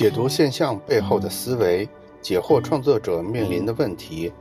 [0.00, 1.86] 解读现象背后的思维，
[2.22, 4.32] 解惑创作者面临的问题，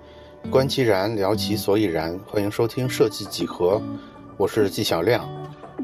[0.50, 2.18] 观其然，聊其所以然。
[2.26, 3.82] 欢迎收听设计几何，
[4.38, 5.30] 我是纪晓亮。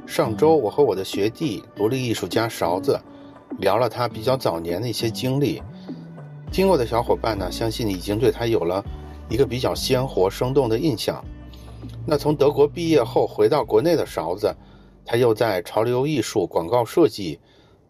[0.08, 2.98] 上周我和我的学弟独立艺术家勺子
[3.60, 5.62] 聊了他比较早年的一些经历，
[6.54, 8.82] 听过的小伙伴呢，相信已经对他有了
[9.28, 11.22] 一个比较鲜活生动的印象。
[12.06, 14.56] 那从德国毕业后回到国内的勺子，
[15.06, 17.38] 他又在潮流艺术、广告设计。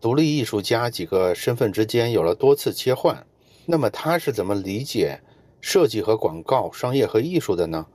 [0.06, 3.26] 独立艺术家几个身份之间有了多次切换，
[3.66, 5.20] 那么他是怎么理解
[5.62, 7.88] 设计和广告、商业和艺术的呢？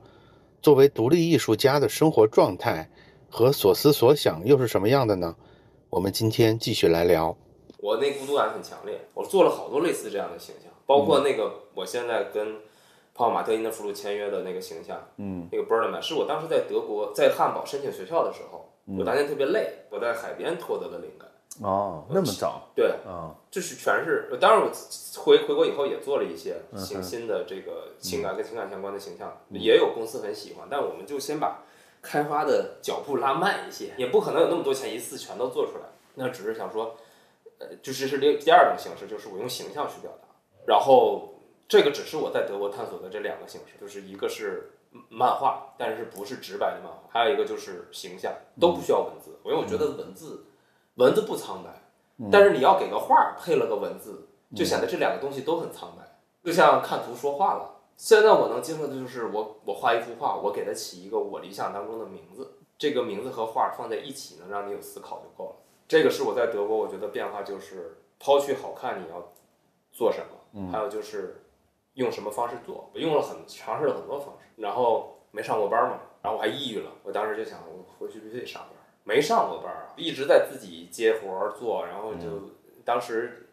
[0.61, 2.89] 作为独立艺术家的生活状态
[3.29, 5.33] 和所思所想又是什么样的呢？
[5.89, 7.33] 我们今天继续来聊。
[7.77, 12.55] 我那孤独感很强烈，我做了好多类似这样的形象，包括那个我现在跟
[13.13, 18.69] 泡泡玛特因的福禄签约的那个形象，嗯，那个 b u r n m a n 是我当时在德国在汉堡申请学校的时候，
[18.99, 21.30] 我当天特别累，我在海边获得的灵感。
[21.59, 22.69] 哦，那么早？
[22.73, 24.29] 对，啊，就是全是。
[24.39, 24.71] 当然，我
[25.19, 30.67] 回回国以后也做了一些新新的这个情感跟情感相关的形象，也有公司很喜欢。
[30.71, 31.63] 但我们就先把
[32.01, 35.83] 开发的脚步拉慢一些，也不可能有那么多钱一次全都做出来。
[36.15, 36.95] 那只是想说，
[37.59, 40.27] 呃，就是是第第二种形式，就是我用形象去表达。
[40.65, 41.33] 然后
[41.67, 44.71] 这个只是我在德国探索的这两个形式，就是一个是
[45.09, 50.45] 漫画，但是不是直白的漫画，还有一个就是形象，都不需要文字，因为我觉得文字。
[50.95, 57.77] 文字不苍白，但是你要给个画配了个文字，就显得这两个东西都很苍白，就像看图说话了。
[57.95, 65.55] 现在我能接受的就是我我画一幅画，我给它起一个我理想当中的名字，这个名字和画放在一起，能让你有思考就够了。
[65.87, 69.31] 这个是我在德国我觉得变化就是抛去好看你要
[69.91, 71.43] 做什么，还有就是
[71.93, 72.89] 用什么方式做。
[72.93, 76.91] 我用了很尝试了很多方式，然后没上过班嘛，然后我还抑郁了。
[77.03, 78.71] 我当时就想，我回去必须得上班。
[79.03, 82.51] 没上过班儿，一直在自己接活儿做，然后就
[82.85, 83.47] 当时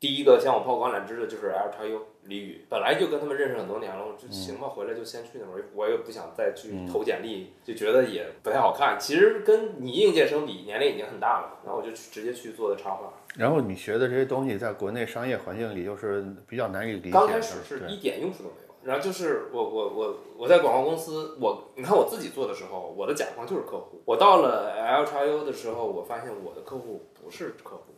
[0.00, 8.98] 第一个向我抛橄榄枝的就是 L X U 李宇，本来就跟他们认识很多年了，我就行吧，回来就先去那边，我也不想再去投简历，就觉得也不太好看。
[8.98, 13.12] 其实跟你应届生比，年龄已经很大了，然后我就直接去做的插画。
[13.36, 18.73] 然后你学的这些东西，在国内商业环境里就是比较难以理解，刚开始是一点用处都没有。
[18.84, 24.02] 然后就是我我我我在广告公司，我你看我自己做的时候，我的甲方就是客户。
[24.04, 27.94] 我到了 L X U 的时候，我发现我的客户不是客户，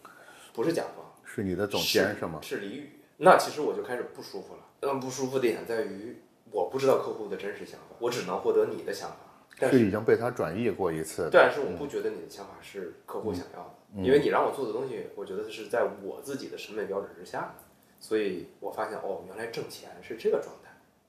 [0.55, 2.39] 不是甲方，是你的总监是吗？
[2.41, 3.01] 是李宇。
[3.19, 4.61] 那其实我就开始不舒服了。
[4.81, 9.17] 嗯，不舒服的点在于，我不知道客户的真实想法，我只能获得你的想法。
[9.59, 11.31] 但是已经被他转译过一次。
[11.33, 17.55] 但是我不觉得你的想法是客户想要的，因为你让我做的东西，我觉得是在我自己的审美标准之下的。
[17.99, 20.66] 所以我发现哦，原来挣钱是这个状态。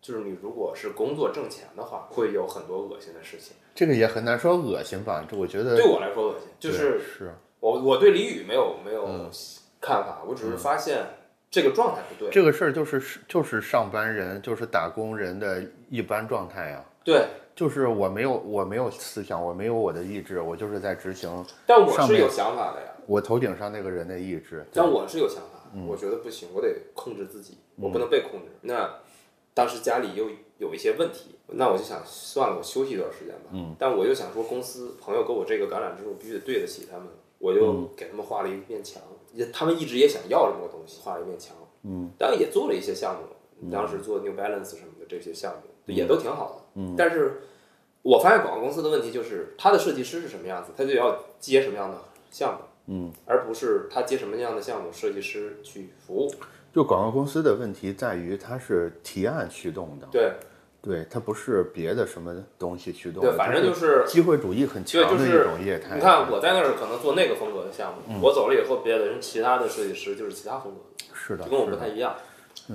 [0.07, 3.57] 就是你如果是工作挣钱的话，会有很多恶心的事情。
[3.75, 5.27] 这个也很难说恶心吧？
[5.29, 6.47] 这我觉得对我来说恶心。
[6.57, 9.05] 就是是我我对李宇没有没有
[9.81, 11.05] 看法，我只是发现
[11.51, 12.31] 这个状态不对。
[12.31, 16.85] 这个事儿就是就是上班人就是打工人的一般状态啊。
[17.03, 21.45] 对，就是我没有我没有思想，我没有我的意志，我就是在执行。
[21.65, 22.87] 但我是有想法的呀。
[23.05, 24.65] 我头顶上那个人的意志。
[24.73, 28.45] 但我是有想法，我觉得不行，我得控制自己，我不能被控制。
[28.61, 28.89] 那。
[29.57, 30.29] 当时家里又
[30.59, 33.49] 有一些问题，那我就想算了，我休息一段时间吧。
[33.51, 33.75] 嗯。
[33.79, 37.07] 但我又想说，公司朋友给我这个橄榄枝，我必须得对得起他们，
[37.39, 39.01] 我就给他们画了一面墙。
[39.33, 41.55] 也他们一直也想要这么个东西，画了一面墙。
[41.81, 42.11] 嗯。
[42.19, 46.81] 当然也做了一些项目，当时做 New Balance 什么的这些项目也都挺好的。
[46.81, 46.93] 嗯。
[46.95, 47.41] 但是
[48.03, 51.97] 我发现广告公司的问题就是，他的设计师是什么样子，他就要接什么样的
[52.29, 52.59] 项目。
[52.93, 53.11] 嗯。
[53.25, 56.31] 而不是他接什么样的项目，设计师去服务。
[56.77, 60.31] 就广告公司的问题在于，它是提案驱动的，对，
[60.79, 65.95] 对，它不是别的什么东西驱动的，对，反正就是机会主义很强的一种业态。
[65.95, 72.15] 你看我在那儿可能做那个风格的项目，我走了以后，别的人其他的设计师就是其他风格的，是的，就跟我不太一样。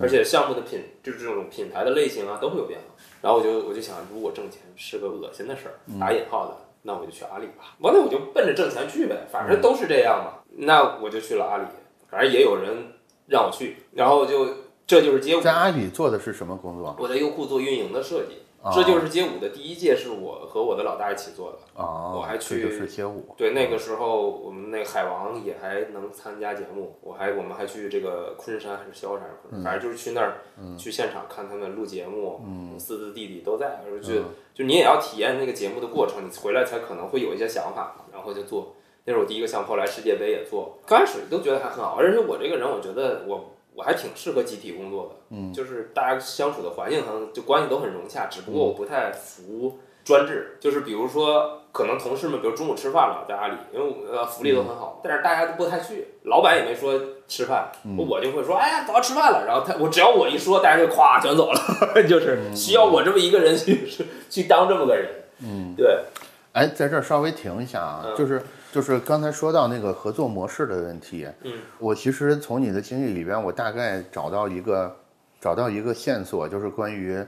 [0.01, 2.87] 而且项目的品就是这种品牌的类型啊都会有变化。
[3.21, 7.77] 然后我就我就想，如果挣钱是个恶心的事儿，打引号的，那我就去阿里吧。
[7.79, 10.43] 完了我就奔着挣钱去呗，反正都是这样嘛。
[10.57, 11.65] 那我就去了阿里，
[12.11, 12.89] 反正也有人。
[13.27, 14.47] 让我去，然后就
[14.87, 15.41] 这就是街舞。
[15.41, 16.97] 在阿里做的是什么工作？
[16.99, 18.39] 我在优酷做运营的设计。
[18.73, 21.59] 这就是街舞的第一届，是我和我的老大一起做的。
[21.75, 23.35] 哦，我还去是街舞。
[23.37, 26.97] 对，那个时候我们那个海王也还能参加节目。
[27.01, 29.29] 我还我们还去这个昆山还是萧山，
[29.65, 30.37] 反正就是去那儿
[30.79, 32.41] 去现场看他们录节目。
[32.47, 34.13] 嗯，四字弟弟都在，就
[34.55, 38.77] 就你也要体验那个节目的过程，你回来才可能会有一些想法，然后就做。
[39.05, 61.61] 那是我第一个项目，后来世界杯也做，刚开始都觉得还很好，而且我这个人，我觉得我我还挺适合集体工作的，嗯，就是大家相处的环境可能就关系都很融洽，只不过我不太服专制，就是比如说可能同事们，比如中午吃饭了，在阿里，因为呃福利都很好，但是大家都不太去，老板也没说吃饭，我就会说，哎呀，走吃饭了，然后他我只要我一说，大家就咵全走了，
[62.07, 63.89] 就是需要我这么一个人去
[64.29, 65.09] 去当这么个人，
[65.43, 66.05] 嗯，对，
[66.53, 74.97] 哎，在这儿稍微停一下啊，就是就是刚才说到那个合作模式的问题，嗯，我其实从你的经历里边，我大概找到一个
[75.41, 77.25] 找到一个线索，就是关于。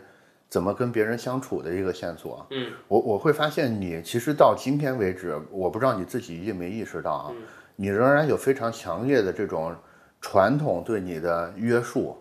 [0.46, 2.46] 怎么跟别人相处的一个线索？
[2.50, 7.32] 嗯，我我会发现你其实到今天为止，我不知道你自己意没意识到啊，
[7.74, 9.74] 你仍然有非常强烈的这种
[10.20, 12.16] 传统对你的约束。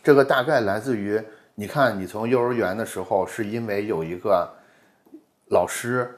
[0.00, 1.20] 这个大概来自于，
[1.56, 4.48] 你看你从幼儿园的时候，是因为有一个
[5.48, 6.08] 老师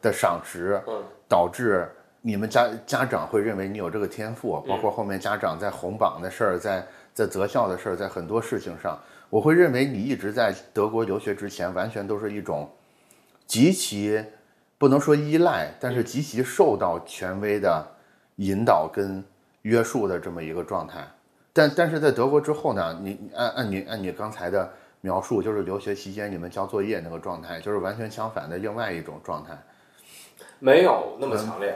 [0.00, 0.82] 的赏识，
[1.28, 1.88] 导致
[2.24, 8.98] 你们家家长会认为你有这个天赋，包括后面家长在红榜的事儿，在在择校的事儿，在很多事情上。
[9.28, 12.70] 我会认为你一直在德国留学之前，完全都是一种
[13.46, 14.24] 极其
[14.78, 17.84] 不能说依赖，但是极其受到权威的
[18.36, 19.24] 引导跟
[19.62, 21.04] 约束的这么一个状态。
[21.52, 24.70] 但但是在德国之后呢，你按按你按你刚才的
[25.00, 29.58] 描述，就是留学期间你们交作业那个状态，就是完全相反的另外一种状态。
[30.60, 31.74] 没有那么强烈。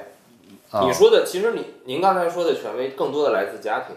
[0.83, 3.97] 你说的其实你您刚才说的权威，更多的来自家庭。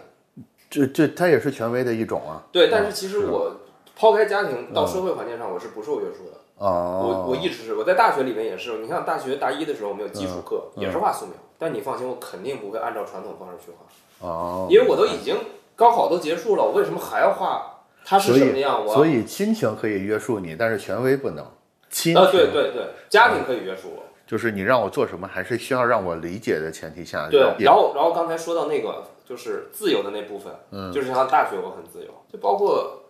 [0.70, 2.42] 这这它也是权威的一种啊。
[2.52, 3.56] 对，但是其实我
[3.96, 6.38] 抛开家庭到社会环境上，我是不受约束的。
[6.58, 7.24] 哦。
[7.26, 14.28] 我我一直是我在大学里面也是，你看大学大一的时候我们有基础课，也是画素描，但你放心，我肯定不会按照传统方式去画。
[14.28, 14.68] 哦。
[14.70, 15.36] 因为我都已经
[15.74, 17.78] 高考都结束了，我为什么还要画？
[18.04, 18.84] 它是什么样？
[18.86, 21.44] 我所以亲情可以约束你，但是权威不能。
[21.90, 22.16] 亲。
[22.16, 24.02] 啊，对对对，家庭可以约束我。
[24.30, 27.28] 就是你让我做什么，还是需要让我理解的前提下。
[27.28, 27.40] 对。
[27.58, 29.04] 然后然后刚才说到那个。
[29.30, 33.04] 就是自由的那部分，嗯，就是像大学我很自由，就包括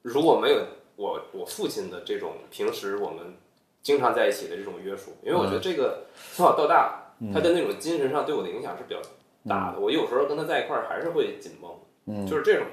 [0.00, 0.56] 如果没有
[0.96, 3.36] 我我父亲的这种平时我们
[3.82, 9.02] 经常在一起的这种约束，因为我觉得这个从小到大，他的那种精神上对我的影响是比较
[9.46, 9.78] 大的。
[9.78, 11.70] 我有时候跟他在一块儿还是会紧绷，
[12.06, 12.64] 嗯，就是这种，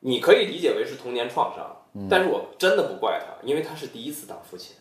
[0.00, 1.76] 你可以理解为是童年创伤，
[2.10, 4.74] 但是我真的不怪他，因为他是第一次当父亲。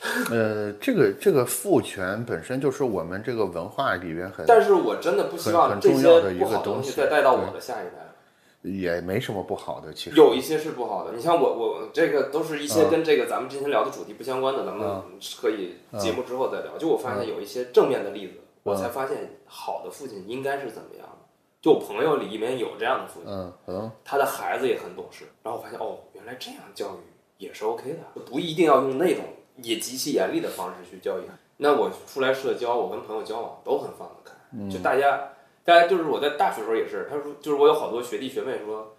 [0.30, 11.12] 呃，这个这个父权本身就是我们这个文化里边很，但是我真的不希望这些不好的东西再带到我的下一代，也没什么不好的，其实有一些是不好的。
[11.14, 15.02] 你像我我这个都是一些跟这个咱们之前聊的主题不相关的，咱们
[15.40, 16.76] 可以节目之后再聊。
[16.78, 18.34] 就我发现有一些正面的例子，
[18.64, 21.26] 我才发现好的父亲应该是怎么样的。
[21.62, 26.98] 就我朋友里面有这样的父亲，嗯，他的孩子也很懂事，然后我发现哦，原来这样教育
[27.38, 29.24] 也是 OK 的，不一定要用那种。
[29.62, 31.22] 也极其严厉的方式去教育，
[31.58, 35.30] 那我出来社交，我跟朋友交往都很放得开，就大家，
[35.64, 38.94] 大家就是我在大学时候也是，他说就是我有好多学弟学妹说，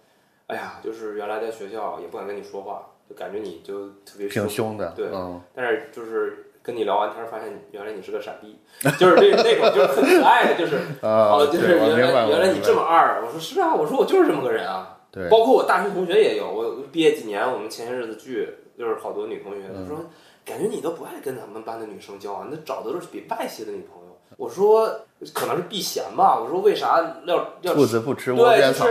[0.48, 5.08] 哎呀，就是原来在学校也不敢跟你说话，就感觉你就特别挺凶的，对，
[5.54, 8.58] 但是就是跟你聊完天发现原来你是个傻逼，
[8.98, 20.04] 就是这那种就是很可爱的，就是 哦，就是原来原来你这么二，我说是啊，我说我就是这么个人啊，对，包括我大学同学也有，我毕业几年，我们前些日子聚，就是好多女同学，她说。
[20.48, 24.08] 感觉你都不爱跟咱们班的女生交往，那找的都是比外系的女朋友。
[24.36, 24.88] 我说
[25.32, 26.38] 可能是避嫌吧。
[26.38, 28.86] 我说为啥要要兔子不吃窝边草？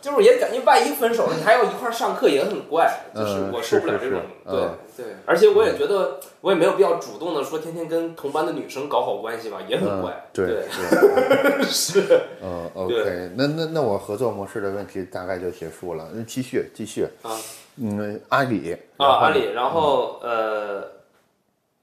[0.00, 3.04] 就是也感觉万一分手了，你还要一块上课也很怪。
[3.14, 4.20] 就是我受不了这种。
[4.44, 10.28] 对对，而且我也觉得我也没有必要主动的说天天跟同班的女生搞好关系吧，也很怪。
[10.32, 12.20] 对对是。
[12.40, 16.08] 嗯，OK，那那那我合作模式的问题大概就结束了。
[16.14, 17.36] 那继续继续啊。
[17.80, 20.82] 嗯，阿里啊，阿里，然后呃，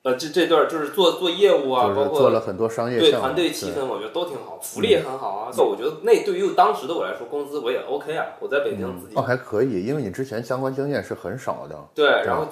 [0.04, 5.51] 呃，这这段就是做做业务啊，包括做了很多商业对团队气氛，我觉得都挺好，福利也很好啊。
[5.58, 8.25] 那我觉得那对于当时的我来说，工资我也 OK 啊。
[8.39, 11.75] 我在北京自己哦还可以，因为你之前相关经验是很少的。
[11.96, 12.48] 对，然后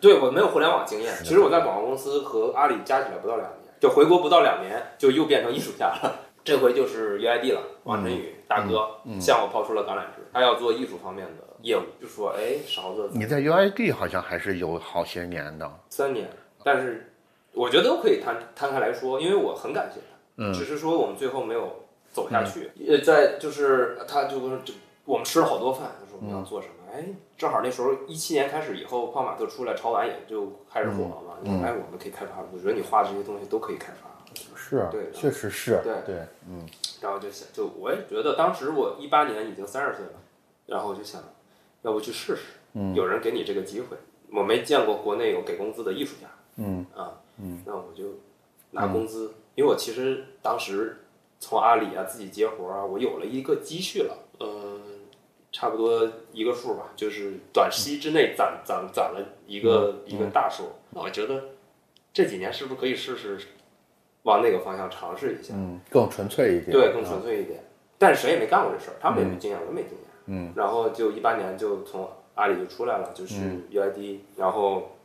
[0.00, 6.20] 对我没有互联网经验，其实我在广告公司和阿里加起来不到两年，就回国不到两年，就又变成艺术家了。
[6.44, 8.86] 这回就是 UID 了，王晨宇大哥
[9.20, 11.45] 向我抛出了橄榄枝，他要做艺术方面的。
[11.66, 16.30] 业务就说，哎，勺子，你在 UID 好像还是有好些年的，三年，
[16.62, 17.12] 但是
[17.52, 27.04] 我觉得都可以摊摊开来说，因为我很感谢他，嗯，只是说我们最后没有走下去，呃，在就是他就就我们吃了好多饭，他说我们要做什么，哎，
[27.36, 34.08] 正好那时候一七年开始以后，泡玛特出来，潮玩也就开始火了嘛，哎，我们可以开发，我觉得你画的这些东西都可以开发，
[34.54, 36.64] 是，对，确实是，对对，嗯，
[37.00, 40.12] 然后就想，就我也觉得当时我一八年已经三十岁了，
[40.66, 41.20] 然后就想。
[41.86, 42.42] 要不去试试？
[42.74, 43.96] 嗯，有人给你这个机会，
[44.32, 46.26] 我没见过国内有给工资的艺术家。
[46.56, 48.04] 嗯啊，嗯，那我就
[48.72, 51.04] 拿工资，因为我其实当时
[51.38, 54.18] 从阿里啊自己接活啊，我有了一个积蓄了。
[54.40, 54.82] 嗯，
[55.52, 60.64] 差不多一个数吧，就是短期之内攒攒攒了一个、一个大数。
[60.90, 61.44] 那我觉得
[62.12, 63.38] 这几年是不是可以试试
[64.24, 65.54] 往那个方向尝试一下？
[65.54, 67.62] 嗯，更纯粹一点，对，更纯粹一点。
[67.96, 70.05] 但是谁也没干过这事儿，他们也没经验，我也没经验。
[70.26, 73.34] 嗯，然后就一八年就从阿里就出来了，就是
[73.70, 74.96] UID，、然后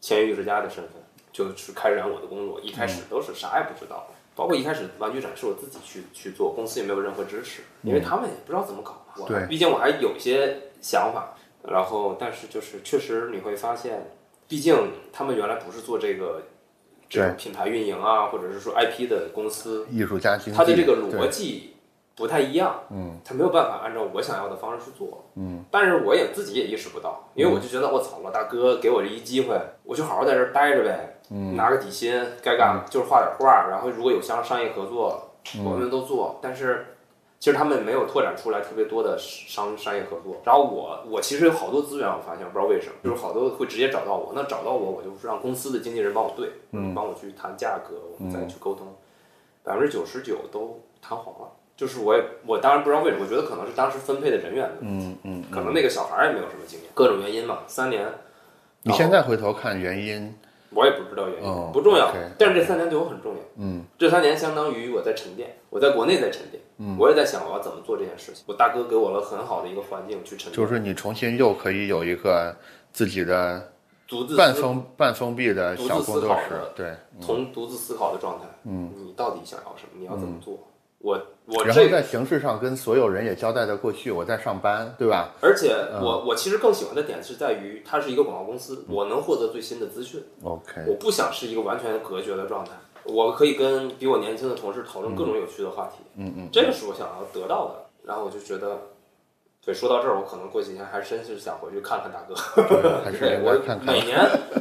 [0.00, 0.94] 签约艺术家的身份，
[1.32, 2.60] 就是开展我的工作。
[2.60, 9.14] 一开始都是啥也不知道，包括一开始玩具展是我自己去去做，公司也没有任何支持，因为他们也不知道怎么搞嘛。
[9.18, 11.36] 我对毕竟我还有一些想法，
[11.68, 14.10] 然后但是就是确实你会发现，
[14.46, 14.74] 毕竟
[15.12, 16.42] 他们原来不是做这个。
[17.10, 21.72] 这种品牌运营啊，或者是说 IP 的公司，艺术家经济，它的这个逻辑
[22.18, 35.64] 不太一样，嗯，他没有办法按照我想要的方式去做，嗯，但是我也自己也意识不到，因为我就觉得我操，老大哥给我这一机会，我就好好在这儿待着呗，嗯，拿个底薪，该干就是画点画，然后如果有相商业合作，嗯。
[35.64, 36.84] 我们都做，但是。
[37.40, 48.88] 其实他们没有拓展出来特别多的商商业合作，然后我我其实有好多资源，我发现不知道为什么，就是好多会直接找到我，那找到我，我就让公司的经纪人帮我对，嗯，帮我去谈价格，我们再去沟通，
[49.62, 51.52] 百分之九十九都谈黄了。
[51.78, 58.04] 就是我也我当然不知道为什么，我觉得可能是当时分配的人员的问题，嗯嗯，可能那个小孩儿也没有什么经验，各种原因嘛，三年
[58.82, 60.34] 你现在回头看原因，
[60.70, 62.12] 我也不知道原因，哦不重要。
[62.36, 63.40] 但是这三年对我很重要。
[63.58, 66.60] 嗯，这三年相当于我在沉淀，我在国内在沉淀。
[66.78, 68.42] 嗯，我也在想我要怎么做这件事情。
[68.48, 72.54] 我大哥给我了很好的一个环境去沉淀，就是你重新又可以有一个
[72.92, 73.70] 自己的
[74.08, 78.46] 独自半封半封闭的小工作室思考的，对，从独自思考的状态。
[78.64, 79.98] 嗯，你到底想要什么？
[79.98, 80.58] 你要怎么做？
[80.98, 85.30] 我我然后这在形式上跟所有人也交代的过去我在上班，对吧？
[85.40, 90.20] 而且嗯我我其实更喜欢的点是在于，它是一个广告公司，我能获得最新的资讯。
[90.42, 92.72] OK，我不想是一个完全隔绝的状态，
[93.04, 97.86] 我可以跟比我年轻的同事讨论各种有趣的话题，嗯嗯，这个是我想要得到的。
[98.04, 98.78] 然后我就觉得，
[99.64, 102.34] 对，说到这儿，我可能过几天还真是想回去看看大哥。
[103.04, 103.52] 还是 对我
[103.84, 104.18] 每年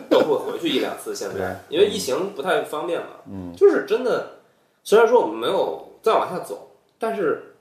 [0.09, 4.33] 都会回去一两次，现在 因为疫情不太方便嘛，嗯，就是真的，
[4.83, 7.57] 虽然说我们没有再往下走，但是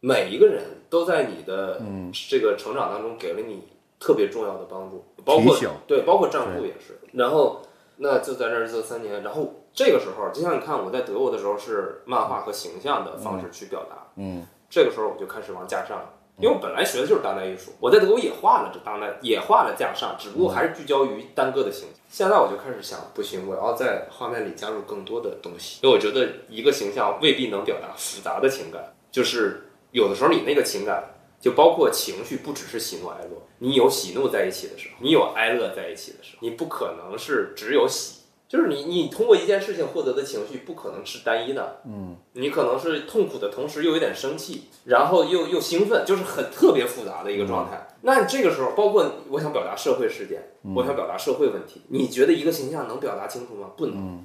[0.00, 3.62] 每一个人都在你的嗯这个成长当中给了你
[3.98, 6.98] 特别重要的帮助，包括对，包括账户也是。
[7.12, 7.62] 然后
[7.96, 16.10] 那就在这儿这三年，然后这个时候，就像你看我在德国的时候是漫画和形象的方式去表达，嗯这个时候我就开始往架上了。
[16.38, 21.98] 因为我本来学的就是当代艺术，我在德国也画了这当代，也画了架上，只不过还是聚焦于单个的形象。
[22.10, 31.02] 现在我就开始想，不行，我要在画面里加入更多的东西，因为我觉得一个形象未必能表达复杂的情感，就是有的时候你那个情感，
[31.40, 38.15] 就包括情绪，不只是喜怒哀乐，你有喜怒在一起的时候，你有哀乐在一起的时候，你不可能是只有喜，
[38.48, 47.88] 就是你你通过一件事情获得的情绪不可能是单一的，嗯，你可能是痛苦的同时又有点生气，然后又又兴奋，就是很特别复杂的一个状态。
[48.02, 50.42] 那这个时候，包括我想表达社会事件，
[50.76, 53.70] 我想表达社会问题，你觉得一个形象能表达清楚吗？
[53.76, 54.24] 不能。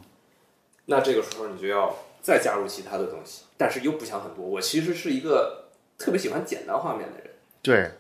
[0.86, 4.46] 那这个时候你就要再加入其他的东西，但是又不想很多。
[4.46, 7.30] 我其实是一个特别喜欢简单画面的人，
[7.62, 7.92] 对，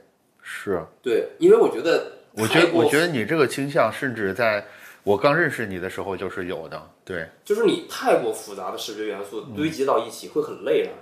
[0.41, 4.65] 是，对，因为我觉得我觉得我觉得你这个倾向，甚至在
[5.03, 10.96] 我刚认识你的时候就是有的，对，就是你太过复杂的视觉元素堆积到一起会很累让人。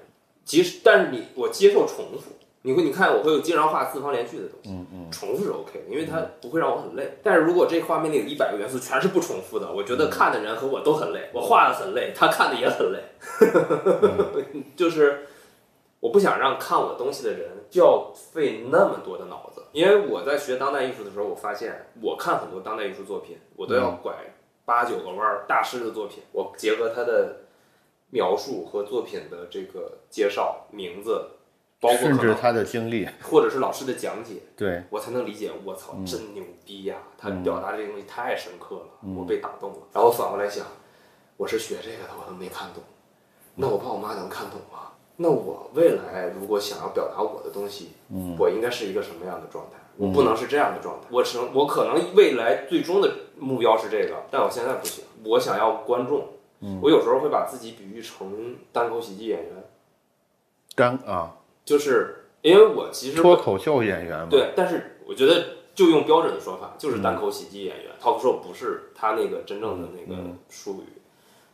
[0.46, 2.32] 即使但是你我接受重复，
[2.64, 7.18] 你会你看我会有经常画四方连续的东西，嗯嗯，重复是 OK 的，因为它不会让我很累。
[7.22, 13.00] 但是如果这画面里有一百个元素全是不重复的，我觉得看的人和我都很累，我画的很累，他看的也很累，
[14.76, 15.28] 就是
[16.00, 24.14] 我不想让看我东西的人就要费那么多的脑子，因为我在学当代艺术的时候，我发现我看很多当代艺术作品，我都要拐
[24.66, 27.42] 八九个弯儿，大师的作品，我结合他的
[28.10, 31.30] 描述和作品的这个介绍、名字，
[31.80, 35.52] 包括甚至他的经历，或者是老师的讲解，对，我才能理解。
[35.64, 36.98] 我操，真牛逼呀！
[37.18, 39.78] 他嗯表达这个东西太深刻了，我被打动了。
[39.94, 40.66] 然后反过来想，
[41.38, 42.84] 我是学这个的，我都没看懂，
[43.56, 44.89] 那我爸我妈能看懂吗？
[45.22, 48.38] 那我未来如果想要表达我的东西，嗯。
[48.40, 49.78] 我应该是一个什么样的状态？
[49.98, 56.26] 我不能是这样的状态，我只能我可能未来最终的目标是这个，但我现在不行，我想要观众。
[56.62, 56.80] 嗯。
[56.82, 59.64] 我有时候会把自己比喻成单口喜剧演员，
[60.74, 61.36] 单啊，
[61.66, 67.92] 就是因为我其实脱口秀演员嘛，对，但是我觉得就用标准的说法，就是单口喜剧演员。
[68.02, 71.02] talk show 不是他那个真正的那个术语，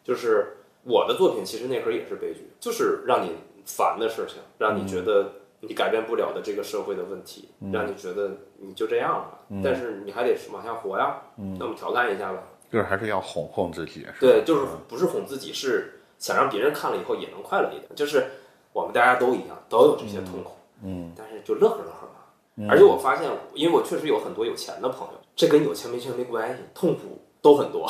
[0.04, 3.32] 就是我的作品其实那会儿也是悲剧，就是让你
[3.66, 11.18] 烦的事情，让你觉得你改变不了的这个社会的问题，让你觉得你就这样了，但是你还得往下活呀。
[11.36, 12.40] 那我们调侃一下吧。
[12.72, 17.86] 就是还是要哄哄自己，对，就是不是哄自己，是想让别人看了以后也能快乐一点。
[17.96, 18.26] 就是
[18.74, 20.52] 我们大家都一样，都有这些痛苦，
[20.84, 22.70] 嗯，但是就乐呵乐呵嘛。
[22.70, 27.88] 而且我发现，因为我确实有很多有钱的朋友，这跟有钱没钱没关系，痛苦都很多，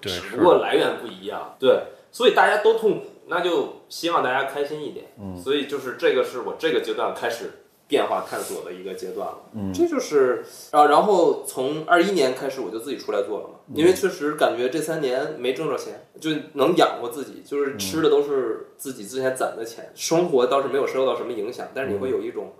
[0.00, 1.54] 对， 只不过来源不一样。
[1.58, 5.06] 对，所以大家都痛苦，那就希望大家开心一点。
[5.20, 7.50] 嗯，所以就是这个是我这个阶段开始
[7.88, 9.38] 变化探索的一个阶段了。
[9.54, 22.52] 嗯，这就是啊，然后从二一年开始我就自己出来做了嘛，因为确实感觉这三年没挣着钱，就能养活自己，就是吃的都是自己之前攒的钱，生活倒是没有受到什么影响，但是你会有一种。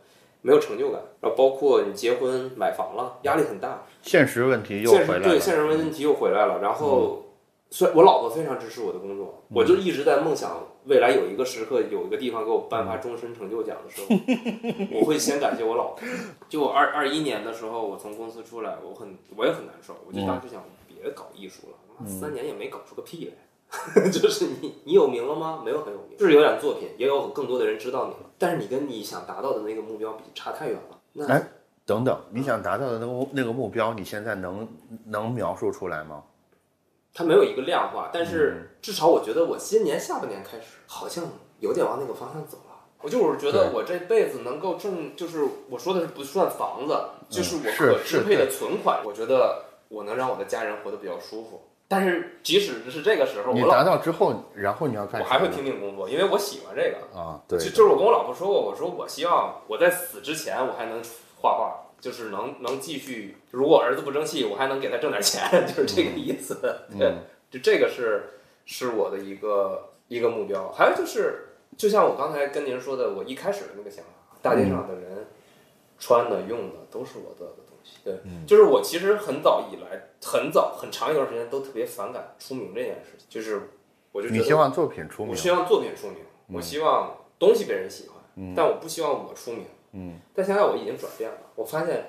[0.42, 5.23] 没有成就感，然后包括你结婚买房了，压力很大，现实问题又回来了。
[5.25, 6.61] 对，现实问题又回来了。
[6.62, 7.25] 然后，
[7.70, 14.08] 虽然我老婆非常支持我的工作，我就一直在梦想未来有一个时刻，有一个地方给我颁发终身成就奖的时候，
[15.00, 15.99] 我会先感谢我老婆。
[16.49, 23.32] 就我二二一年的时候，我从公司出来，我很我也很难受，我就当时想别搞艺术了，三年也没搞出个屁来。
[24.12, 25.61] 就是你，你有名了吗？
[25.64, 28.30] 没有很有名，就是有点作品，也有更多的人知道你了。
[28.38, 30.99] 但是你跟你想达到的那个目标比，差太远了。
[31.14, 31.42] 那哎，
[31.85, 34.68] 等等，你想达到的那个那个目标，你现在能
[35.06, 36.23] 能描述出来吗？
[37.16, 41.25] 它没有一个量化，但是至少我觉得我今年下半年开始，好像
[41.61, 42.76] 有点往那个方向走了。
[43.00, 46.94] 我就是觉得我这辈子能够挣，就是我说的是不算房子，
[47.30, 49.00] 就是我可支配的存款。
[49.02, 51.62] 我觉得我能让我的家人活得比较舒服。
[51.88, 57.40] 但是即使是这个时候，你达到之后，然后你要干，我还会拼命工作，因为我喜欢这个啊。
[57.49, 61.00] 对，就就是我跟我老婆说过，我说我希望我在死之前我还能
[61.40, 63.37] 画画，就是能能继续。
[63.50, 66.59] 如果儿子不争气，我还能给他挣点钱， 就是这个意思。
[66.99, 67.15] 对，
[67.50, 68.25] 就这个是
[68.65, 70.71] 是我的一个一个目标。
[70.73, 75.26] 还有就是，就像我刚才跟您说的，我一开始的那个想法，大街上的人
[75.99, 77.99] 穿的用的都是我的东西。
[78.05, 83.26] 对，就是我其实很早以来，很早很长一段时间都特别反感出名这件事情。
[83.29, 83.71] 就是
[84.12, 89.65] 我就你希望作品出名，我希望作品出名，我希望东西被人喜欢，但我不希望我出名。
[89.93, 92.05] 嗯，但现在我已经转变了，我发现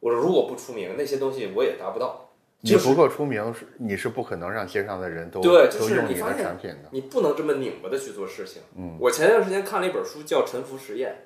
[0.00, 2.26] 我如果不出名，那些东西我也达不到。
[2.62, 6.90] 你不够出名，是你是不可能让街上的人都对，就是你的产品的。
[6.90, 8.60] 你不能这么拧巴的去做事情。
[8.76, 11.16] 嗯，我前段时间看了一本书，叫《沉浮实验》。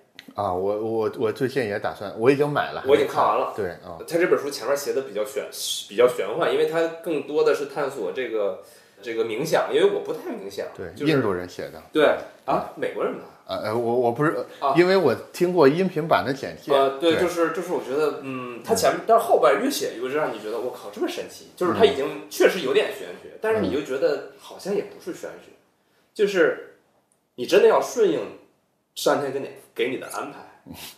[0.41, 3.53] 啊，我我我最近也打算，我已经买了，我已经看完了。
[3.57, 5.45] 对啊，他这本书前面写的比较玄，
[5.89, 8.63] 比较玄幻，因为它更多的是探索这个
[9.03, 10.65] 这个冥想，因为我不太冥想。
[10.77, 11.83] 对，印度人写的。
[11.93, 12.05] 对
[12.47, 13.25] 啊，美国人吧？
[13.47, 14.35] 啊呃，我我不是，
[14.77, 16.73] 因为我听过音频版的简介。
[16.73, 25.53] 呃，对，就是就是，我觉得嗯，它前面但是后边越写越让你觉得我靠这么神奇，就是它已经确实有点玄学，但是你就觉得好像也不是玄学，
[26.15, 26.77] 就是
[27.35, 28.21] 你真的要顺应
[28.95, 30.39] 上天给你给你的安排。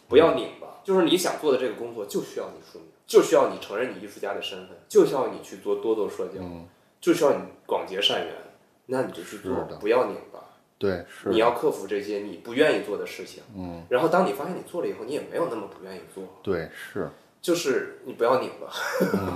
[0.08, 6.40] 不要拧巴，就是你想做的这个工作，就需要你出名，就需要你承认你艺术家的身份，就需要你去做多做社交，
[7.00, 8.32] 就需要你广结善缘，
[8.86, 10.38] 那你就去做，不要拧巴。
[10.78, 11.30] 对，是。
[11.30, 13.84] 你要克服这些你不愿意做的事情，嗯。
[13.88, 16.24] 然后当你发现你做了以后，你也没有那么不愿意做。
[16.42, 17.08] 对，是。
[17.40, 18.68] 就是你不要拧巴。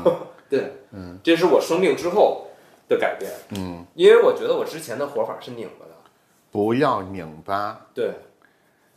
[0.51, 2.49] 对，嗯，这是我生病之后
[2.89, 3.31] 的改变。
[3.51, 5.93] 嗯，因为我觉得我之前的活法是拧巴的。
[6.51, 7.87] 不要拧巴。
[7.95, 8.13] 对。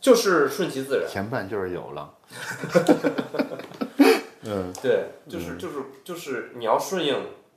[0.00, 2.12] 就是顺其自然，前半就是有了。
[4.44, 7.14] 嗯，对，就是就是就是你要顺应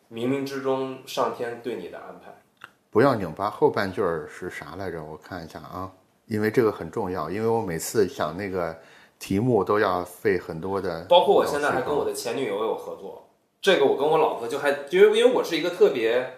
[0.10, 2.37] 冥冥之中上天对你的安排。
[2.98, 5.00] 不要拧巴，后半句是啥来着？
[5.04, 5.88] 我看一下啊，
[6.26, 8.76] 因为这个很重要，因为我每次想那个
[9.20, 11.06] 题目都要费很多的。
[11.08, 13.28] 包括我现在还跟我的前女友有合作，
[13.62, 16.38] 这个我跟我老婆就还因为因为我是一个特别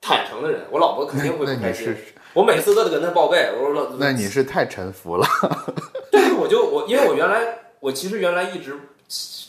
[0.00, 1.94] 坦诚的人，我老婆肯定会不开心。
[2.32, 5.26] 我每次都得跟她报备，我说那你是太臣服了。
[6.10, 8.74] 但是我就我，因为我原来我其实原来一直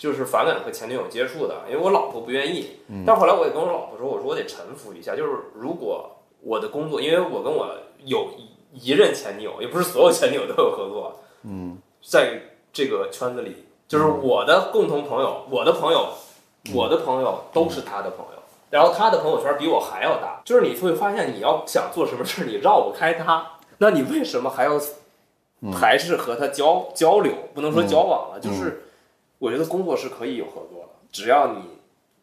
[0.02, 2.82] 就是反感和前女友接触的，因为我老婆不愿意。
[3.08, 6.12] 但后来我也跟我老婆说，我说我得臣服一下，就是如果
[6.46, 8.30] 我的工作，因为我跟我有
[8.72, 11.22] 一任前女友，也不是所有前女友都有合作。
[11.42, 12.40] 嗯，在
[12.72, 16.10] 这个圈子里，就是我的共同朋友，我的朋友，
[16.72, 18.32] 我的朋友都是他的朋友。
[18.70, 24.80] 然后他的朋友圈比我还要大，就是你会发现，你要想做什么事儿，你绕不开他，那你为什么还要
[25.74, 27.34] 还是和他交交流？
[27.54, 28.84] 不能说交往了，就是
[29.40, 31.62] 我觉得工作是可以有合作的，只要你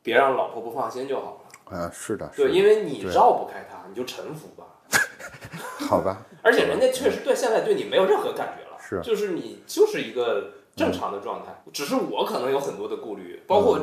[0.02, 1.40] 别让老婆不放心就好
[1.72, 1.78] 了。
[1.78, 4.64] 啊，是的，对，因为你绕不开他，你就臣服吧。
[5.88, 6.26] 好吧。
[6.42, 13.80] 而且人家确实对现在对你没有任何感觉了，是，就是你就是一个正常的状态，只是我可能有很多的顾虑，包括。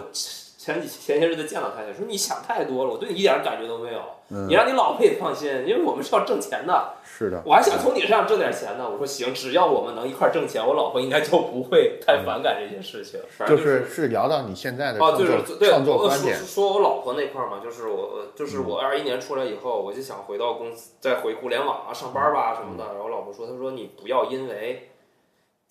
[0.70, 4.00] 前几前些日子见到他，说你想太多了，我对你一点感觉都没有。
[4.48, 6.94] 你让你老婆也放心，因为我们是要挣钱的。
[7.04, 8.88] 是的，我还想从你身上挣点钱呢。
[8.88, 13.20] 我说行，只要我们能一块挣钱，我老婆应该就不会太反感这些事情。
[13.48, 15.26] 就是是聊到你现在的创作
[15.60, 16.38] 创作观点。
[16.38, 22.84] 说我老婆那块嘛，就是我就是我二一年出来以后，我就想回到公司，再回互联网啊上班吧什么的。
[22.94, 24.92] 然后我老婆说，她说你不要因为，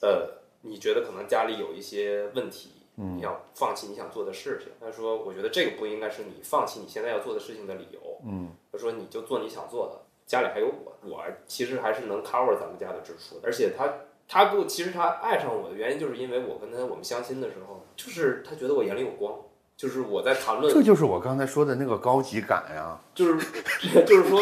[0.00, 0.38] 呃。
[0.62, 4.72] 你觉得可能家里有一些问题，你要放弃你想做的事情。
[4.80, 8.00] 他说，我觉得这个不应该是你放弃你现在要做的事情的理由。
[8.26, 13.42] 嗯，他说，你就做你想做的，家里还有我，我其实还是能 cover 咱们家的支出的。
[13.44, 13.88] 而且他
[14.26, 19.38] 他给我，其实他爱上我的原因，就是因为我跟他我们相亲的时候，就是他觉得我眼里有光，
[19.76, 23.00] 就是我在谈论这就是我刚才说的那个高级感呀。
[23.14, 23.46] 就是
[24.04, 24.40] 就是说，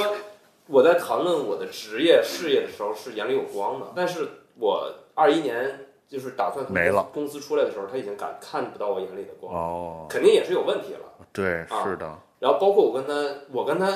[0.66, 11.00] 我在谈论我的职业事业的时候是眼里有光的，但是我二一年就是打算从没了公司出来的时候，他已经感看不到我眼里的光，哦，肯定也是有问题了。
[11.32, 13.92] 对，啊是的，然后包括我跟他，我跟他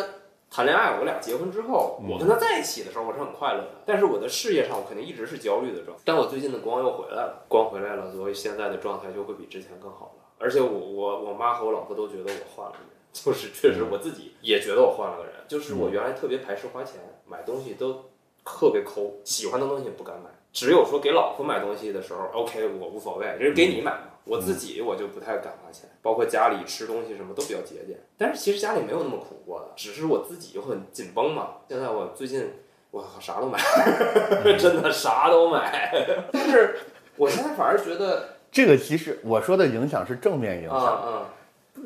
[0.51, 3.70] 谈恋爱，我俩结婚之后，嗯我跟他在一起的时候，我是很快乐的。
[3.87, 6.03] 但是我的事业上，我肯定一直是焦虑的状态。
[6.05, 10.25] 但我最近的光又回来了，光回来了，所以现在的状态就会比之前更好了。
[10.38, 15.35] 而且我我我妈和我老婆都觉得我换了个人，就是确实我自己也觉得我换了个人。
[15.46, 18.07] 就是我原来特别排斥花钱，买东西都
[18.44, 20.31] 特别抠，喜欢的东西不敢买。
[20.53, 24.01] 只有说给老婆买东西的时候，OK，我无所谓，就是给你买嘛。
[24.25, 27.99] 我自己我就不太敢花钱，包括家里吃东西什么都比较节俭。
[28.19, 31.49] 但是其实家里没有那么苦过的，只是我自己就很紧绷嘛。
[31.69, 32.53] 现在我最近
[32.91, 33.59] 我靠啥都买，
[34.59, 35.91] 真的啥都买。
[36.33, 36.77] 但是
[37.17, 41.27] 我现在反而觉得，这个其实我说的影响是正面影啊响，啊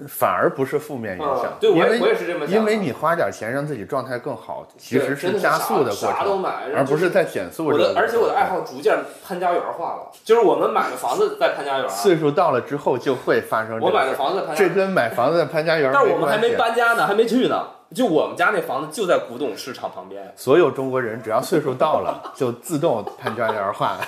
[0.09, 1.53] 反而不是负面影响啊，。
[1.61, 2.57] 对我也我也是这么想的。
[2.57, 14.15] 因为你花点钱让自己状态更好，其实是加速的过程，啥啥都买，而不是在减速我的，而且我的爱好逐渐潘家园化了，就是我们买的房子在潘家园，岁数到了之后就会发生这我买的。
[14.15, 16.55] 房子在潘家园，这跟买房子在潘家园但是我们还没。
[16.55, 17.67] 搬家呢，还没去呢。
[17.95, 23.99] 就我们家那房子就在古董市场旁边，所有中国人只要岁数到了，就自动潘家园化。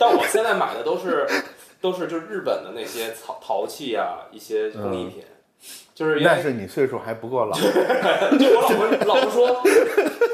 [0.00, 1.26] 但我现在买的都是
[1.82, 5.24] 都是就日本的那些陶陶器啊，一些工艺品，
[5.94, 9.60] 就是但是你岁数还不够老，就我老婆老婆说，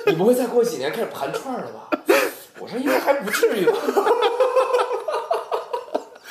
[0.07, 1.89] 你不会再过几年开始盘串儿了吧？
[2.61, 3.73] 我说应该还不至于吧。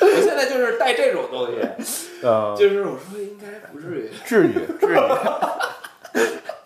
[0.00, 4.10] 我现在就是带这种东西，呃，就是我说应该不至于。
[4.24, 4.96] 至于至于。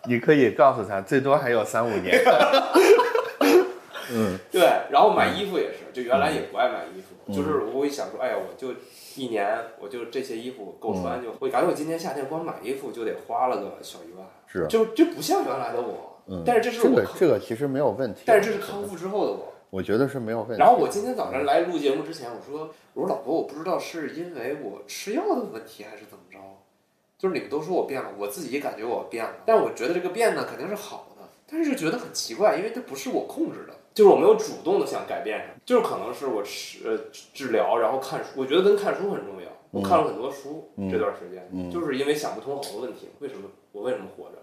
[0.04, 2.22] 你可以告诉他，最多还有三五年。
[4.12, 4.38] 嗯。
[4.50, 8.74] 对，然后买衣服也是，就原来也不爱买衣服，就是我会想说，哎呀，我就
[9.16, 19.48] 一年我就这些衣服够穿就，我感觉我今年夏天光买衣服就得花了个小一万，是就就不像原来的我，嗯，但是这是这个我，这个其实没有问题，但是这是康复之后的我。
[19.70, 20.58] 我觉得是没有问题。
[20.58, 26.38] 然后我今天早上来录节目之前，我说我说老婆，我不知道是因为我吃药的问题还是怎么着，
[27.16, 36.98] 就是你们都说我变了，我自己也感觉我变了，但我觉得这个变呢肯定是好的，但是就觉得很奇怪，因为它不是我控制的，就是我没有主动的想改变什么，就是可能是我吃呃
[37.34, 44.38] 治疗，然后看书，我觉得跟看书很重要，我看了很多书、嗯这段时间，嗯就是因为想不通好多问题，为什么我为什么活着，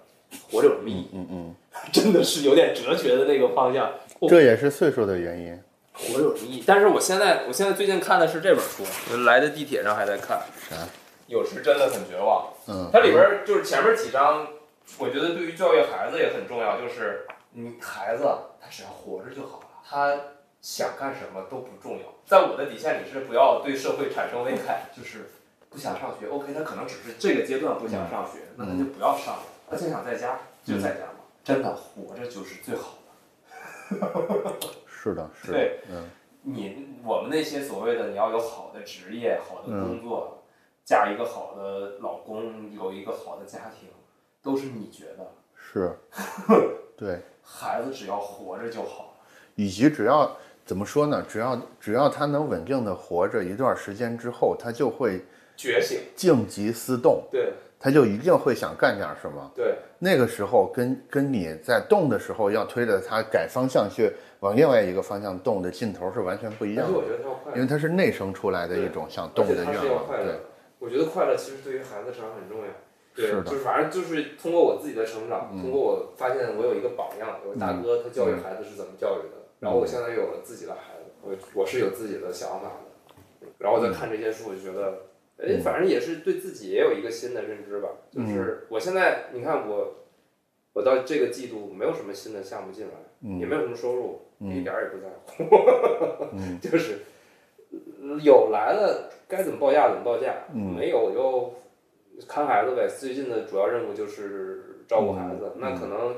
[0.52, 1.10] 活着有什么意义？
[1.14, 1.56] 嗯嗯，
[1.92, 3.92] 真的是有点哲学的那个方向。
[4.28, 5.60] 这也是岁数的原因。
[5.94, 6.64] 活着有什么意义？
[6.66, 8.84] 但是我现在，我现在最近看的是这本书，
[9.26, 10.40] 来的地铁上还在看。
[10.70, 10.76] 啥？
[11.28, 12.48] 有时真的很绝望。
[12.68, 14.48] 嗯，它里边就是前面几章，
[14.98, 17.26] 我觉得对于教育孩子也很重要，就是
[17.60, 18.24] 你孩子
[18.62, 20.18] 他只要活着就好了，他
[20.62, 22.06] 想干什么都不重要。
[22.26, 25.30] 在我的底线里是不要对社会产生危害，就是
[25.70, 29.44] 不想上学，OK，他可能只是这个阶段不想上学，那他就不要上了。
[29.70, 33.10] 他就想在家就在家嘛，真的活着就是最好的。
[34.88, 36.10] 是的，是的对，嗯
[36.42, 40.44] 你我们那些所谓的你要有好的职业、好的工作，
[40.86, 43.90] 嫁一个好的老公，有一个好的家庭，
[44.42, 45.32] 都是你觉得。
[45.56, 45.98] 是，
[46.98, 49.18] 对，孩子只要活着就好。
[49.56, 50.32] 以及只要
[50.66, 51.26] 怎么说呢？
[51.28, 55.26] 只要只要他能稳定的活着一段时间之后，他就会
[55.58, 59.52] 觉醒，静极思动，对他就一定会想干点什么。
[59.56, 70.08] 对那个时候跟跟你在动的时候要推着他改方向去往另外一个方向动的劲头是完全不一样的我，觉得他要快乐，因为他是内生出来的一种想动的愿望。
[70.24, 70.40] 对，
[70.78, 72.66] 我觉得快乐其实对于孩子成长很重要。
[73.20, 75.62] 对，是就是反正就是通过我自己的成长，嗯。
[75.62, 82.68] 通过我发现我有一个榜样，有个大哥他教育孩子是怎么教育的，然后我现在有了自己的孩子，我我是有自己的想法
[83.42, 84.92] 的，然后我再看这些书，我就觉得，
[85.38, 85.62] 哎，嗯。
[85.62, 87.90] 反正也是对自己也有一个新的认知吧。
[88.10, 89.96] 就是我现在你看我，
[90.72, 96.58] 我到这个季度没有什么新的项目进来，也没有什么收入，一点儿也不在乎，嗯。
[96.64, 97.00] 就是
[98.02, 100.74] 呃有来了该怎么报价怎么报价，嗯。
[100.74, 101.54] 没有我就
[102.28, 102.88] 看孩子呗。
[102.88, 106.16] 最近的主要任务就是照顾孩嗯子，那可能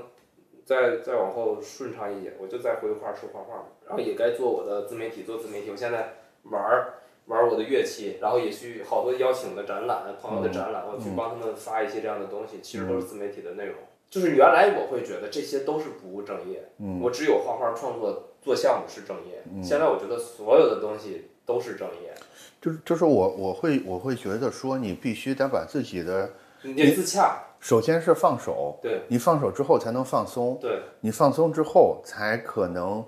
[0.66, 5.70] 再再往后顺畅一点，我就再回画说画画，然后也该做我的自媒体，做自媒体。
[5.72, 6.94] 我现在玩儿
[7.26, 13.76] 玩儿我的乐器，然后也去好多邀请的展览、朋友的展览，我去帮他们发一些这样的东西，其实都是自媒体的内容。
[14.10, 19.42] 就是原来我会觉得这些都是不务正业，嗯我只有画画创作做项目是正业。
[19.64, 22.13] 现在我觉得所有的东西都是正业。
[22.62, 26.30] 就是就是我我会我会觉得说，你必须得把自己的，
[26.62, 33.04] 你自洽，首先是放手，对你放手之后才能放松，对你放松之后才可能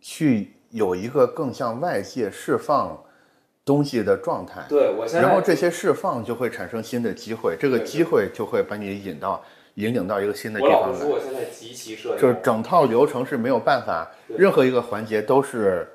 [0.00, 3.02] 去有一个更向外界释放
[3.64, 4.64] 东西的状态。
[4.68, 9.42] 对，我现在然后这些释放就会产生新的机会，这个机会就会把你引到
[9.74, 11.14] 引领到一个新的地我老说方来。
[11.16, 15.88] 我现在极其社，就是整套流程是没有办法，任何一个环节都是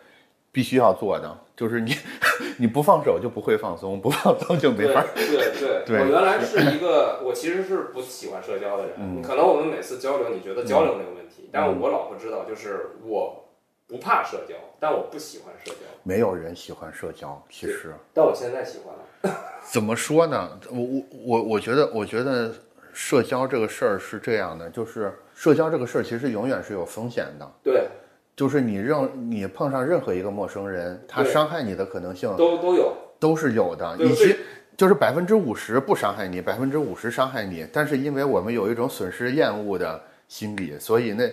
[0.54, 1.38] 必须要做的。
[1.56, 1.94] 就是你
[2.58, 5.06] 你不放手就不会放松，不放松就没法。
[5.14, 5.28] 对
[5.60, 8.94] 对对我原来是一个，我其实是不喜欢社交的人。
[8.98, 13.46] 嗯可能我们每次交流，你觉得交流没有问题，但我老婆知道，就是我
[13.88, 15.82] 不怕社交，但我不喜欢社交。
[16.02, 19.40] 没有人喜欢社交，其实但我现在喜欢了。
[19.72, 20.60] 怎么说呢？
[20.72, 22.52] 我我我我觉得，我觉得
[22.94, 27.48] 社交这个事儿是这样的，就是社交这个事儿其实永远是有风险的。
[27.64, 27.88] 对，
[28.36, 32.94] 就是你任你碰上任何一个陌生人，他伤害你的可能性都都有。
[33.20, 34.36] 都是有的，对以及
[34.76, 37.66] 就是百分之五十不伤害你，百分之五十伤害你。
[37.72, 41.32] 但是因为我们有一种损失厌恶的心理，所以那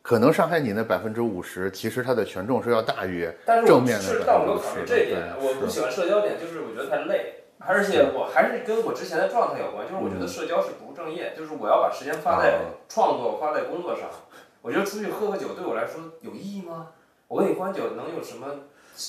[0.00, 3.28] 可能伤害你那百分之五十，其实它的权重是要大于
[3.66, 5.20] 正面的是，百分之五十这一点。
[5.38, 14.08] 我不喜欢社交点，就是我觉得太累，而且我还是跟我之前的状态有关，就是我觉得社交是不务正业，就是我要把时间花在啊创作、花在工作上。
[14.66, 16.88] 我觉得出去喝喝酒对我来说有意义吗？
[17.28, 18.46] 我跟你喝完酒能有什么？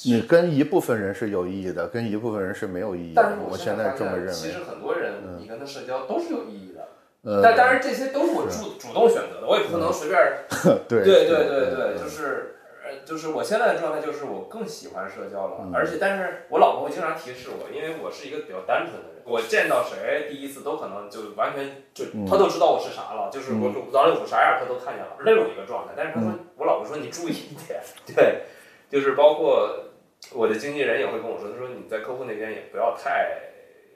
[0.05, 3.37] 你跟一部分人是有意义的，跟一部分人是没有意义的但是。
[3.49, 4.51] 我现在这么认为，其。
[4.51, 6.87] 实很多人你跟他社交都是有意义的。
[7.23, 10.21] 呃，但当然这些都是我主主动选择的，我也不可能随便
[10.87, 12.56] 对对 对对，就是
[12.87, 25.93] 呃，就是我现在的状态就是我更喜欢社交了，嗯而且但是我老婆会经常提示我，因为我是一个比较单纯的人，我见到谁第一次都可能就完全就嗯她都知道我是啥了，就是我五脏六腑啥样她都看见了，那种一个状态。
[25.97, 27.81] 但是她说，我老婆说你注意一点，
[28.15, 28.43] 对，
[28.89, 29.91] 就是包括
[30.33, 33.37] 我的经纪人也会跟我说，他说你在客户那边也不要太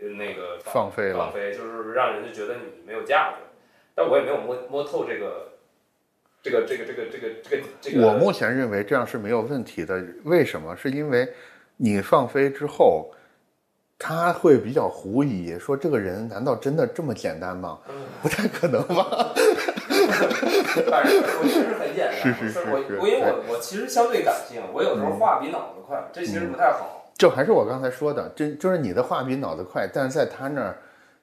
[0.01, 3.45] 呃那个放飞了放飞，就是让人家觉得你没有价值。
[3.93, 5.51] 但我也没有摸摸透这个，
[6.41, 8.08] 这个这个这个这个这个这个。
[8.08, 10.04] 我目前认为这样是没有问题的。
[10.23, 10.75] 为什么？
[10.75, 11.32] 是因为
[11.77, 13.12] 你放飞之后，
[13.99, 17.80] 他会比较狐疑，说这个人难道真的这么简单吗？
[17.89, 19.34] 嗯不太可能吧？
[20.89, 27.12] 反正我其实很简单，是是是我是我因为我我其实相对感性，我有时候话比脑子快，这其实不太好。
[27.17, 30.77] 就还是我刚才说的，这就是你的话比脑子快，但是在他那儿，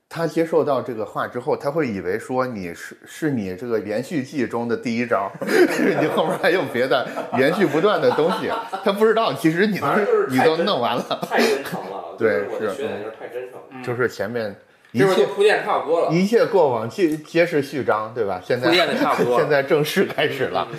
[0.09, 5.31] 他接受到这个话之后，他会以为说你是是你这个连续剧中的第一招，
[6.01, 8.51] 你后面还有别的连续不断的东西，
[8.83, 9.87] 他不知道其实你都
[10.31, 13.61] 你都弄完了，太真诚了，对就是我的是缺点就是太真诚。
[13.71, 14.57] 嗯就是前面
[14.93, 18.41] 一切铺垫差不多了，一切过往皆皆是序章，对吧？
[18.43, 19.39] 现在铺垫的差不多。
[19.39, 20.79] 现在正式开始了，嗯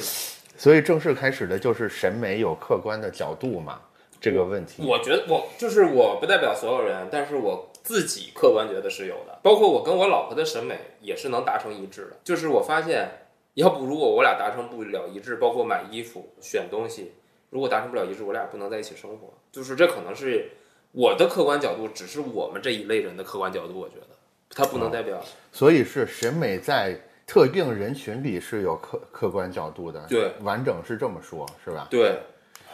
[0.57, 3.79] 所以正式开始的就是审美有客观的角度嘛，
[4.19, 4.83] 这个问题。
[4.85, 9.39] 我觉得我就是我不代表所有人，但是我自己客观觉得是有的。
[9.41, 12.17] 包括我跟我老婆的审美也是能达成一致的。
[12.23, 13.09] 就是我发现，
[13.55, 17.13] 要不如果我俩达成不了一致，包括买衣服、选东西，
[17.49, 19.33] 如果达成不了一致，我俩不能在一起生活。
[19.51, 20.51] 就是这可能是
[20.91, 24.07] 我的客观角度，只是我们这一类人的客观角度，我觉得
[24.49, 25.19] 它不能代表。
[25.51, 31.87] 所以是审美在特定人群里是有客客观角度的，对，完整是这么说，是吧？
[31.89, 32.19] 对，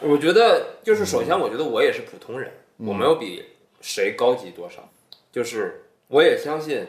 [0.00, 3.44] 我觉得就是首先，我觉得我也是普通人，我没有比
[3.80, 4.88] 谁高级多少。
[5.36, 6.86] 就是我也相信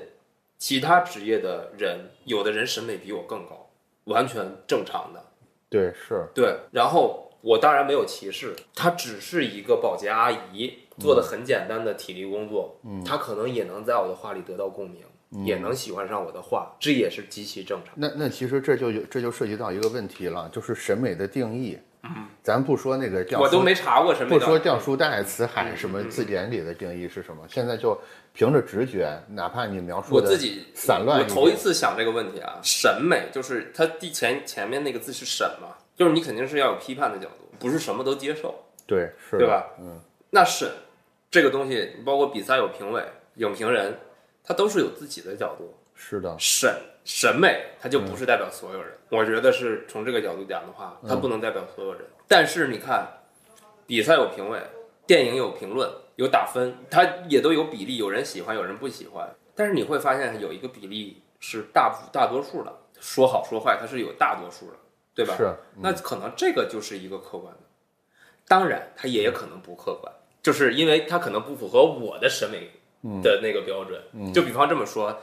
[0.57, 3.69] 其他职业的人，有的人审美比我更高，
[4.05, 5.21] 完全正常的。
[5.67, 15.03] 对，是，对，然后我当然没有歧视，她只是一个保洁阿姨，做的很简单的体力工作，嗯，她可能也能在我的画里得到共鸣，
[15.45, 17.93] 也能喜欢上我的画，这也是极其正常。
[17.97, 21.77] 那那其实这就有这就涉及到一个问题了，就是审美的定义。
[22.15, 27.99] 嗯，咱不说那个掉我都没查过什么不说掉书袋、辞海什么字典里的定义是什么，现在就
[28.33, 39.65] 凭着直觉，哪怕你描述的我自己散乱我头一次想这个问题啊，审美就是它第前前面那个字是审嘛，就是你肯定是要有批判的角度，不是什么都接受，对，是对吧？
[39.79, 40.69] 嗯，那审
[41.29, 43.03] 这个东西，包括比赛有评委、
[43.35, 43.97] 影评人，
[44.43, 45.73] 他都是有自己的角度。
[45.99, 46.71] 是的，审
[47.03, 48.91] 审美，它就不嗯是代表所有人。
[49.09, 52.01] 我觉得是从这个角度讲的话，它不能代表所有人。
[52.27, 53.07] 但是你看，
[53.85, 54.59] 比赛有评委，
[55.05, 59.29] 电影有评论，有打分，它也都有比例，有人喜欢，有人不喜欢。
[59.55, 64.77] 但是你会发现有一个比例是大大多数的，说好说坏，它是有大多数的，
[65.15, 65.35] 对吧？
[65.37, 67.59] 是，那可能这个就是一个客观的，
[68.47, 70.11] 当然它也可能不客观，
[70.43, 72.69] 就是因为它可能不符合我的审美
[73.23, 74.33] 的那个标准。
[74.33, 75.17] 就比方这么说，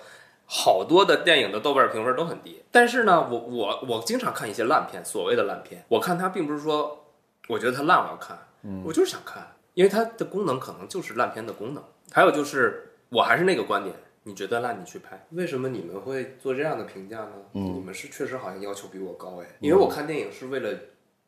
[0.47, 7.07] 好多的电影的豆瓣评分都很低，但是呢，我我我经常看一些烂片，所谓的烂片，我看它并不是说
[7.49, 8.39] 我觉得它烂我要看，
[8.85, 9.51] 我就是想看。
[9.75, 11.83] 因为它的功能可能就是烂片的功能。
[12.13, 17.33] 还有就是，我还是那个观点，你觉得烂你去拍，为什么你们会做这样的评价呢？
[17.55, 20.71] 嗯你们是确实好像要求比我高哎，因为我看电影是为了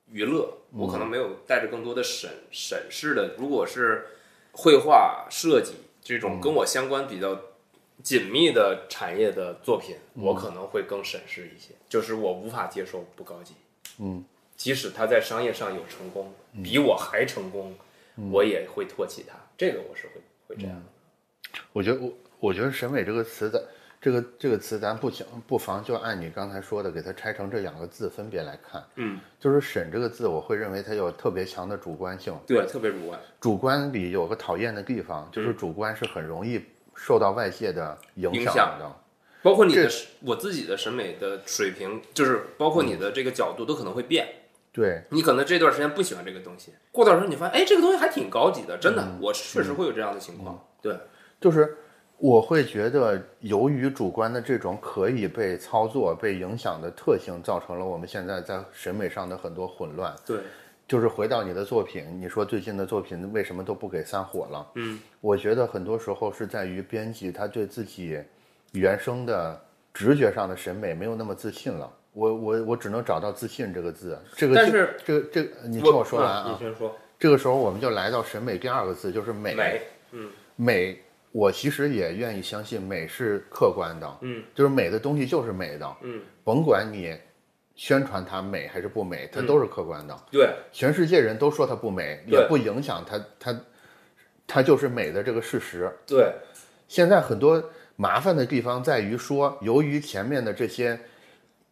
[0.08, 3.34] 娱乐，我可能没有带着更多的审审视的。
[3.36, 4.06] 如果是
[4.52, 7.36] 绘画设计这种跟我相关比较
[8.06, 13.54] 紧密的产业的作品，我可能会更审视一些，就是我无法接受不高级。
[13.98, 17.74] 嗯，即使他在商业上有成功，比我还成功，
[18.30, 19.36] 我也会唾弃他。
[19.58, 21.58] 这个我是会会这样的。
[21.72, 23.68] 我觉得我我觉得审美这个词的
[24.00, 28.84] 这个这个词，咱不想不妨就按你刚才说的，给它拆成这两个字分别来看。
[28.94, 32.38] 嗯，就是“审”这个字，我会认为它有特别强的主观性。
[32.46, 33.20] 对，特别主观。
[33.40, 36.64] 主观里有个讨厌的地方，就是主观是很容易
[36.96, 38.90] 受到外界的影响的。
[39.42, 39.88] 包括你的
[40.22, 44.26] 我自己的审美的水平，就是包括你的这个角度都可能会变。
[44.72, 50.62] 对，你可能这段时间不喜欢这个东西，过段时间你发现，哎，这个东西还挺高级的，真的，我确实会有这样的情况。
[50.82, 50.94] 对，
[51.40, 51.78] 就是
[52.18, 60.14] 我会觉得，由于主观的这种可以被操作、被影响的特性，造成了我们现在在审美上的很多混乱。
[60.26, 60.40] 对，
[60.88, 64.66] 就是回到你的作品，你说最近的作品为什么都不给散伙了？
[64.76, 68.22] 嗯，我觉得很多时候是在于编辑他对自己
[68.72, 69.60] 原生的
[69.92, 71.92] 直觉上的审美没有那么自信了。
[72.12, 76.44] 我我我只能找到“自信”这个字，这个但是这个这个，你听我说完啊。
[76.48, 76.96] 嗯你先说。
[77.18, 79.54] 这个时候我们就来到审美第二个字，就是美。
[79.54, 79.80] 美，
[80.54, 80.98] 美，
[81.32, 87.14] 我其实也愿意相信美是客观的，嗯，就是美的东西就是美的，嗯，甭管你
[87.76, 90.18] 宣传它美还是不美，它都是客观的。
[90.30, 93.60] 对，全世界人都说它不美，也不影响它，它
[94.46, 95.94] 它就是美的这个事实。
[96.06, 96.32] 对，
[96.88, 97.62] 现在很多
[97.94, 100.98] 麻烦的地方在于说，由于前面的这些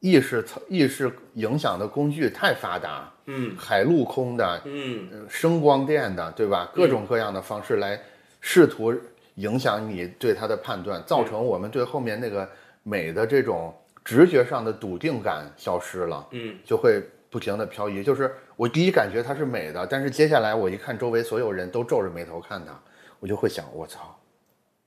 [0.00, 6.70] 意识意识影响的工具太发达，嗯海陆空的，嗯，呃声光电的，对吧？
[6.74, 7.98] 各种各样的方式来
[8.42, 8.94] 试图
[9.36, 12.46] 影响你对它的判断，造成我们对后面那个
[12.82, 18.04] 美的这种直觉上的笃定感消失了，嗯，就会不停的漂移。
[18.04, 22.78] 就是我第一感觉它是美的，但是接下来我一看周围所有人都皱着眉头看它，
[23.18, 24.16] 我就会想，我操。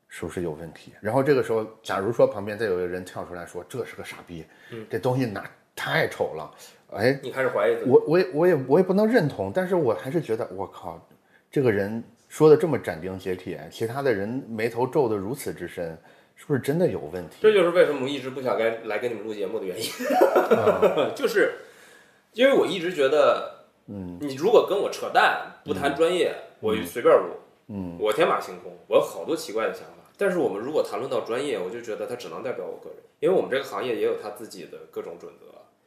[0.10, 0.94] 是不是有问题？
[1.02, 5.44] 然后这个时候，假如说旁边再有一个人跳出来说这是个傻逼，嗯这东西哪
[5.76, 6.50] 太丑了，
[6.94, 7.90] 哎，你开始怀疑自己。
[7.92, 11.06] 我我也我也我也不能认同，但是我还是觉得我靠，
[11.52, 15.96] 这个人说的这么斩钉截铁，其他的人眉头皱得如此之深，
[16.38, 17.38] 是不是真的有问题？
[17.42, 19.90] 这就是为什么我一直不想该来跟你们录节目的原因，
[21.16, 21.56] 就是
[22.34, 27.34] 因为我一直觉得，嗯，你如果跟我扯淡，不谈专业，我就随便录，
[27.70, 29.94] 嗯，我天马行空，我有好多奇怪的想法。
[30.16, 35.46] 但是我们如果谈论到专业，我就觉得它只能代表我个人，因为我们这个行业也有它自己的各种准则，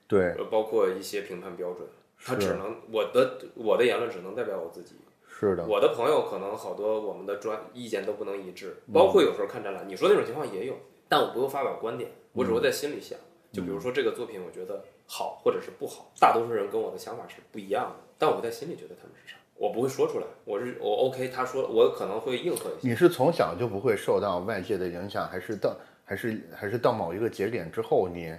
[0.08, 1.86] 对，呃，包括一些评判标准，
[2.24, 4.96] 它只能我的我的言论只能代表我自己。
[5.40, 10.74] 是的，我的朋友可能好多我们的专意见都不能一致，包括有时候看展览，你说那种情况也有，
[11.08, 13.18] 但我不会发表观点，我只会在心里想。
[13.50, 20.26] 就比如说这个作品，我觉得好或者是不好，大多数人跟我的想法是不一样的，但我在心里觉得他们是啥，我不会说出来。
[20.44, 22.88] 我是我 OK，他说我可能会应和一些。
[22.90, 25.74] 你是从小就不会受到外界的影响，还是到
[26.04, 28.32] 还是还是到某一个节点之后你，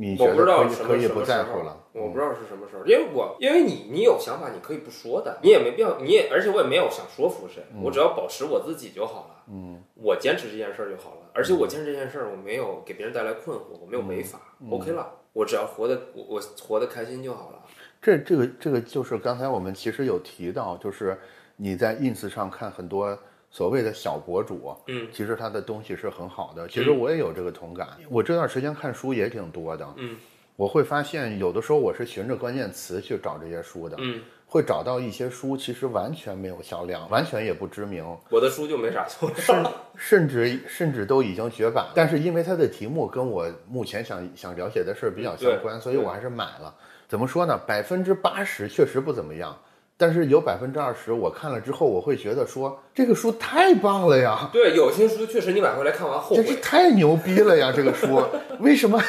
[0.00, 1.76] 你觉我不知得可以道什么可以不什么时候在乎了？
[1.92, 9.44] 我不知道是什么时候，因为我因为你你有想法，你可以不说的，你也没必要，你也而且我也没有想说服谁，我只要保持我自己就好了。
[9.50, 14.38] 嗯，我坚持这件事儿就好了，而且我坚持这件事儿，我没有给别人带来困惑，我没有违法、
[14.70, 17.58] o k 了，我只要活得我我活得开心就好了。
[18.00, 21.18] 这这个这个就是刚才我们其实有提到，就是
[21.56, 23.18] 你在 ins 上看很多
[23.50, 26.68] 所谓的小博主，嗯，其实他的东西是很好的。
[26.68, 30.16] 其实我也有这个同感，我这段时间看书也挺多的，嗯，
[30.56, 39.34] 我会发现有的时候我是循着关键词去找这些书的，嗯，会找到一些书其实完全没有销量，完全也不知名，我的书就没啥用。
[39.34, 39.64] 甚
[39.96, 46.74] 甚至甚至都已经绝版了，但是因为它的题目跟我目前想想了解的事儿比较相关，所以我还是买了。
[47.08, 47.58] 怎么说呢？
[47.66, 49.58] 百分之八十确实不怎么样，
[49.98, 56.54] 但是有百分之二十我看了之后，我会觉得说这个书太棒了呀，对，有些书确实你买回来看完后真是。
[56.62, 57.72] 太牛逼了呀！
[57.74, 58.22] 这个书
[58.60, 59.02] 为什么？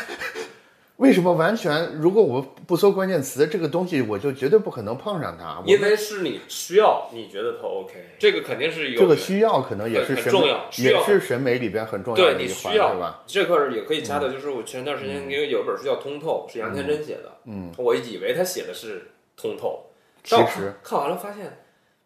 [0.98, 1.96] 为什么完全？
[1.96, 5.62] 如果我不搜关键词，这个东西我就绝对不可能碰上它。
[5.66, 13.24] 因为是你需要，你觉得它 OK，这个肯定是有这个需要可能也是很很审美重要需要也是审美里边很重要对的一环，你需要是吧？
[13.26, 19.82] 这块儿也可以加的，就是我前段时间因为有一本书叫《通透》，是杨天真写的，嗯，我以为他写的是通透，
[20.24, 21.60] 其但我实看看完了发现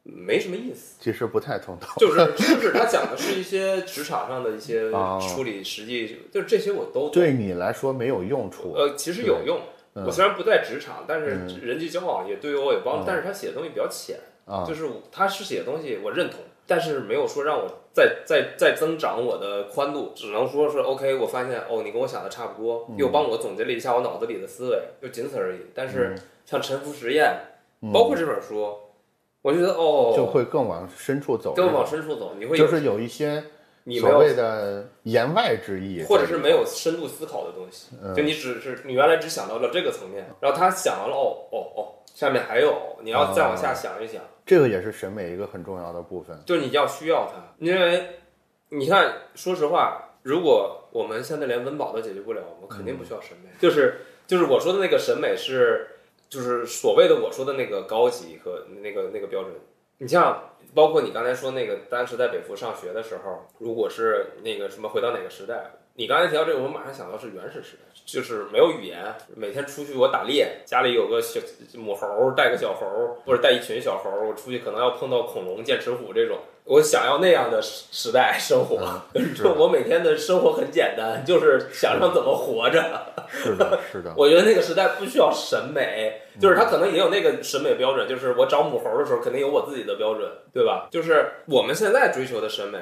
[0.03, 1.97] 没什么意思，其实不太通透。
[1.99, 8.73] 就是就是他讲的是一些职场上的一些哦 处理实际，就是这些我都对你来说没有用处。
[8.73, 9.57] 呃，其实有用。
[9.95, 13.03] 嗯我虽然不在职场，但是人际交往也对于我有帮助。
[13.03, 25.59] 嗯但是他写的东西比较浅，啊，就是他是写的东西我认同，但是没有说让我再再再增长我的宽度，只能说是 OK，我发现哦，你跟我想的差不多，嗯又帮我总结了一下我脑子里的思维，就仅此而已。
[25.75, 27.31] 但嗯是像沉浮实验，
[27.91, 28.77] 包括这本书，
[29.41, 33.43] 我觉得哦，就会更往深处走，更往深处走，你会就是有一些
[33.83, 38.15] 你所谓的言外之意，或者是没有深度思考的东西，嗯。
[38.15, 46.39] 就你只是你原来只想到了这个层面，然后他想完了哦哦哦，下面还有，你要再往下想一想，这个也是审美一个很重要的部分。
[46.45, 48.07] 就是你要需要它，因为
[48.69, 53.49] 你看，说实话，如果我们现在连温饱都解决不了，我们肯定不需要审美。
[53.59, 55.92] 就是就是我说的那个审美是，
[56.33, 59.53] 就是所谓的我说的那个高级和那个那个标准。
[59.99, 71.39] 你像包括你刚才说那个当时在北服上学的时候，如果是那个什么回到哪个时代，你刚才提到这个，我马上想到是原始时代，就是没有语言，每天出去我打猎，家里有个小
[71.75, 78.77] 母猴，带个小猴，或者带一群小猴，我出去可能要碰到恐龙、剑齿虎这种，我想要那样的时时代生活。
[79.15, 82.81] 是的我每天的生活很简单，就是想让怎么活着。
[83.27, 90.87] 是的，是的， 我觉得那个时代不需要审美，就是他可能也有那个审美标准，就是我找母猴的时候肯定有我自己的标准，对吧？
[90.91, 92.79] 就是我们现在追求的审美，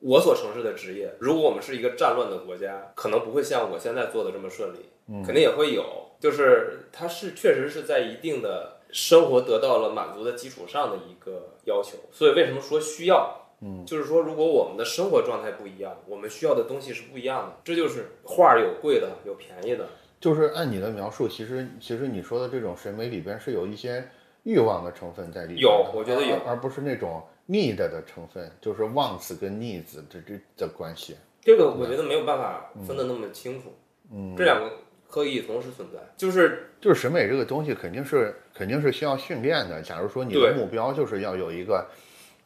[0.00, 4.90] 我所从事的职业，如果我们是一个战乱的国家，可能不会像我现在做的这么顺利，
[5.24, 5.84] 肯定也会有，
[6.20, 13.38] 就是它是确实是在一定的生活得到了满足的基础上的一个要求，所以为什么说需要？
[13.64, 17.56] 嗯，就是说，如果我们的生活状态不一样，我们需要的东西是不一样的。
[17.62, 19.88] 这就是画儿有贵的，有便宜的，
[20.20, 24.04] 就是按你的描述，其实其实你说的这种审美里边是有一些
[24.42, 31.16] 欲望的成分在里边，有我觉得有而而不是那种 need 的成分，就是 wants 跟 needs 这这的关系。
[31.40, 33.72] 这个我觉得没有办法分得那么清楚，
[34.12, 34.72] 嗯，这两个
[35.08, 39.80] 可以同时存在，就是就是审美这个东西肯定是肯定是需要训练的。
[39.82, 41.86] 假如说你的目标就是要有一个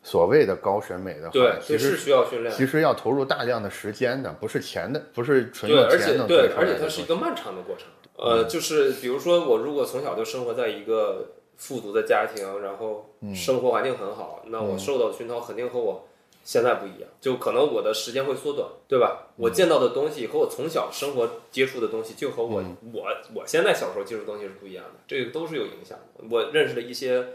[0.03, 6.67] 所谓的高审美的话，对，其实是需要训练，其实要投入大量的时间的，不是钱的，不是纯对，用而且钱能追对，而。
[6.67, 7.87] 且它是一个漫长的过程。
[8.17, 16.07] 呃，就是比如说我如果从小就生活在一个富足的家庭，然后嗯生活环境很好，那我受到的熏陶肯定和我
[16.47, 19.27] 现在不一样，就可能我的时间会缩短，对吧？
[19.37, 26.25] 我见到的东西和我从小生活接触的东西，就和我、嗯我我现在小时候接触的东西是不一样的，这个都是有影响的。
[26.31, 27.27] 我认识的一些。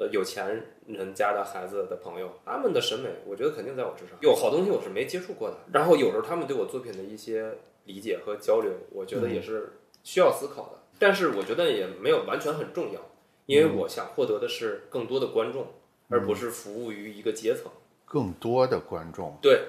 [0.00, 4.16] 呃，有钱人家的孩子的朋友，他们的审美，我觉得肯定在我之上。
[4.20, 9.72] 有好东西我是没接触过的，然后有时候他们对我作品的一些理解和交流，我觉得也是
[10.04, 10.78] 需要思考的。
[11.00, 13.00] 但是我觉得也没有完全很重要，
[13.46, 15.66] 因为我想获得的是更多的观众，
[16.10, 17.64] 而不是服务于一个阶层。
[18.08, 19.60] 更多的观众，对，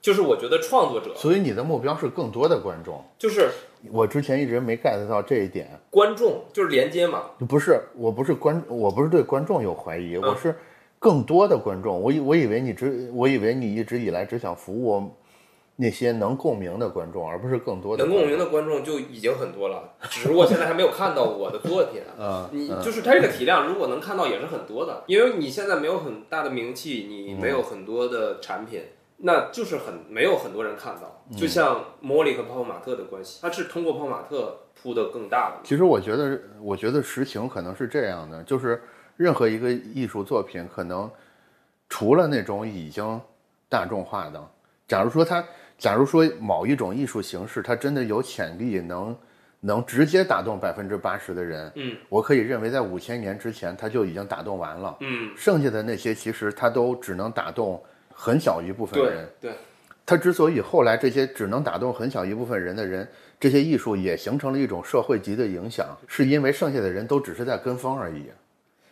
[0.00, 3.04] 就是我觉得创作者所以你的目标是更多的观众。
[3.18, 3.50] 就是
[3.90, 7.24] 我之前一直没 get 到这一点，观众，就是连接嘛。
[7.46, 10.54] 不是，我不是观，我不是对观众有怀疑，嗯我是
[10.98, 12.00] 更多的观众。
[12.00, 15.10] 我以我以为你只，我以为你一直以来只想服务
[15.80, 22.02] 那些能共鸣的观众，而不是更多的能共鸣的观众就已经很多了，只不过现在还没有看到我的作品。
[22.18, 22.50] 啊。
[22.52, 28.82] 你就是它这个体量，如果能看到也是很多的，因为你现在没有很大的名气，你没有很多的产品，
[29.18, 31.24] 那就是很没有很多人看到。
[31.36, 35.58] 就像莫莉和泡泡玛特的关系，它是通过泡泡玛特铺的更大的。
[35.62, 38.82] 其实我觉得，我觉得实情可能是这样的，就是
[39.16, 41.08] 任何一个艺术作品，可能
[41.88, 43.20] 除了那种已经
[43.68, 44.44] 大众化的，
[44.88, 45.44] 假如说它，
[45.78, 49.16] 假如说某一种艺术形式，它真的有潜力能
[49.60, 59.28] 能直接打动百分之八十的人，嗯，我可以认为在五千年之前它就已经打动完了，嗯，剩下的那些其实它都只能打动很小一部分人。
[59.40, 59.52] 对，
[60.04, 63.06] 它之所以后来这些只能打动很小一部分人的人，
[63.38, 68.26] 这些艺术也形成了一种社会级的影响，是因为剩下的人都只是在跟风而已。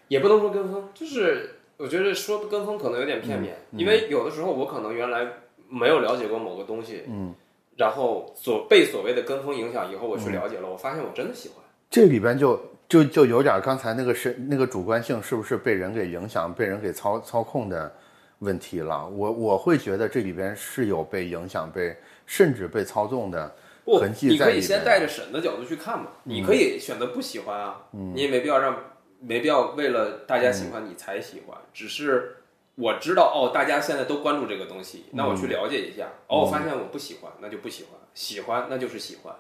[0.08, 5.26] 也不能说跟风，就是我觉得说跟风可能有点片面，因为有的时候我可能原来
[5.68, 7.34] 没有了解过某个东西，嗯，
[7.76, 11.58] 然后所被所谓的跟风影响以后，我去了解了，我发现我真的喜欢。
[11.88, 17.92] 这里边就就就有点刚才那个是那个主观性是不是被人给影响、被人给操操控的
[18.40, 19.08] 问题了？
[19.08, 21.96] 我我会觉得这里边是有被影响、被
[22.26, 23.54] 甚至被操纵的
[23.84, 24.60] 不痕，迹你可以。
[24.60, 28.76] 先带着审的角度去看嘛，你可以选择不喜欢啊，你也没必要让，
[29.20, 32.35] 没必要为了大家喜欢你才喜欢，只是
[32.76, 39.34] 我知道哦，大家现在都关注这个东西，那我去了解一下，哦，我发现我不喜欢，那就不喜欢，喜欢那就是喜欢，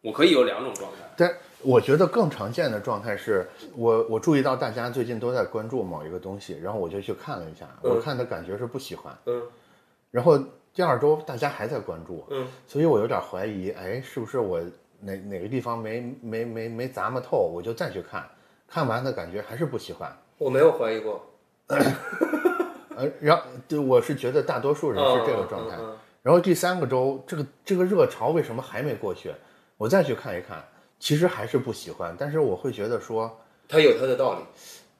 [0.00, 1.32] 我可以有两种状态，但
[1.62, 7.90] 我觉得更常见的状态是我我注意到大家最近都在关注某一个东西，然后我就去看了一下，嗯。
[7.90, 9.42] 我看的感觉是不喜欢，嗯。
[10.10, 10.38] 然后
[10.72, 14.58] 第二周大家还在关注，嗯，所以我有点怀疑，哎，是不是我
[15.00, 18.26] 哪哪个地方没没没没咂摸透，我就再去看，
[18.66, 20.10] 看完的感觉还是不喜欢。
[20.38, 21.26] 我没有怀疑过，
[22.98, 25.76] 呃，然后对，我是觉得大多数人是这个状态。
[25.76, 29.32] 嗯嗯嗯然后第三个周，这个这个热潮为什么还没过去？
[29.78, 30.62] 我再去看一看，
[30.98, 33.34] 其实还是不喜欢，但是我会觉得说，
[33.66, 34.40] 它有它的道理。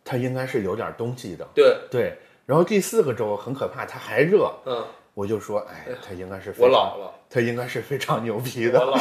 [0.04, 1.46] 它应该是有点东西的。
[1.52, 4.82] 对，对，然后第四个周很可怕，它还热，嗯，
[5.12, 8.78] 我就说，哎，它应该是非我老了，它应该是非常牛逼我的。
[8.78, 9.00] 老了。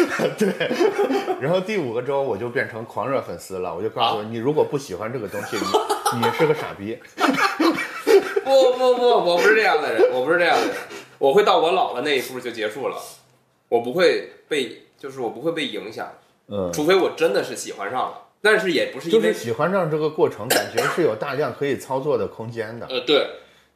[0.38, 0.70] 对，
[1.42, 5.56] 然后第五个周我就变成狂热粉丝了，我就告诉你，你如果不喜欢这个东西，
[6.14, 6.98] 你你是个傻逼。
[8.50, 10.76] 不不不，我不是这样的人，我不是这样的人，
[11.18, 12.96] 我会到我老了那一步就结束了，
[13.68, 16.12] 我不会被，就是我不会被影响，
[16.48, 23.26] 嗯，除非我真的是喜欢上了，但是也不是因为，就是喜欢上这个过程，感觉是有大量可以操作的空间的，呃，对，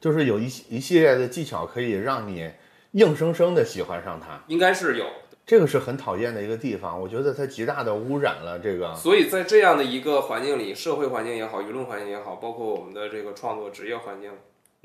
[0.01, 2.51] 就是有一一系列的技巧可以让你
[2.91, 4.43] 硬生生的喜欢上它。
[4.47, 5.05] 应该是有，
[5.45, 8.95] 这个是很讨厌的一个地方，我觉得它极大的污染了这个。
[8.95, 14.31] 所以在这样的一个环境里，社会环境也好，舆论环境也好，包括我们的这个创作职业环境，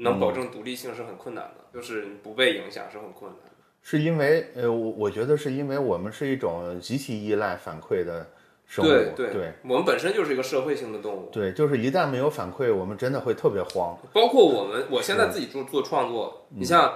[0.01, 3.51] 能保证独立性是很困难的，就是你不被影响是很困难的。
[3.83, 8.27] 是因为呃，我我觉得是因为我们是一种极其依赖反馈的
[8.67, 13.99] 生物，对对我们本身就是一个社会性的动物，对就是一旦没有反馈，我们真的会特别慌。
[14.13, 16.93] 包括我们，我现在自己做做创作，你像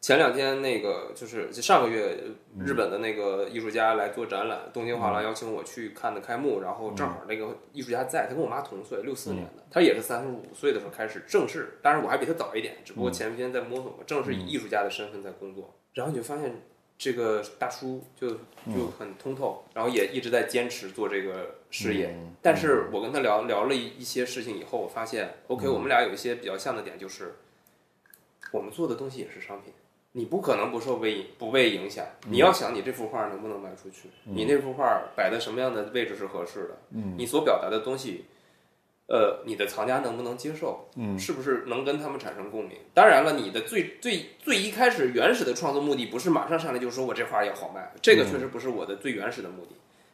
[0.00, 2.16] 前两天那个，就是就上个月
[2.60, 16.54] 日本的那个艺术家来做展览，东京画廊邀请我去看的开幕，然后正好那个艺术家在，他跟我妈同岁，六四年的，他也是三十五岁的时候开始正式，当然我还比他早一点，只不过前天在摸索嘛，正式以艺术家的身份在工作，然后你就发现。
[17.00, 18.28] 这个大叔就
[18.74, 22.12] 就很通透，然后也一直在坚持做这个事业。
[22.42, 27.36] 但是我跟他聊聊了一一些事情以后，我发现，OK，、我们俩有一些比较像的点，就是
[28.50, 29.72] 我们做的东西也是商品，
[30.12, 32.04] 你不可能不受被不被影响。
[32.28, 36.78] 你要想你这幅画能不能卖出去，你那幅画摆在什么样的位置是合适的，
[37.16, 38.24] 你所表达的东西。
[39.10, 40.86] 呃，你的藏家能不能接受？
[40.96, 42.76] 嗯，是不是能跟他们产生共鸣？
[42.92, 49.70] 当然了，你的最最最一开始原始的创作目的不是马上上来就说我这画要好卖，这个确实不是我的最原始的目的。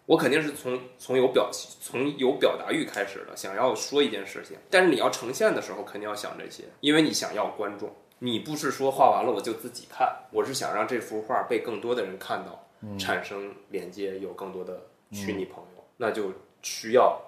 [0.07, 4.57] 我肯定是从从有表从有表达欲开始的，想要说一件事情。
[4.71, 7.93] 但是你要呈现的时候，肯定要想这些，因为你想要观众。
[8.25, 12.67] 你不是说画完了我就自己看，我是想让这幅画被更多的人看到，
[12.99, 14.81] 产生连接，有更多的
[15.13, 17.21] 虚拟朋友，那就需要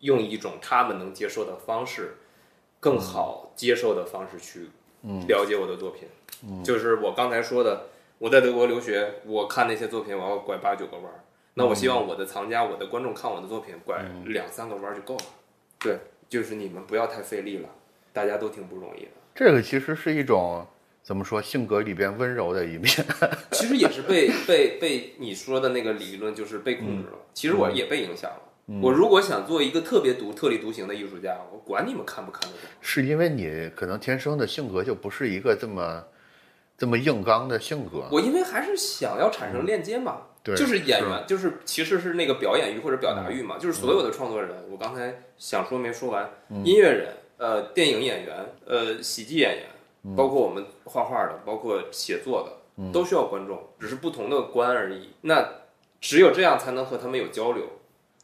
[0.00, 2.16] 用一种他们能接受的方式，
[2.80, 4.68] 更好接受的方式去
[5.28, 6.08] 了解我的作品。
[6.64, 7.86] 就是我刚才说的，
[8.18, 11.22] 我在德国留学，我看那些作品，我要拐八九个弯儿。
[11.54, 15.24] 那我希望我的藏家、我的观众看我的作品，拐两三个弯儿就够了。
[15.78, 15.96] 对，
[16.28, 17.68] 就是你们不要太费力了，
[18.12, 19.10] 大家都挺不容易的。
[19.36, 20.66] 这个其实是一种
[21.02, 22.90] 怎么说性格里边温柔的一面。
[23.52, 27.18] 其实也是被被被你说的那个理论，就是被控制了。
[27.34, 28.42] 其实我也被影响了。
[28.82, 32.58] 我如果想做一个特别独、特立独行的艺术家，我管你们看不看得懂。
[32.80, 36.02] 是因为你可能天生的性格就不是一个这么
[36.76, 38.08] 这么硬刚的性格。
[38.10, 46.28] 我因为还是想要产生链接嘛，对就是演是员，就是其实是那个表演欲或者表达欲嘛，就是所有的创作人，我刚才想说没说完，
[46.64, 55.10] 音乐人、呃，电影演员、呃，喜剧演员，包括我们画画的，包括写作的，都需要观众，只是不同的观而已。
[55.22, 55.46] 那
[56.00, 57.64] 只有这样才能和他们有交流，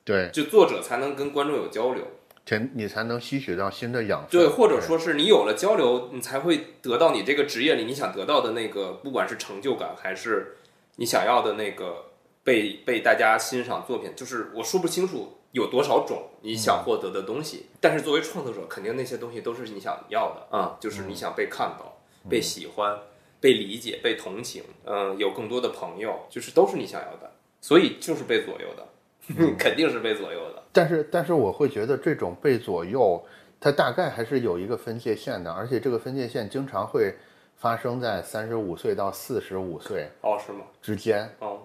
[0.05, 2.05] 对，就作者才能跟观众有交流。
[2.45, 4.31] 才你才能吸取到新的养分。
[4.31, 10.57] 对，或者说是你有了交流，你才会得到你这个职业里你想得到的那个，不管是成就感还是
[10.97, 12.07] 你想要的那个
[12.43, 21.97] 被被大家欣赏作品，就是我说不清楚有多少种你想获得的东西，但是作为创作者，肯定那些东西都是你想要的啊、就是你想被看到、
[22.29, 22.99] 被喜欢、
[23.41, 27.31] 被理解、被同情，嗯、有更多的朋友，就是都是你想要的，
[27.61, 30.63] 所以就是被左右的， 肯定是被左右的。
[30.73, 33.23] 但是但是我会觉得这种被左右，
[33.61, 37.15] 它大概还是有一个分界线的，而且这个分界线经常会
[37.57, 40.61] 发生在三十五岁到四十五岁哦，是吗？
[40.81, 41.31] 之间。
[41.41, 41.61] 哦，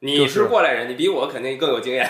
[0.00, 2.08] 你是过来人，你比我肯定更有经验。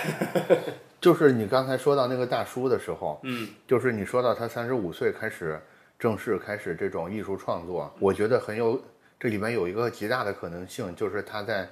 [1.00, 5.58] 就是你刚才说到那个大叔的时候，嗯，就是你说到他三十五岁开始
[5.98, 8.78] 正式开始这种艺术创作，我觉得很有
[9.18, 11.66] 这里面有一个极大的可能性，就是他在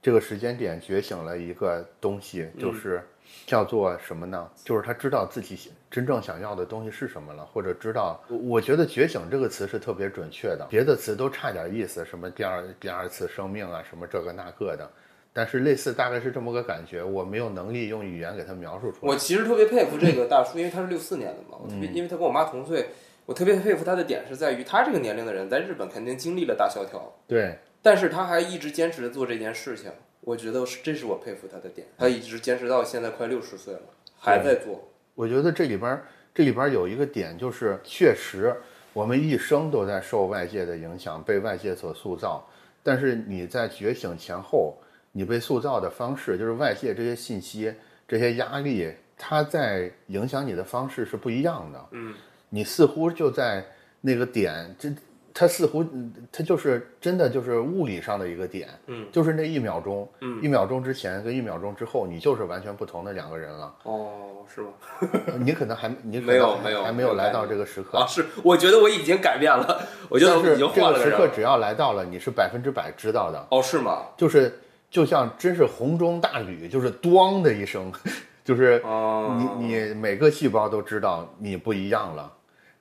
[0.00, 3.02] 这个时间点觉醒了一个东西，就是
[3.44, 4.48] 叫做什么呢？
[4.62, 14.88] 就是他知道自己真正想要的东西是什么了，或者知道，我我觉得“觉醒”这个词是特别准确的，别的词都差点意思，什么第二第二次生命啊，什么这个那个的。
[15.36, 19.12] 但是类似大概是这么个感觉，我没有能力用语言给他描述出来。
[19.12, 22.86] 我其实特别佩服这个 大叔，因为他是六四年的嘛，我特嗯别，因为他跟我妈同岁，
[23.26, 33.80] 我特别佩服他的点是在于，他这个年龄的人在日本肯定经历了大萧条，对，但是他还一直坚持着做这件事情，我觉得是这是我佩服他的点，他一直坚持到现在快六十岁了，
[34.18, 34.88] 还在做。
[35.14, 38.56] 我觉得这里边儿这里边有一个点，就是确实
[38.94, 42.48] 我们一生都在受外界的影响，被外界所塑造。
[42.82, 44.74] 但是你在觉醒前后，
[45.16, 47.72] 你被塑造的方式，就是外界这些信息、
[48.06, 51.82] 这些压力，它在影响你的方式是不一样的。
[51.92, 52.12] 嗯，
[52.50, 53.64] 你似乎就在
[54.02, 54.90] 那个点，这
[55.32, 58.68] 它似乎嗯它就是真的就是物理上的一个点。
[58.88, 63.74] 嗯，就是那一秒钟，嗯一秒钟之前跟一秒钟之后，你就是完全不同的两个人了。
[63.84, 64.68] 哦，是吗？
[65.40, 67.96] 你可能还你没有没有还没有来到这个时刻。
[67.96, 71.16] 啊，是，我觉得我已经改变了，我觉得已经这个换了人了。
[71.16, 74.02] 时刻只要来到了，你是百分之百知道的，哦，是吗？
[74.16, 74.52] 就是
[74.96, 77.92] 就像真是红中大吕，就是咣的一声，
[78.42, 82.32] 就是哦，你你每个细胞都知道你不一样了。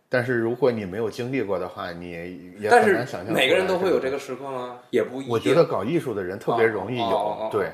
[0.08, 2.12] 但是如果你没有经历过的话，你
[2.58, 3.28] 也但很难想象。
[3.28, 4.10] 是每个人都会有这。
[4.10, 4.78] 个时刻吗？
[4.92, 5.30] 也不一定。
[5.30, 7.72] 我觉得搞艺术的人特别容易哦哦哦哦有，对，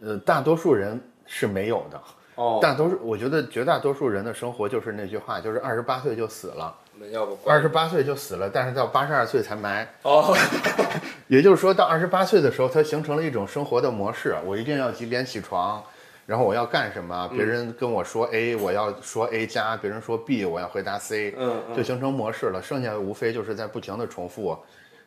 [0.00, 2.02] 呃，大多数人是没有的。
[2.34, 9.86] 哦，大多数，我觉得绝大多数人的生活就是那句话，就是二十八岁就死了，那要不二十八岁就死了，但是到八十二岁才埋。
[10.02, 10.34] 哦，
[11.28, 14.34] 也就是说到二十八岁的时候，他形成了一种生活的模式。
[14.44, 15.82] 我一定要几点起床，
[16.24, 17.28] 然后我要干什么？
[17.28, 22.62] 别人跟我说 A，我要说 A 加；别人说 B，我要回答 C，嗯嗯就形成模式了。
[22.62, 24.58] 剩下的无非就是在不停的重复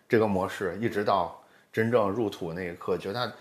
[0.07, 1.41] 这个模式，一直到
[1.73, 2.97] 真正入土那一刻。
[2.97, 3.31] 绝大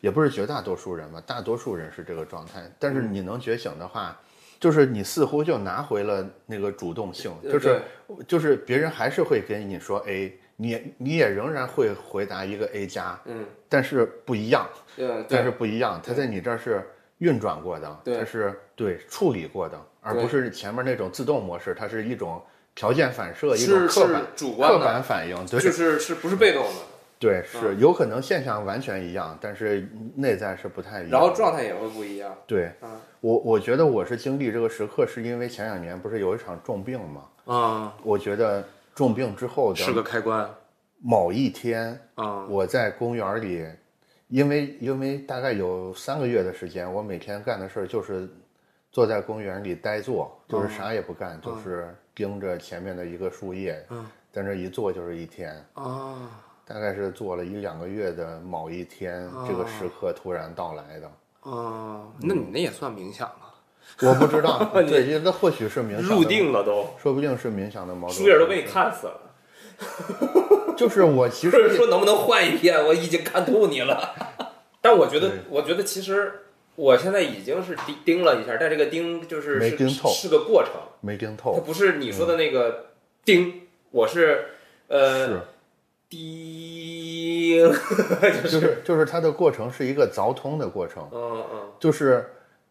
[0.00, 2.62] 也不是绝大多数人吧，大多数人是这个状态。
[2.78, 4.16] 但是你能觉醒的话，
[4.60, 7.80] 就是你似乎就拿回了那个主动性，就是
[8.26, 16.84] 就是别人还是会跟你说 A，你你也仍然会回答一个 A 加，嗯，但是不一样，对但是，不一样，它在你这儿是
[17.18, 22.42] 运转过的，对它是对处理过的，而不是前面那种自动模式，它是一种
[22.74, 26.80] 条件反射，一种刻板刻主观刻，板反应，对就是是不是被动的，
[27.18, 31.10] 对是有可能现象完全一样，但是内在是不太一样。
[31.10, 32.32] 然后状态也会不一样。
[32.46, 32.90] 对嗯。
[33.20, 37.22] 我我觉得我是经历这个时刻，是因为前两年不是有一场重病吗？
[37.46, 38.64] 啊，我觉得
[38.94, 40.48] 重病之后的是个开关。
[41.00, 43.66] 某一天，啊，我在公园里，
[44.28, 48.28] 因为因为大概有三个月的时间，我每天干的事儿就是
[48.92, 54.06] 坐在公园里呆坐，就是啥也不干，就是盯着前面的一个树叶，嗯。
[54.30, 55.52] 在那一坐就是一天。
[55.72, 56.30] 啊，
[56.68, 61.10] 大概是做了一两个月的某一天，这个时刻突然到来的。
[61.42, 63.54] 哦，那你那也算冥想啊？
[64.02, 68.16] 我不知道， 对，这个或许是冥想的入定，了都，说不定是冥想的某种。
[68.16, 69.20] 书页都被你看死了。
[70.76, 72.84] 就是我其实 说能不能换一篇？
[72.84, 74.14] 我已经看透你了。
[74.82, 76.32] 但我觉得，我觉得其实
[76.76, 82.90] 我现在已经是盯盯了一下，但这个盯就是是没盯透是个过程，没盯透，它不是你说的那个
[83.24, 84.50] 盯，我是
[84.88, 85.40] 呃是
[86.08, 87.70] 盯，
[88.44, 88.82] 就是。
[88.84, 91.60] 就是它的过程是一个凿通的过程，嗯嗯。
[91.78, 92.26] 就是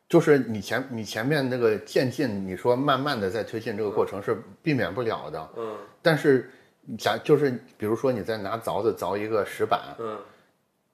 [0.10, 5.76] 就是你前你前面那个渐进，你说慢慢的在推进这个过程是避免不了的，嗯。
[6.02, 6.50] 但是
[6.98, 10.18] 假就是比如说你在拿凿子凿一个石板，嗯。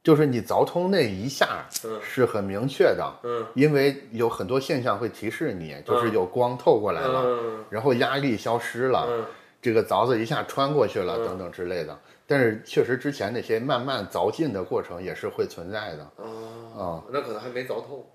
[0.03, 1.97] 就是你凿通那一下嗯。
[2.03, 3.45] 是很明确的，嗯。
[3.53, 7.65] 因为有很多现象会提示你，就是有光透过来了，嗯。
[7.69, 9.25] 然后压力消失了，嗯。
[9.61, 11.97] 这个凿子一下穿过去了，等等之类的。
[12.25, 16.11] 但是确实之前那些慢慢凿进的过程也是会存在的。
[16.17, 18.09] 哦，那可能还没凿透，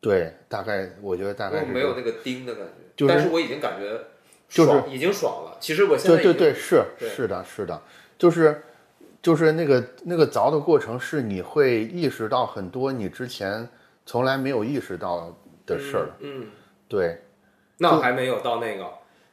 [0.00, 3.98] 对，大概我觉得大概是没有那个钉的感觉，就是但是我已经感觉
[4.48, 5.56] 就是爽已经爽了。
[5.60, 7.82] 其实我现在对对对，是对是的，是的，
[8.18, 8.62] 就是
[9.22, 13.68] 就是那个那个凿的过程，是你会意识到很多你之前
[14.04, 15.36] 从来没有意识到
[15.66, 16.10] 的事儿。
[16.20, 16.46] 嗯。
[16.88, 17.22] 对，
[17.78, 18.84] 那还没有到那个，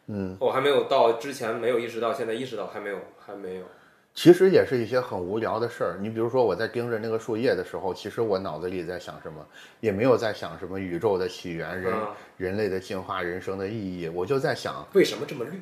[0.07, 3.65] 嗯，我还没有到之前没有意识到，现在意识到还没有，还没有。
[4.19, 5.97] 其实也是一些很无聊的事儿。
[5.97, 9.39] 你比如说，我在盯着那个树叶的时候，其实我脑子里在想什么，
[9.79, 15.61] 也没有在想什么宇宙的起源、人、嗯人类的进化、人生的意义，我就在想，为什么这么绿？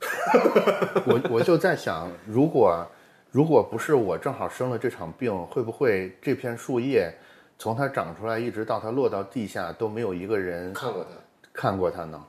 [1.06, 2.86] 我我就在想，如果
[3.30, 7.10] 如果不是我正好生了这场病，会不会这片树叶
[7.58, 11.08] 从它长出来一直到它落到地下都没有一个人看过它，
[11.54, 12.22] 看过它呢？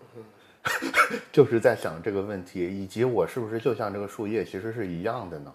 [1.32, 5.53] 就是在想这个问题，以及我是不是就像这个树叶其实是一样的呢？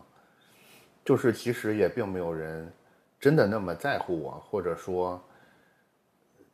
[1.04, 2.70] 就是其实也并没有人
[3.18, 5.22] 真的那么在乎我，或者说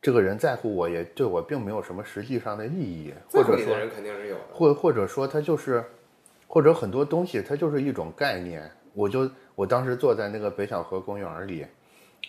[0.01, 4.41] 这个人在乎我也对我并没有什么实际上的意义，或者说在乎你的人肯定是有的。
[4.53, 5.83] 或或者说他就是，
[6.47, 8.71] 或者很多东西它就是一种概念。
[8.93, 11.67] 我就我当时坐在那个北小河公园里，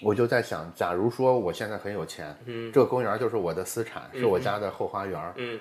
[0.02, 5.60] 我就在想，假如说我现在很有钱，嗯这个公园就是我的私产，是我家的后花园，嗯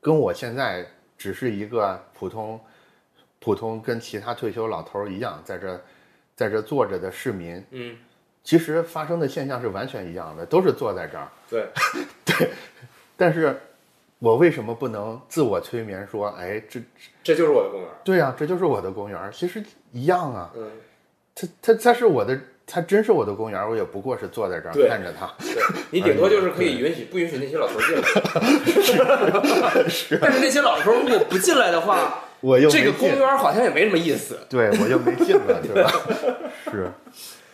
[0.00, 0.86] 跟我现在
[1.18, 2.60] 只是一个普通
[3.38, 5.80] 普通跟其他退休老头儿一样，在这
[6.34, 7.96] 在这坐着的市民，嗯，
[8.42, 11.28] 其实发生的现象是完全一样的，都是坐在这儿。
[11.48, 11.68] 对
[12.24, 12.50] 对，
[13.16, 13.58] 但是，
[14.18, 16.80] 我为什么不能自我催眠说，哎，这
[17.22, 17.90] 这就是我的公园。
[18.04, 20.50] 对呀、这就是我的公园，其实一样啊。
[20.56, 20.70] 嗯，
[21.34, 22.38] 它它它是我的，
[22.70, 25.28] 它真是我的公园，我也不过是坐在这儿看着它。
[25.38, 25.60] 对
[25.90, 28.02] 你顶多就是可以允许不允许那些老头进来。
[29.90, 34.38] 是，但是那些老头如果不进来的话， 我又这个公园好像也没什么意思。
[34.48, 35.92] 对我就没进来，对吧？
[36.70, 36.88] 是，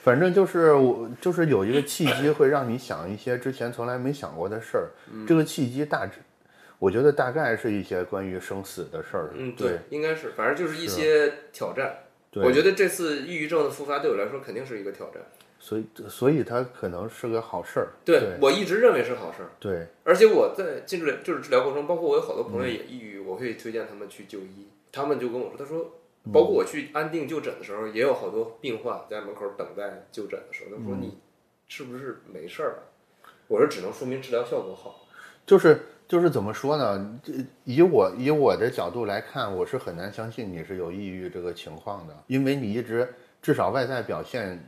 [0.02, 4.90] 反正就是我就是有一个契机会让你想一些之前从来没想过的事儿。
[5.10, 6.18] 嗯这个契机大致，
[6.78, 9.30] 我觉得大概是一些关于生死的事儿。
[9.34, 11.90] 嗯，对，应该是，反正就是一些挑战。
[12.30, 15.22] 对我觉得这次抑郁症的复发对我来说肯定是一个挑战。
[15.58, 17.88] 所以所以它可能是个好事儿。
[18.04, 24.68] 对对我一直认为是好事儿，对而且我在进治疗就是治疗过程中，包括我有好多朋友也抑郁，我会推荐他们去就医。
[24.92, 25.98] 他们就跟我说，他说，
[26.32, 31.18] 包括我去安定就诊的时候，也有好多病患在门口等待就诊的时候，他说你
[31.66, 32.82] 是不是没事儿了？
[33.48, 35.06] 我说只能说明治疗效果好。
[35.46, 37.20] 就是就是怎么说呢？
[37.22, 37.32] 这
[37.64, 43.09] 以我以我的角度来看，我是很难相信你是有抑郁这个情况的，因为你一直
[43.42, 44.59] 至少外在表现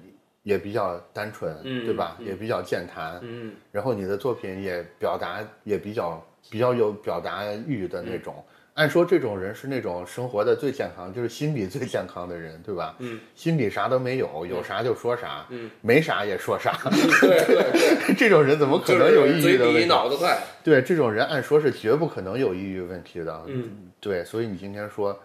[0.42, 2.16] 也比较单纯，嗯对吧？
[2.18, 8.44] 嗯也比较健谈，嗯，然后你的作品也表达也比较比较有表达欲的那种。
[8.78, 12.94] 按说这种人是那种生活的最健康，就是心理最健康的人，对吧？
[13.00, 16.78] 嗯，心里啥都没有，有啥就说啥，嗯，没啥也说啥，
[17.20, 19.86] 对对对， 这种人怎么可能有抑郁的问题？
[19.86, 20.40] 脑子快。
[20.62, 23.42] 对，这种人按说是绝不可能有抑郁问题的。
[23.48, 25.18] 嗯，对，所以你今天说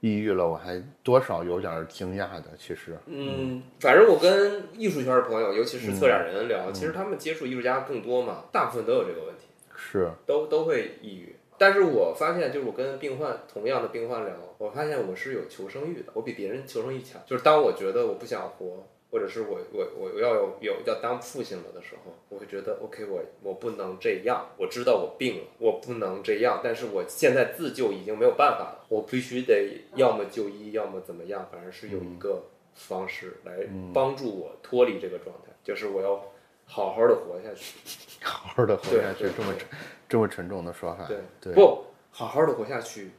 [0.00, 2.44] 抑郁了，我还多少有点惊讶的。
[2.58, 9.42] 其实，嗯，反正我跟艺术圈的朋友，尤其是策展人聊，其实他们接触艺术家更多嘛，大部分都有这个问题。
[9.76, 11.35] 是，都都会抑郁。
[11.58, 17.20] 但是我发现，就是我跟病患同样的病患聊，我发现我是有求生欲的，我比别人求生欲强。
[17.26, 32.44] 就是当我觉得我不想活，或者是我我我要有有要当父亲了的时候，我会觉得 OK，我我不能这样，我知道我病了，我不能这样，但是我现在自救已经没有办法了，我必须得要么就医，要么怎么样，反正是有一个
[32.74, 36.22] 方式来帮助我脱离这个状态，就是我要
[36.66, 37.76] 好好的活下去。
[38.26, 39.68] 好好的活下去这么沉
[40.08, 41.04] 这么沉重的说法。
[41.06, 43.10] 对对，不好好的活下去，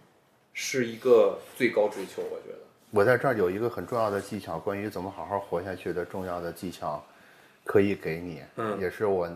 [0.54, 2.60] 是一个最高追求，我觉得。
[2.92, 7.04] 我在这儿有一个很重要的技巧，关于怎么好好活下去的重要的技巧，
[7.66, 8.42] 可以给你。
[8.56, 9.30] 嗯也是我，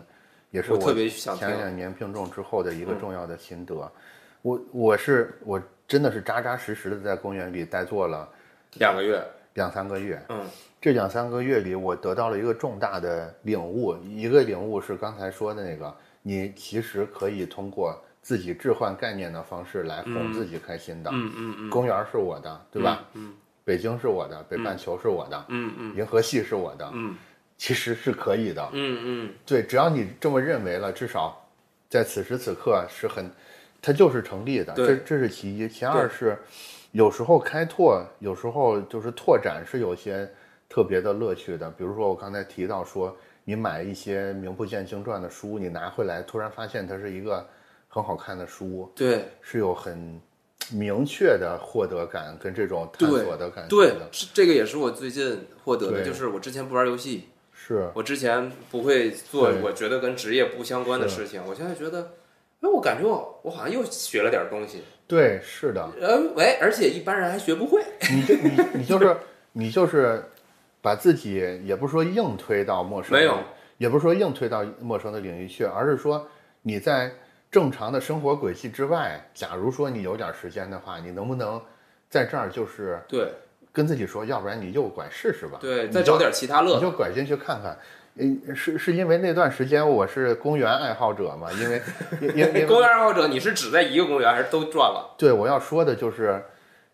[0.50, 3.92] 也是我我特别想前两年病重之后的一个嗯重要的心得。
[4.40, 8.28] 我我是我真的是扎扎实实的在公园里待坐了
[8.74, 9.22] 两个月，
[9.54, 10.20] 两三个月。
[10.30, 10.44] 嗯
[10.80, 13.96] 这两三个月里，我得到了一个重大的领悟。
[14.02, 21.10] 一个领悟是刚才说的那个，你其实可以通过自己置换概念的方式来哄自己开心的。
[21.12, 23.04] 嗯嗯嗯公园是我的，对吧？
[23.14, 27.16] 嗯北京是我的，北半球是我的，嗯嗯银河系是我的，嗯
[27.56, 28.68] 其实是可以的。
[28.72, 31.48] 嗯嗯对，只要你这么认为了，至少
[31.88, 33.30] 在此时此刻是很，
[33.80, 34.72] 它就是成立的。
[34.74, 36.36] 对这这是其一，其二是
[36.90, 40.28] 有时候开拓，有时候就是拓展是有些
[40.68, 41.70] 特别的乐趣的。
[41.70, 47.46] 比如说我刚才提到说，你买一些名不见经传的书，你拿回来突然发现它是一个
[47.88, 49.24] 很好看的书，对。
[49.40, 50.20] 是有很
[50.70, 53.92] 明确的获得感跟这种探索的感觉对
[54.32, 62.12] 这个也是我最近获得的，就是我之前不玩游戏，是，我之前不会做我觉得跟职业不相关的事情，我现在觉得，
[62.60, 65.90] 哎，我感觉我我好像又学了点东西，对，是的。
[66.00, 69.16] 呃，喂，而且一般人还学不会，你就你你就是
[69.52, 70.22] 你就是
[70.82, 73.38] 把自己也不是说硬推到陌生，没有，
[73.78, 76.26] 也不是说硬推到陌生的领域去，而是说
[76.60, 77.10] 你在
[77.50, 81.62] 正常的生活轨迹之外，假如说你有点时间的话，你能不能
[82.10, 83.32] 在这儿就是对
[83.72, 87.78] 跟自己说，要不然你右拐试试吧，对，你再找点其他乐，你就拐进去看看。
[88.16, 91.80] 嗯，是是因为那段时间我是公园爱好者嘛，因为
[92.20, 95.14] 因因因为 公园爱好者，你是只在一个公园还是都转了？
[95.16, 96.42] 对，我要说的就是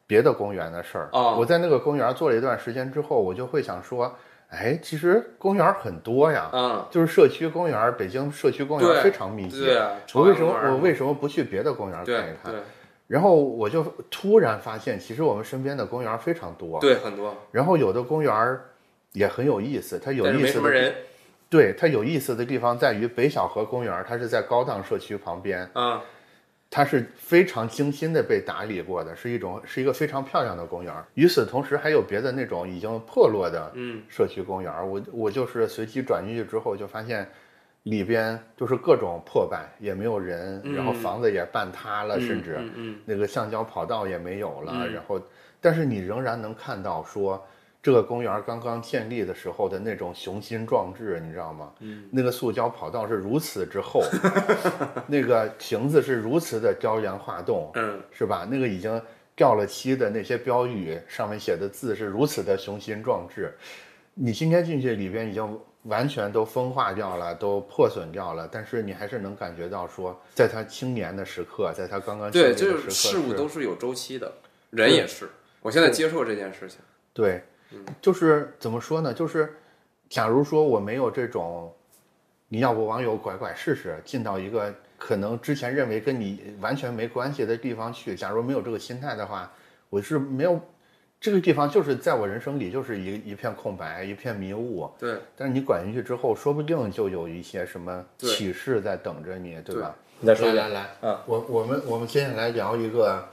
[0.09, 1.09] 别的公园的事儿。
[1.12, 4.12] 哦我在那个公园做了一段时间之后，我就会想说，
[4.48, 9.68] 哎，其实公园很多呀，嗯，就是社区公园，北京社区公园非常密集。
[10.14, 12.52] 我为什么我为什么不去别的公园看一看？
[13.06, 16.80] 然后我就突然发现，其实我们身边的公园非常多。
[16.80, 18.59] 对，很多，然后有的公园
[19.12, 20.94] 也很有意思，它有意思什么人，
[21.48, 25.98] 对它有意思的地方在于北小河公园，它是在高档社区旁边，嗯，
[26.70, 30.94] 它是非常精心的被打理过的，是一种是一个非常漂亮的公园。
[31.14, 34.72] 与此同时，还有别的那种已经破落的嗯社区公园。
[34.88, 37.26] 我我就是随机转进去之后，就发现
[37.84, 42.58] 里边就是各种破败，也没有人，然后房子也半塌了，甚至
[43.06, 44.72] 那个橡胶跑道也没有了。
[44.74, 45.18] 嗯然后，
[45.62, 47.42] 但是你仍然能看到说
[47.82, 51.72] 这个公园刚刚建立的时候的那种雄心壮志，你知道吗？
[51.80, 54.02] 嗯，那个塑胶跑道是如此之厚，
[55.06, 58.46] 那个亭子是如此的雕梁画栋，嗯，是吧？
[58.50, 59.00] 那个已经
[59.36, 63.56] 掉了漆的那些标语上面写的字是如此的雄心壮志，
[64.14, 74.30] 你今天进去里边已经完全都风化掉了，都破损掉了，但是你还是能感觉到说，在他青年的时刻，在他刚刚对，建立的就是时刻事物都是有周期的，
[74.70, 75.30] 人也是。
[75.62, 76.80] 我现在接受这件事情，
[77.12, 77.42] 对，
[78.00, 79.12] 就是怎么说呢？
[79.12, 79.54] 就是
[80.08, 81.72] 假如说我没有这种，
[82.48, 89.52] 你要不网友拐拐试试，进到一个可能之前认为跟你完全没关系的地方去，假如没有这个心态的话，
[89.90, 90.60] 我是没有
[91.20, 94.90] 这个地方就是在我人生里就是一一片空白，一片迷雾。
[94.98, 99.94] 对，但是你拐进去之后，说不定就有一些什么启示在等着你，对吧？
[100.20, 103.24] 你再说来来来，嗯，我我们我们接下来聊一个，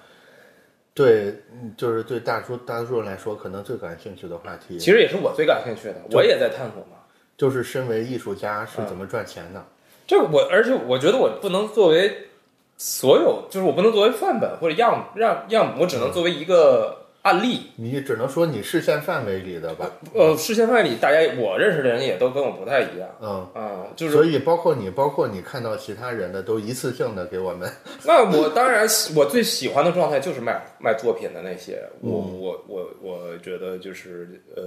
[0.95, 6.97] 对，嗯就是对大多大多数人来说可能最感兴趣的话题，其实也是我最感兴趣的，我也在探索嘛。
[7.37, 9.63] 就是身为艺术家是怎么赚钱的。
[10.07, 12.29] 这我，而且我觉得我不能作为
[12.77, 17.71] 所有，就是我不能作为范本或者样样样，我只能作为一个案例。
[17.75, 23.09] 你只能说你视线范围里的吧，呃，视线范围里，大家我认识的人也都跟我不太一样。
[23.19, 27.67] 嗯，啊，就是所以包括你，包括你看到其他人的都一次性的给我们，
[28.05, 34.63] 那我当然喜我最喜欢的状态就是卖卖作品的那些，我我我我觉得就是呃，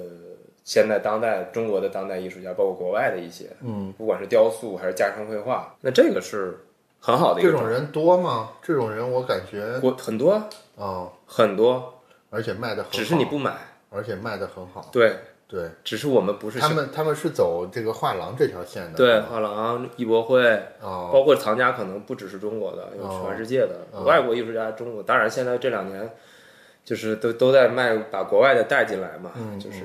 [0.65, 6.59] 现在当代中国的当代艺术家，包括国外的一些，嗯，不管是雕塑还是家常绘画，那这个是
[6.99, 7.51] 很好的一个。
[7.51, 8.51] 这种人多吗？
[8.61, 10.43] 这种人我感觉，我很多
[10.75, 11.95] 哦，很多，
[12.31, 13.57] 而且卖的很好，只是你不买，
[13.91, 15.17] 而且卖的很好，对，
[15.47, 15.71] 对。
[15.83, 20.45] 只是我们不是他们他们是走这个画廊这条线的，对画廊、艺博会，
[20.81, 24.71] 哦，包括藏家可能不只是中国的，有全世界的、哦外国艺术家。
[24.73, 26.11] 中国当然现在这两年
[26.85, 29.33] 就是都都在卖，把国外的带进来嘛。
[29.37, 29.85] 嗯就是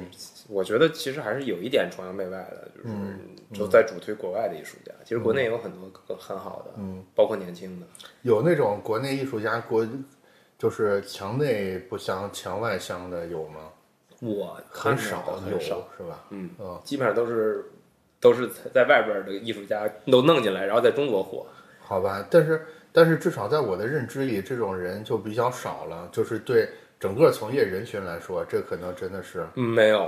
[0.49, 3.19] 我觉得其实还是有一点崇洋媚外的，就是嗯
[3.57, 4.91] 都在主推国外的艺术家。
[5.03, 7.85] 其实国内也有很多更很好的，嗯，包括年轻的。
[8.23, 9.87] 有那种国内艺术家国
[10.63, 13.59] 就是墙内不香墙外香的有吗？
[14.21, 16.23] 我很少很少，是吧？
[16.29, 17.65] 嗯嗯，基本上都是
[18.21, 21.45] 都是在外边的艺术家都弄进来，然后在中国火。
[21.81, 26.07] 好吧，但是但是至少在我的认知里，这种人就比较少了。
[26.13, 30.05] 就是对整个从业人群来说，这可能真的是嗯，没有，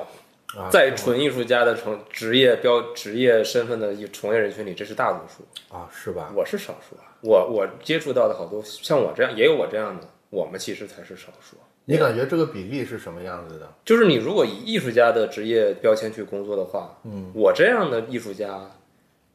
[0.57, 5.75] 啊，在纯艺术家的成职业标职业身份的从业人群里，这是大多数。
[5.75, 6.31] 啊，是吧？
[6.33, 11.55] 我是少数啊，我我接触到的好多像我这样，也有我这样的，我们其实才是少数。
[11.85, 13.71] 你感觉这个比例是什么样子的？
[13.85, 18.69] 就是你如果以艺术家的职业标签去工作的话，嗯，我这样的艺术家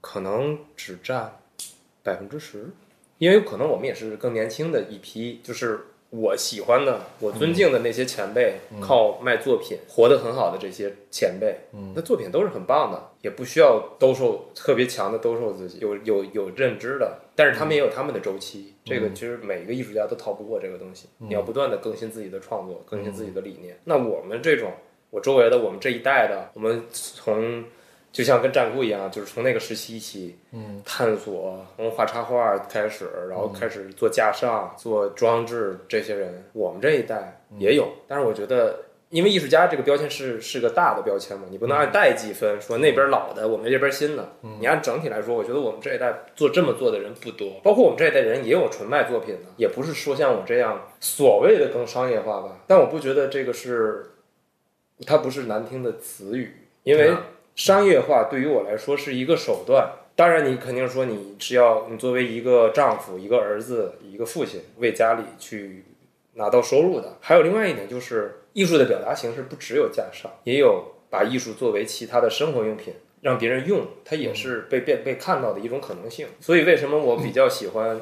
[0.01, 1.39] 可能只占
[2.03, 2.71] 百分之十，
[3.19, 5.81] 因为可能我们也是更年轻的一批，就是
[6.11, 23.79] 我喜欢的、我尊敬的那些前辈，靠卖作品活得很好的这些前辈，嗯，那作品都是很棒的，也不需要兜售特别强的兜售自己，有有有认知的，但是他们也有他们的周期，这个其实每一个艺术家都逃不过这个东西，你要不断的更新自己的创作，更新自己的理念。
[23.85, 24.73] 那我们这种，
[25.11, 27.65] 我周围的我们这一代的，我们从
[28.13, 37.89] 就像跟战姑一样，就是从那个时期起，嗯，探索，从画插画开始，然后开始做架上、做装置，这些人，我们这一代也有。
[38.09, 38.77] 但是我觉得，
[39.11, 44.33] 因为艺术家这个标签是是个大的标签嘛，你不能按代际分，说那边老的，我们这边新的。
[44.61, 52.61] 你按整体来说，我觉得我们这一代做这么做的人不多，包括我们这一代人也有纯卖作品的，也不是说像我这样所谓的更商业化吧。
[52.69, 54.13] 但我不觉得这个是，
[55.05, 57.13] 它不是难听的词语，因为
[57.57, 59.91] 商业化对于我来说是一个手段。
[60.15, 65.85] 当然，你肯定说你是要你作为一个丈夫、一个儿子、一个父亲，为家里去
[66.35, 67.17] 拿到收入的。
[67.21, 76.27] 还有另外一点就是，艺术的表达形式不只有架上，也有把艺术作为其他的生活用品让别人用，它也是被被被看到的一种可能性。
[76.41, 78.01] 所以，为什么我比较喜欢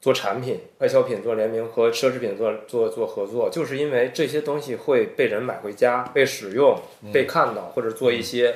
[0.00, 6.78] 做产品、快消品做联名和奢侈品做做做合作，就是因为这些东西会被人买回家、被使用、
[7.12, 8.54] 被看到，或者做一些。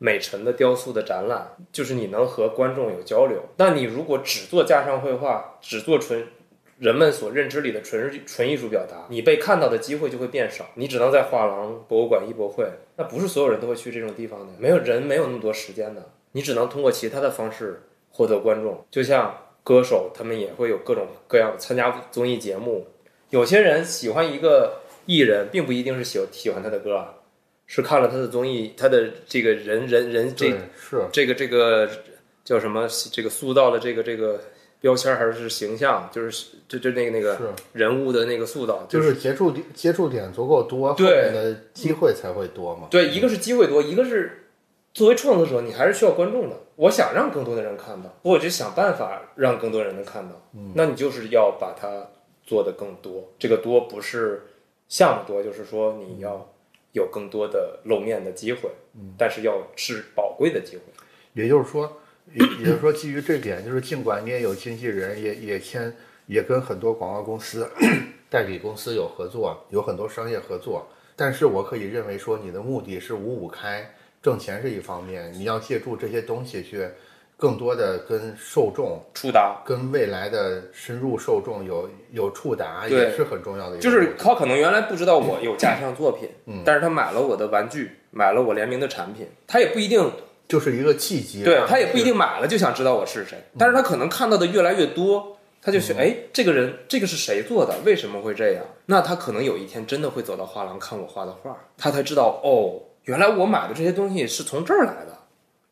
[0.00, 3.42] 美陈的雕塑的展览，就是你能和观众有交流。
[3.56, 6.24] 那你如果只做架上绘画，只做纯
[6.78, 10.70] 人们所认知里的纯纯艺术表达，你被看到的机会就会变少。
[10.74, 12.66] 你只能在画廊、博物馆、艺博会，
[12.96, 16.10] 那不是所有人都会去这种地方的，没有人没有那么多时间的。
[16.32, 22.86] 你只能通过其他的方式获得观众，就像歌手，他们也会有各种各样参加综艺节目。
[23.30, 27.14] 有些人喜欢一个艺人，并不一定是喜喜欢他的歌啊。
[27.70, 30.56] 是看了他的综艺，他的这个人人人这是
[31.12, 31.86] 这个这个
[32.42, 32.88] 叫什么？
[33.12, 34.40] 这个塑造了这个这个
[34.80, 42.88] 标签儿还是形象，就是就就那个那个是人物的那个塑造，就是是接触点接触点足够多，对面的机会才会多嘛。
[42.90, 44.48] 对，一个是机会多，一个是
[44.94, 46.56] 作为创作者，你还是需要观众的。
[46.76, 50.40] 我想让更多的人看到，我就想办法让更多人能看到。
[50.54, 52.08] 嗯，那你就是要把它
[52.44, 53.32] 做的更多。
[53.36, 54.42] 这个多不是
[54.88, 56.48] 项目多，就是说你要
[56.92, 60.82] 有更多的露面的机会，嗯，但是要是宝贵的机会。
[61.34, 62.00] 也就是说，
[62.34, 65.92] 也也就是说，基于这点，就是尽管你也有经纪人，也也签，
[66.26, 67.68] 也跟很多广告公司、
[68.28, 73.88] 代理公司有合作，有很多商业合作，但是我可以认为说，你的目的是五五开，
[74.22, 76.86] 挣钱是一方面，你要借助这些东西去
[77.36, 90.10] 更多的跟受众、触达跟未来的深入受众有有触达，也是很重要的一个就是他可能原来不知道我有家乡作品，嗯，但是他买了我的玩具，买了我联名的产品，他也不一定
[90.48, 97.78] 就是一个契机，对啊他也不一定买了就想知道我是谁，但是他可能看到的越来越多，他就觉得，哎，这个人这个是谁做的？
[97.84, 98.64] 为什么会这样？
[98.86, 105.18] 那他可能有一天真的会走到画廊看我画的画，他才知道，哦，原来我买的这些东西是从这儿来的，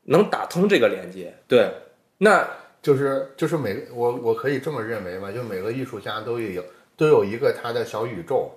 [0.02, 1.34] 能打通这个连接。
[1.48, 1.70] 对，
[2.18, 2.46] 那
[2.82, 6.62] 就是就是每个我我可以这么认为吧，就每个艺术家都有
[6.98, 8.50] 都有一个他的小宇宙，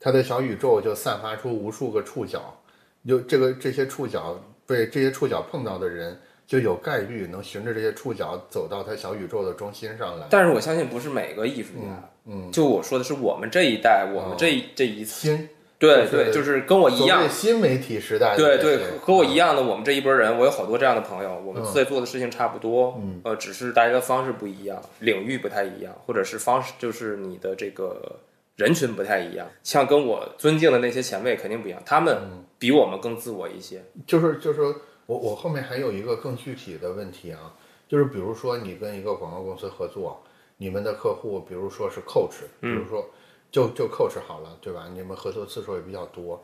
[0.00, 2.58] 他的小宇宙就散发出无数个触角，
[3.06, 10.26] 就这个这些触角被这些触角碰到的人，就有概率能循着这些触角走到他小宇宙的中心上来。
[10.30, 15.48] 但是我相信不是每个艺术家，嗯，就我说的是我们这一代，我们这一、这一次，新
[15.78, 28.20] 对对，就是跟我一样，新媒体时代对对，和我一样的，我们这一波人，我有好多这样的朋友，我们嗯在做的事情差不多，嗯，呃，只是大家的方式不一样，领域不太一样，或者是方式，就是你的这个
[28.54, 29.48] 人群不太一样。
[29.64, 33.84] 像跟我尊敬的那些前辈肯定不一样，他们嗯比我们更自我一些。
[34.06, 34.62] 就是就是
[35.06, 37.52] 我我后面还有一个更具体的问题啊，
[37.88, 40.22] 就是比如说你跟一个广告公司合作，
[40.58, 43.04] 你们的客户比如说是 Coach，比如说
[43.50, 44.88] 就就 Coach 好了，对吧？
[44.94, 46.40] 你们合作次数也比较多，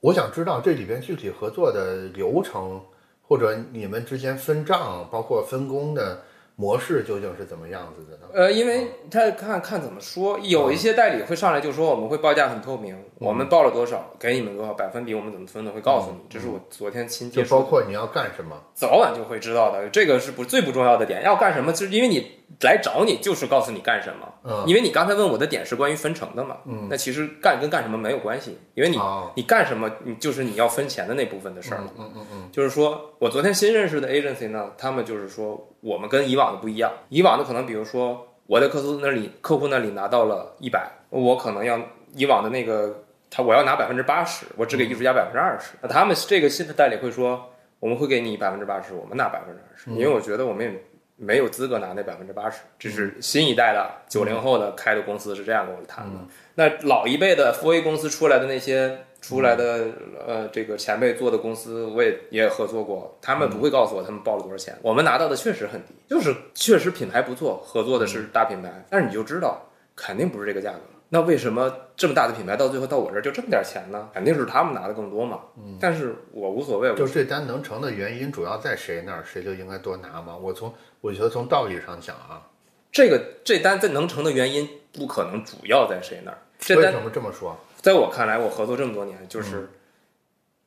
[0.00, 2.82] 我想知道这里边具体合作的流程，
[3.26, 6.22] 或者你们之间分账，包括分工的
[6.60, 8.24] 模式究竟是怎么样子的呢？
[8.34, 16.18] 呃，因为他看看怎么说，有一些代理会上来就说我们会报价很透明，我们报了多少，给你们多少百分比，我们怎么分的会告诉你。
[16.28, 21.22] 这是我昨天亲就接触的包括你要干什么，早晚就会知道的，这个是不最不重要的点。
[21.22, 24.26] 要干什么，就是因为你来找你，就是告诉你干什么。
[24.44, 24.64] 嗯。
[24.66, 29.30] 因为你刚才问我的点是关于分成的嘛，嗯，那其实干跟干什么没有关系，因为你、哦。
[29.36, 31.90] 你干什么，你就是你要分钱的那部分的事儿嘛。
[31.98, 41.78] 嗯嗯嗯，就是说我昨天新认识的 agency 呢，他们就是说我们跟以往的不一样，以往的可能比如说我在客户那里客户那里拿到了一百，我可能要
[42.14, 50.82] 以往的那个他我要拿百分之八十，我只给艺术家百分之二十，那他们这个新的代理会说我们会给你百分之八十，我们拿百分之二十，因为我觉得我们也。
[51.20, 56.20] 没有资格拿那百分之八十，这是新一代的九零后的开的公司是这样跟我谈的。
[56.54, 59.88] 那老一辈的 f A 公司出来的那些出来的、
[60.24, 69.60] 呃这个前辈做的公司，我也也合作过，他们不会告诉我他们报了多少钱，我们拿到的确实很低，就是确实品牌不错，合作的是大品牌，但是你就知道
[69.96, 70.78] 肯定不是这个价格。
[71.10, 74.10] 那为什么这么大的品牌到最后到我这儿就这么点钱呢？
[74.12, 75.40] 肯定是他们拿的更多嘛。
[75.56, 80.36] 嗯，但是我无所谓，我就这单能成的原因主要在谁那儿，谁就应该多拿嘛。
[80.36, 82.46] 我从我觉得从道理上讲啊，
[82.92, 86.38] 这个这单在能成的原因不可能主要在谁那儿。
[86.58, 87.56] 这单为什么这么说？
[87.80, 89.68] 在我看来，我合作这么多年，就是、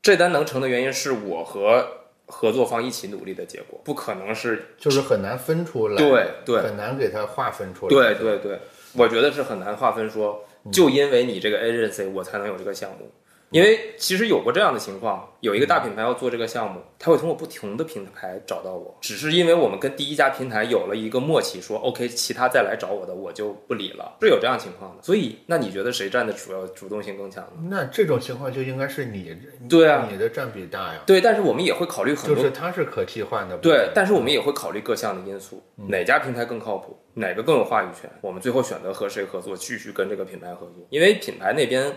[0.02, 1.86] 这单能成的原因是我和
[2.26, 7.89] 合作方一起努力的结果，不可能是就是很难分出来，对对很难给它划分出来。
[7.89, 8.60] 对对对，
[8.94, 13.12] 我觉得是很难划分说，就因为你这个 agency 我才能有这个项目。
[13.52, 25.04] 因为其实有过这样的情况，有一个大品牌要做这个项目，他会通过不同的平台找到我，只是因为我们跟第一家平台有了一个默契，说 OK，其他再来找我的我就不理了，是有这样情况的。
[25.04, 27.68] 所以，那你觉得谁占的主要主动性更强呢？
[27.70, 29.36] 那这种情况就应该是你，
[29.68, 31.02] 对啊你的占比大呀。
[31.06, 33.58] 对，但是我们也会考虑很多就是它是可替换的。
[33.58, 40.88] 对，但是我们也会考虑各项的因素，哪家平台更靠谱，哪个更有话语权，我们最后选择和谁合作，继续跟这个品牌合作。
[40.89, 41.93] 因为品牌那边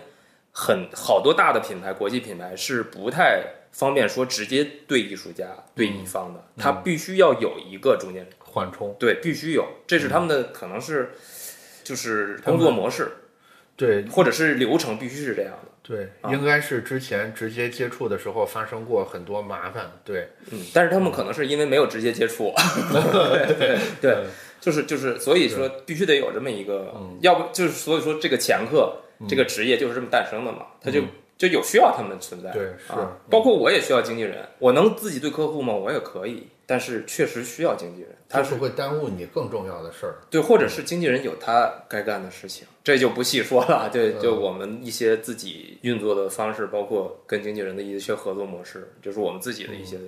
[0.57, 11.11] 很好多大的品牌，国际品牌是不太方便说直接对艺术家、对乙方的，他必须要有一个中间人，缓冲，对，必须有，这是他们的可能是
[11.83, 13.09] 就是工作模式
[13.77, 15.69] 对或者是流程，必须是这样的。
[15.83, 19.91] 对，啊应该是之前直接接触的时候发生过很多麻烦。
[20.05, 22.55] 对，嗯，但是他们可能是因为没有直接接触，
[22.95, 24.25] 对对对，
[24.61, 28.97] 就是就是，所以说必须得有这么一个，要不就是所以说这个前客
[29.29, 31.03] 这个职业就是这么诞生的嘛，他就
[31.37, 32.51] 就有需要他们存在。
[32.53, 35.73] 对是啊，包括我也需要经纪人，我能自己对客户吗？
[35.75, 40.15] 我也可以，但是确实需要经纪人，他是会耽误你更重要的事儿。
[40.31, 43.89] 对，或者是经纪人有他该干的事情，这就不细说了。
[43.93, 49.99] 对，嗯就我们一些自己运作的方式，包括跟经纪人的一些合作模式，就是我们自己的一些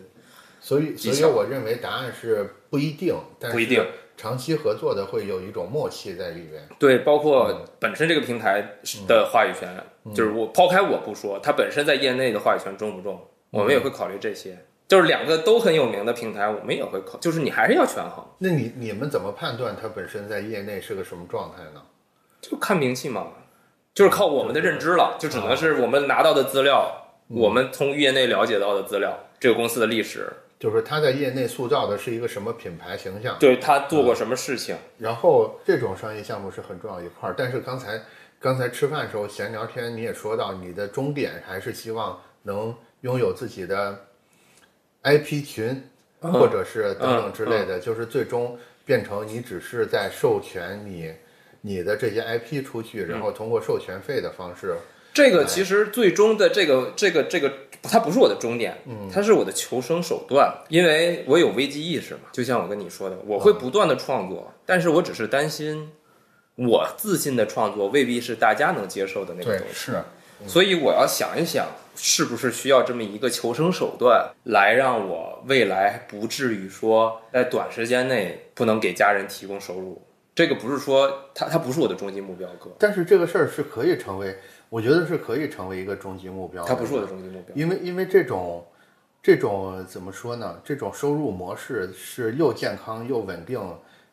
[0.60, 3.84] 所以，所以我认为答案是不一定，但是不一定
[4.16, 6.66] 长期合作的会有一种默契在里面。
[6.78, 9.76] 对，包括本身这个平台的话语权，
[10.14, 14.58] 就是我抛开我不说，它本身在业内的话语权重不重，我们也会考虑这些。
[14.88, 21.82] 就是两个都很有名的平台，我们也会考，就是你还是要权衡，那你你们怎么判断它本身在业内是个什么状态呢？
[22.40, 23.26] 就看名气嘛，
[23.92, 26.88] 就是靠我们的认知了，就只能是我们拿到的资料，
[27.26, 33.38] 我们从业内了解到的资料，这个公司的历史，就是他在业内塑造的是一个什么品牌形象？
[33.38, 38.00] 对他做过什么事情，然后这种商业项目是很重要一块儿，但是刚才
[38.40, 43.98] 刚才吃饭的时候闲聊天，你也说到你的终点还是希望能拥有自己的
[45.02, 45.82] IP 群，
[46.20, 51.12] 或者是等等之类的，就是最终变成你只是在授权你
[51.60, 54.74] 你的这些 IP 出去，然后通过授权费的方式，
[55.16, 57.50] 这个其实最终的这个这个这个，
[57.80, 58.76] 它不是我的终点，
[59.10, 62.20] 它是我的求生手段，因为我有危机意识嘛。
[62.32, 65.90] 就像我跟你说的，我会不断的创作，但是我只是担心，
[66.56, 70.02] 我自信的创作未必是大家能接受的那个东西，是。
[70.46, 80.02] 所以我要想一想，是不是需要这么一个求生手段，来让我未来不至于说在短时间内不能给家人提供收入。
[80.34, 84.36] 这个不是说它它不是我的终极目标，哥，但是这个事儿是可以成为，
[84.68, 86.68] 我觉得是可以成为一个终极目标的。
[86.68, 87.54] 它不是我的终极目标。
[87.54, 88.64] 因为因为这种
[89.22, 90.60] 这种怎么说呢？
[90.64, 93.60] 这种收入模式是又健康又稳定，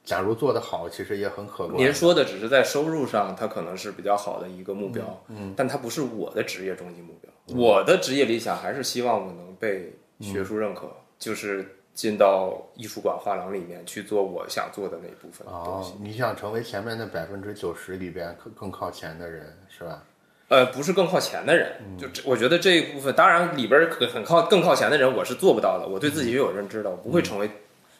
[0.03, 1.77] 假如做得好，其实也很可观。
[1.77, 7.31] 您说的只是在收入上，它可能是比较好的一个目标，嗯，但它不是我的职业终极目标。
[7.57, 10.89] 我的职业理想还是希望我能被学术认可，
[11.19, 15.91] 就是进到艺术馆画廊里面去做我想做的那一部分东西。
[15.91, 20.03] 哦，你想成为前面那百分之九十里边更更靠前的人，是吧？
[20.49, 25.87] 呃，不是更靠前的人，就这，我觉得这一部分，当然里边儿可很靠更靠前的人，我是做不到的。
[25.87, 27.49] 我对自己也有认知的，我不会成为。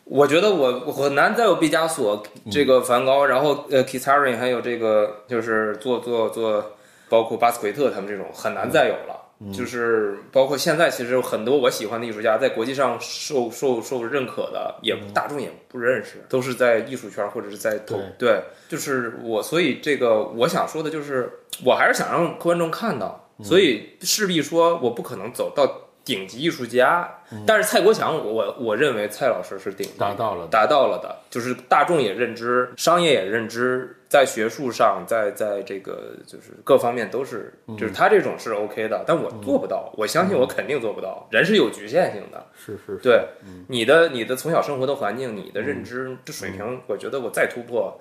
[0.04, 2.22] 我觉得我我很难再有毕加索、
[2.52, 6.74] 这个梵高，然后呃 k i s a r i 还有这个就是做做做，
[7.10, 9.23] 包括巴斯奎特他们这种很难再有了。
[9.54, 21.30] 就是包括现在，其实很多我喜欢的艺术家，在国际上受受受认可的，也大众也不认识，都是在艺术圈或者是在投对，就是我，所以这个我想说的就是，
[21.66, 27.10] 我还是想让观众看到，所以势必说我不可能走到顶级艺术家，
[27.46, 42.46] 但是蔡国强，我我我认为蔡老师是顶级达到了达到了的，就是大众也认知，商业也认知，在学术上，在在这个就是各方面都是，就是他这种是 OK 的，但我做不到，我相信我肯定做不到，人是有局限性的。
[42.56, 43.26] 是是是，对，
[43.68, 48.00] 你的你的从小生活的环境，你的认知这水平，我觉得我再突破，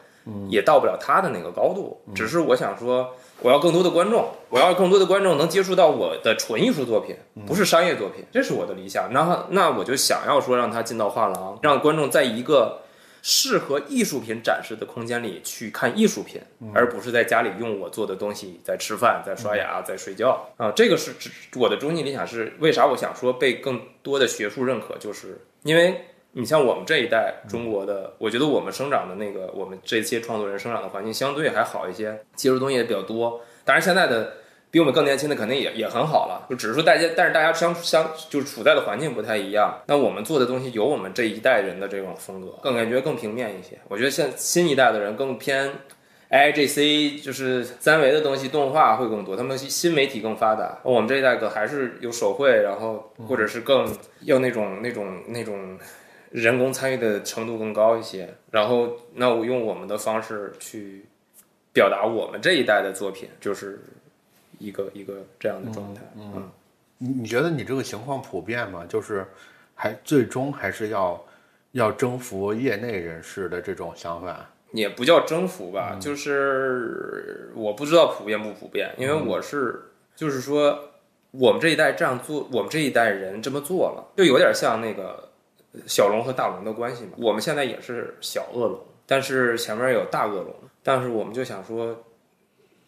[0.51, 1.99] 也到不了他的那个高度。
[2.15, 9.11] 只是我想说，我要更多的观众，我要更多的观众能接触到我的纯艺术作品，不是商业作品，这是我的理想。
[9.15, 12.83] 然后，那我就想要说，让他进到画廊，让观众在一个
[13.23, 16.41] 适合艺术品展示的空间里去看艺术品，
[16.75, 20.73] 而不是在家里用我做的东西在吃饭、在刷牙、在睡觉啊。
[20.73, 22.85] 这个是只我的终极理想是为啥？
[22.85, 33.41] 我想说被更多的学术认可，就是因为你像我们这一代中国的，我觉得我们生长的那个，我们这些创作人生长的环境相对还好一些，接触东西也比较多。
[33.65, 34.39] 当然现在的。
[34.73, 39.79] 比我们更年轻的肯定也也很好了，就只是说大家，但是大家相相就是处在的环境不太一样。
[39.87, 43.79] 那我们做的东西有我们这一代人的这种风格，更感觉更平面一些。
[43.89, 45.71] 我觉得现新一代的人更偏
[46.31, 50.79] IGC，就是三维的东西，动画会更多，他们新媒体更发达。
[50.85, 53.87] 我们这一代可还是有手绘，然后或者是更
[54.23, 55.79] 要那种那种那种
[56.31, 58.27] 人工参与的程度更高一些。
[58.51, 61.05] 然后那我用我们的方式去
[61.75, 63.79] 表达我们这一代的作品，就是。
[64.63, 66.49] 一个一个这样的状态，嗯，
[66.99, 68.87] 你你觉得你这个情况普遍吗？
[68.89, 69.27] 就是
[69.75, 71.21] 还最终还是要
[71.73, 79.83] 要征服业内人士的这种想法，也不叫征服吧，就是我不知道普遍不普遍，因为我是
[80.15, 80.79] 就是说
[81.33, 85.29] 我们这一代这样做，我们这一代人这么做了，就有点像那个
[85.89, 87.13] 小龙和大龙的关系嘛。
[87.17, 92.05] 我们现在也是小恶龙，但是前面有大恶龙，但是我们就想说，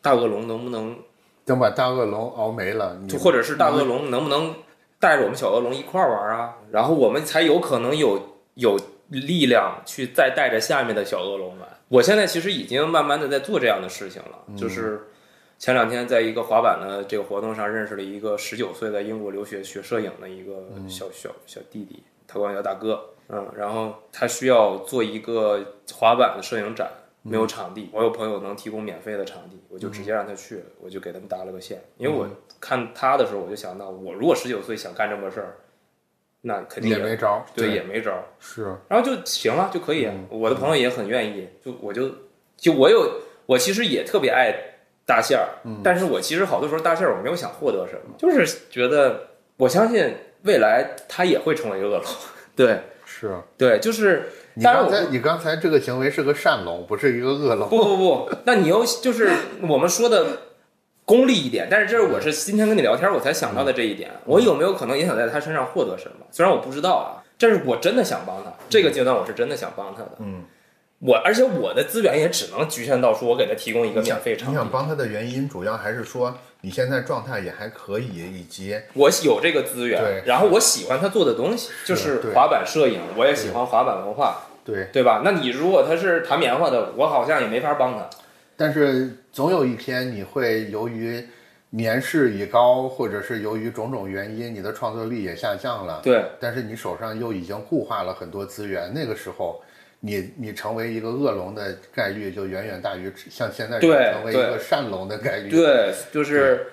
[0.01, 0.97] 大恶龙能不能？
[1.45, 4.55] 等把大恶龙熬没了，就或者是大恶龙能不能
[4.99, 6.55] 带着我们小恶龙一块儿玩啊？
[6.71, 11.69] 然后我们才有可能有有力量去再带着下面的小恶龙玩。
[11.89, 15.09] 我现在其实已经慢慢的在做这样的事情了，就是
[15.59, 25.63] 前两天在一个滑板的这个活动上认识了一个十九岁在英国留学学摄影的一个小小小弟弟，他管我叫大哥，嗯，然后他需要做一个
[25.95, 26.91] 滑板的摄影展，
[27.27, 32.29] 没有场地，我有朋友能提供免费的场地，我就直接让他去，我就给他们搭了个线，因为我
[32.61, 35.57] 看他的时候，我就想到，我如果十九岁想干这么个事儿，
[36.43, 40.11] 那肯定也没招儿，对也没招儿，是，然后就行了就可以。
[40.29, 42.11] 我的朋友也很愿意，就我就
[42.59, 44.55] 就我有我其实也特别爱
[45.07, 45.49] 搭线儿，
[45.83, 52.05] 但是我其实好多时候搭线儿我没有想获得什么，就是觉得我相信未来他也会成为一个恶龙。
[52.55, 52.81] 对
[53.29, 53.37] 是。
[53.59, 57.69] 对，就是你刚才你刚才这个行为是个善龙，不是一个恶龙。
[57.69, 59.31] 不不不， 那你又就是
[59.63, 60.27] 我们说的
[61.05, 64.11] 功利一点，但是这是我是今天跟你聊天我才想到的这一点。
[64.25, 66.27] 我有没有可能也想在他身上获得什么？
[66.31, 68.53] 虽然我不知道啊，但是我真的想帮他。
[68.69, 70.13] 这个阶段我是真的想帮他的。
[70.21, 70.45] 嗯，
[71.01, 74.71] 我而且我的资源也只能局限到说我给他提供一个免费场地你想。
[74.71, 84.89] 帮他的原因，主要还是说你现在状态也还可以，以及我有这个资源，然后我喜欢他做的东西，就是滑板摄影，我也喜欢滑板文化，对。
[84.93, 85.21] 对吧？
[85.25, 88.09] 那你如果他是弹棉花的，我好像也没法帮他。
[88.57, 91.27] 但是总有一天你会由于
[91.71, 96.01] 年事已高，或者是由于种种原因，你的创作力也下降了。
[96.03, 99.61] 对，但是你手上又已经固化了很多资源，那个时候
[100.07, 105.49] 你你成为一个恶龙的概率就远远大于像现在成为一个善龙的概率。
[105.49, 106.67] 对，就是，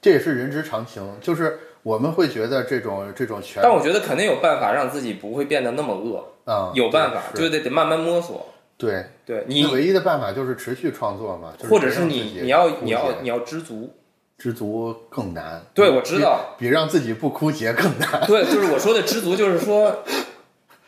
[0.00, 8.46] 这也是人之常情，就是我们会觉得这种这种权但我觉得肯定有办法让自己不会变得那么恶，啊、有办法，对就得得慢慢摸索。
[8.76, 13.92] 对，对你，唯一的办法就是持续创作嘛，就或者是你你要你要你要知足。
[14.36, 15.62] 知足更难。
[15.72, 16.56] 对，我知道。
[16.58, 18.26] 比，比让自己不枯竭更难。
[18.26, 20.04] 对，就是我说的知足，就是说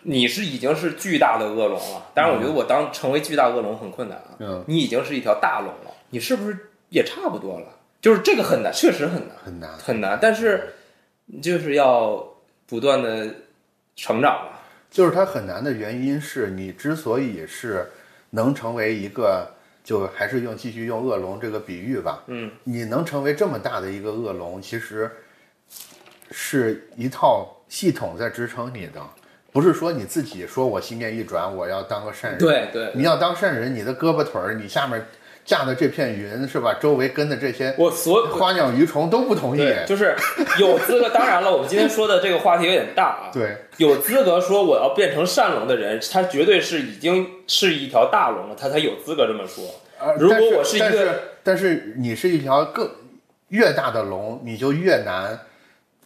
[0.08, 2.06] 你是已经是巨大的恶龙了。
[2.14, 4.36] 当然，我觉得我当成为巨大恶龙很困难啊。
[4.38, 7.66] 嗯，你已经是一条大龙了，你是不是也差不多了？
[8.00, 9.70] 就是这个很难，确实很难，很难。
[9.78, 10.16] 很难。
[10.22, 10.72] 但是
[11.42, 12.24] 就是要
[12.66, 13.34] 不断的
[13.96, 14.52] 成长嘛。
[14.88, 17.90] 就是它很难的原因是你之所以是
[18.30, 19.50] 能成为一个，
[19.82, 25.10] 就还是用继续用恶龙这个比喻吧，嗯，你能成为这么大的一个恶龙，其实
[26.30, 29.02] 是一套系统在支撑你的，
[29.56, 32.38] 不是说你自己说我心念一转，我要当个善人。
[32.38, 35.02] 对对，你要当善人，你的胳膊腿儿，你下面
[35.46, 36.74] 架的这片云是吧？
[36.78, 39.66] 周围跟的这些我所花鸟鱼虫都不同意。
[39.86, 40.14] 就是
[40.60, 41.08] 有资格。
[41.08, 43.30] 当然了，我们今天说的这个话题有点大啊。
[43.32, 49.64] 对有资格说我要变成善龙的人，他绝对是已经是一条大龙了，他才有资格这么说。
[50.18, 52.90] 如果我是一个但是，但是你是一条更
[53.48, 55.40] 越大的龙，你就越难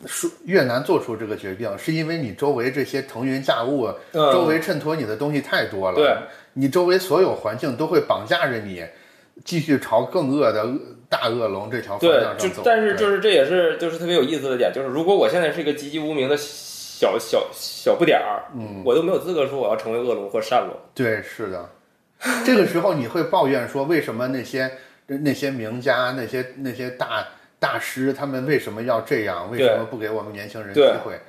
[0.07, 5.97] 说越难做出这个决定，是因为你周围这些腾云驾雾，嗯周围衬托你的东西太多了。
[5.97, 6.17] 对，
[6.55, 8.85] 你周围所有环境都会绑架着你，
[9.45, 10.67] 继续朝更恶的
[11.09, 12.49] 大恶龙这条方，向上走。
[12.57, 20.75] 就但是就是这也是就是特别有意思的点，就是如果我现在是一个籍籍无名的小小小不点儿，嗯，我都没有资格说我要成为恶龙或善龙。
[20.95, 21.69] 对，是的。
[22.45, 24.71] 这个时候你会抱怨说，为什么那些
[25.07, 27.27] 那些名家、那些那些大
[27.61, 29.49] 大师，他们为什么要这样？
[29.49, 31.21] 为什么不给我们年轻人机会？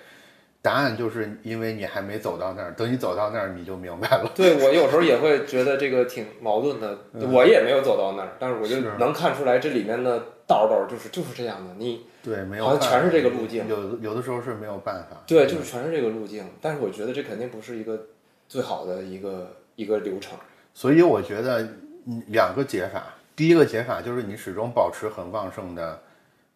[0.63, 4.31] 答案就是因为你还没走到那儿，等你走到那儿，你就明白了。
[4.35, 6.99] 对我有时候也会觉得这个挺矛盾的，
[7.31, 15.17] 我也没有走到那儿，但是我就能看出来这里面的道道就是就是这样的，你对，没有好像全是这个路径有有的时候是没有办法。
[15.25, 17.99] 对，就是全是这个路径，但是我觉得这肯定不是一个
[18.47, 20.37] 最好的一个一个流程。
[20.75, 21.63] 所以我觉得
[22.05, 23.03] 嗯两个解法，
[23.35, 25.99] 第一个解法就是你始终保持很旺盛的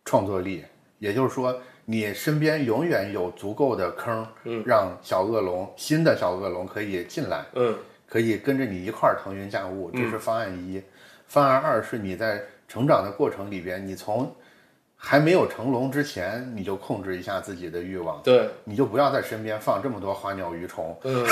[0.05, 0.63] 创作力，
[0.99, 4.63] 也就是说，你身边永远有足够的坑，嗯。
[4.65, 7.75] 让小恶龙新的小恶龙可以进来，嗯。
[8.07, 10.81] 可以跟着你一块儿腾云驾雾，这是方案一。
[11.27, 14.33] 方案二是你在成长的过程里边，你从
[14.95, 20.95] 还没有成龙之前，你就控制一下自己的欲望，对，你就不要在身边放这么多花鸟鱼虫。
[21.03, 21.25] 嗯，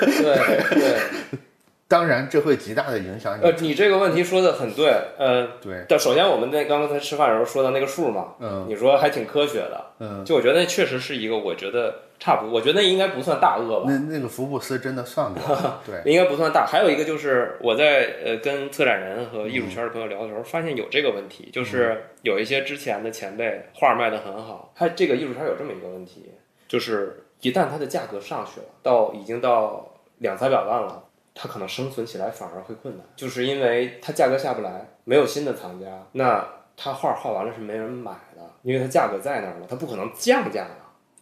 [0.00, 0.36] 对
[0.70, 1.00] 对，
[1.88, 3.44] 当然，这会极大的影响你。
[3.44, 15.40] 呃，你这个问题说的很对，呃，对，但首先我们在刚刚才吃饭的时候说的那个数嘛，嗯你说还挺科学的，嗯，就我觉得那确实是一个，我觉得差不多，我觉得那应该不算大恶吧，那那个福布斯真的算过，
[15.86, 16.66] 对，应该不算大。
[16.66, 26.32] 还有一个就是我在呃跟策展人和艺术圈的朋友聊的时候，发现有这个问题，就是有一些之前的前辈画卖的很好，他这个艺术圈有这么一个问题，
[26.66, 29.88] 就是一旦它的价格上去了，到已经到
[30.18, 31.04] 两三百万了。
[31.38, 36.42] 它可能生存起来反而会困难，就是因为它价格下不来，没有新的藏家，那
[36.74, 40.70] 他画画完了是没人买的，因为它价格在那儿了，它不可能降价的。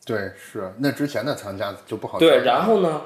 [0.07, 3.03] 对，是那之前的藏家就不好对，然后呢，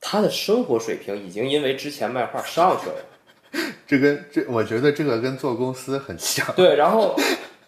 [0.00, 6.46] 他的生活水平已经因为之前卖画上去了， 这跟这，我觉得这个跟做公司很像。
[6.56, 7.14] 对，然后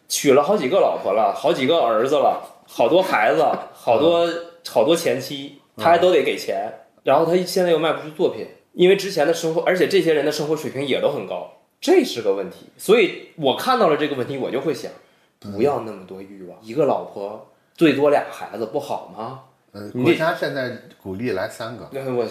[0.09, 3.43] 娶了好几个老婆了，好几个儿子了，好多孩子，
[3.75, 4.27] 好多
[4.67, 6.73] 好多前妻，他还都得给钱。
[7.09, 12.67] 然后他现在又卖不出作品，因为之前的生活，而且这些人的生活水平也都很高，这是个问题。
[12.77, 14.93] 所以我看到了这个问题，我就会想，
[15.41, 19.45] 不要那么多欲望，一个老婆最多俩孩子不好吗？
[19.73, 21.89] 呃，国家现在鼓励来三个。
[21.93, 22.27] 那，我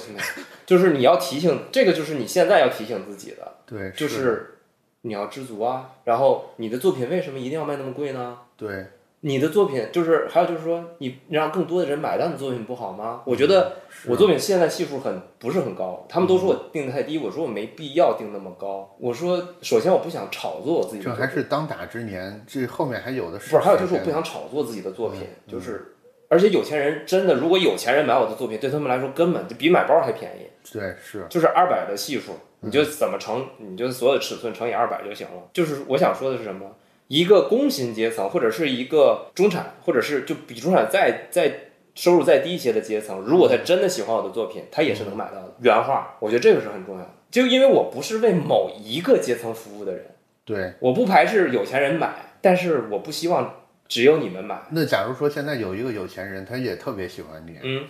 [0.67, 3.51] 就是你要提醒这个，就是你现在要提醒自己的。
[3.65, 4.59] 对，就是
[5.01, 5.89] 你要知足啊。
[6.03, 8.37] 然后你的作品为什么一定要卖那么贵呢？
[8.55, 8.85] 对，
[9.21, 13.21] 你的作品就是还有就是说，你让更多的人买到你作品不好吗？
[13.25, 13.73] 我觉得
[14.05, 18.95] 我作品现在系数很不是很高，他们都说我定的太低，我说我没必要定那么高。
[18.99, 23.55] 我说首先我不想炒作我自己，这还是当打之年，这后面还有的是。
[23.55, 25.95] 不是，还有就是我不想炒作自己的作品，就是
[26.29, 30.47] 而且有钱人真的，如果有钱人买我的作品，对他们来说根本就比买包还便宜。
[30.71, 32.33] 对，是，就是二百的系数。
[32.59, 35.43] 你就怎么乘，你就所有的尺寸乘以二百就行了。
[35.53, 36.65] 就是我想说的是什么？
[37.07, 45.55] 一个工薪阶层，或者是一个中产，或者是就比中产再再收入再低一些的阶层，如果他真的喜欢我的作品，他也是能买到的。
[45.61, 47.09] 原话，我觉得这个是很重要的。
[47.31, 50.05] 就因为我不是为某一个阶层服务的人，
[50.45, 53.53] 对，我不排斥有钱人买，但是我不希望
[53.87, 54.61] 只有你们买。
[54.71, 57.85] 那假如说现在有一个有钱人，他也特别喜欢你，嗯，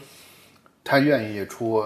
[0.84, 1.84] 他愿意出。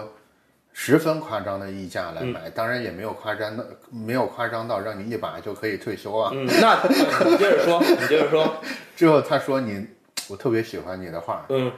[0.73, 6.31] 十分夸张的溢价来买，当然也没有夸张的，没有夸张到让你一把就可以退休啊。
[6.34, 6.81] 嗯，那
[7.26, 8.56] 你接着说，你接着说。
[8.95, 9.85] 之后他说你，
[10.30, 11.72] 我特别喜欢你的画，嗯，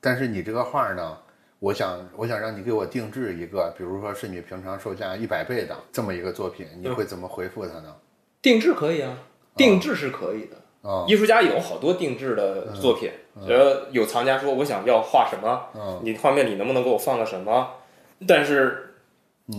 [0.00, 1.16] 但是你这个画呢，
[1.60, 7.94] 我想我想让你给我定制一个，比如说是你平常售价一百倍的这么一个作品，你会怎么回复他呢？
[8.40, 9.16] 定制可以啊，
[9.56, 10.56] 定制是可以的。
[10.82, 13.08] 啊，艺术家有好多定制的作品，
[13.46, 17.70] 呃，有藏家说我想要画什么，你画面里能不能给我放个什么？
[18.26, 18.94] 但是，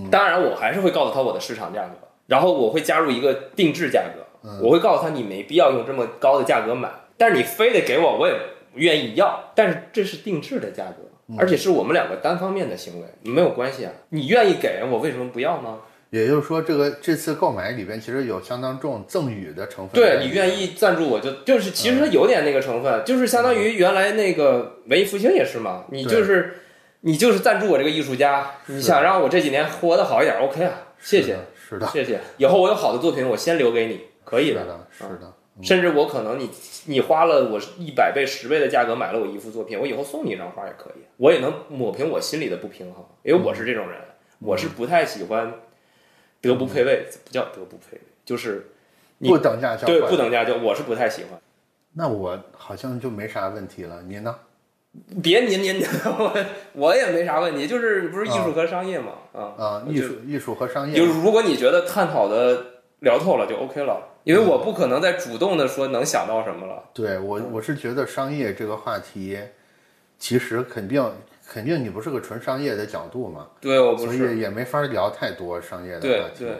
[0.10, 1.95] 当然我还是会告诉他我的市场价格，
[2.27, 8.34] 然后我会加入一个定制价格，我会告诉他你没必要用这么高的价格买，但是你非得给我，我也
[8.76, 15.77] 愿意要，但是这是定制的价格，而且是我们两个单方面的行为，没有关系啊，你愿意给我为什么不要呢？
[16.10, 20.02] 也就是说，这个这次购买里边其实有相当重赠与的成分。
[20.02, 26.60] 对你愿意赞助我就就是其实它有点那个成分，就是相当于原来那个文艺复兴也是嘛，你就是。
[27.06, 30.72] 你就是赞助我这个艺术家，你想让我这几年活得好一点，OK 啊？
[31.00, 31.38] 谢谢，
[31.70, 32.18] 是的，谢谢。
[32.38, 35.34] 以后我有好的作品，我先留给你，可以的，是的。
[35.62, 36.50] 甚至我可能你
[36.86, 44.00] 你花了我一百倍、十倍的价格买了我一幅作品，我以后送你一张画也可以，我也能抹平我心里的不平衡，因为我是这种人，
[44.40, 45.54] 我是不太喜欢
[46.40, 48.72] 德不配位，不叫德不配位，就是
[49.20, 51.40] 不等价交对不等价交，我是不太喜欢。
[51.96, 54.34] 那我好像就没啥问题了，你呢？
[55.24, 62.64] 别您您您，我我也没啥问题，就是不是艺术和商业嘛，啊啊，艺术艺术和商业，就是如果你觉得探讨的
[62.99, 66.84] 聊透了就 OK 了，因为我不可能再主动的说能想到什么了。
[66.94, 69.40] 对我我是觉得商业这个话题，
[70.20, 71.03] 其实肯定
[71.48, 76.45] 肯定你不是个纯商业的角度嘛，对我不是，所以也没法聊太多商业的话题。
[76.45, 76.56] 对对，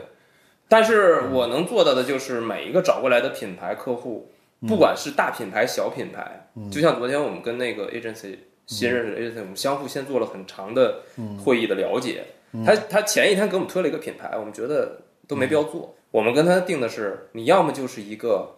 [0.68, 4.28] 但是我能做到的就是每一个找过来的品牌客户。
[4.66, 8.36] 不管是大品牌、小品牌，就像昨天我们跟那个 agency
[8.66, 11.02] 新认识的 agency，我们相互先做了很长的
[11.44, 12.24] 会议的了解。
[12.64, 15.94] 他他前一天给我们推了一个品牌，我们觉得都没必要做。
[16.10, 18.56] 我们跟他定的是，你要么就是一个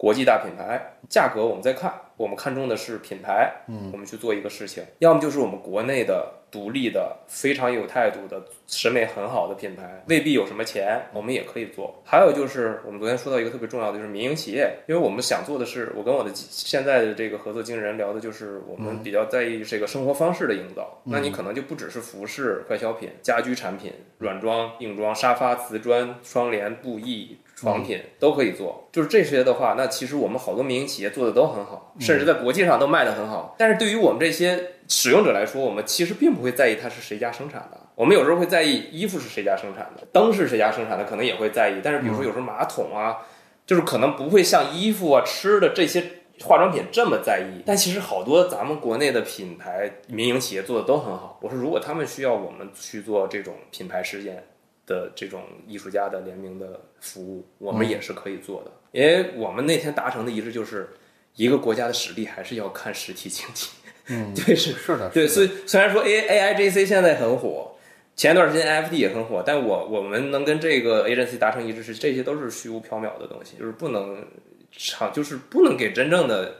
[0.00, 6.36] 国际大品牌，价格我们再看，我们看中的是品牌，嗯我们去做一个事情；要么就是我们国内的。
[6.50, 12.02] 独立的、非常有态度的、审美很好的品牌，未必有什么钱，我们也可以做。
[12.04, 21.00] 还有就是，我们昨天说到一个特别重要的，就是民营企业，因为我们想做的是，我跟我的现在的这个合作经纪人聊的就是，我们比较在意这个生活方式的营造。
[21.04, 27.38] 那你可能就不只是服饰、快消品、家居产品、软装、硬装、沙发、瓷砖、窗帘、布艺。
[27.60, 33.54] 床品都可以做，就是这些的话，那其实我们好多民营企业做的都很好，甚至在国际上都卖的很好。
[33.58, 37.78] 但是对于我们这些使用者来说，我们其实并不会在意它是谁家生产的。
[37.94, 41.80] 我们有时候会在意衣服是谁家生产的，灯是谁家生产的，可能也会在意。
[41.84, 43.18] 但是比如说有时候马桶啊，
[43.66, 46.02] 就是可能不会像衣服啊、吃的这些
[46.42, 47.62] 化妆品这么在意。
[47.66, 51.38] 但其实好多咱们国内的品牌民营企业做的都很好。
[51.42, 54.42] 我说如果他们需要我们去做这种品牌实践。
[54.90, 60.88] 的这种艺术家的联名的服务，我们也是可以做的，因为我们那天达成的一致就是，
[61.36, 63.68] 一个国家的实力还是要看实体经济。
[64.08, 67.76] 嗯，对，是是的，对，所以虽然说 A A I J C 现在很火，
[68.16, 74.26] 前段时间 F D 也很火，但我我们能跟这个 agency 达成一致是，这些都是虚无缥缈的东西，就是不能
[74.72, 76.56] 长，就是不能给真正的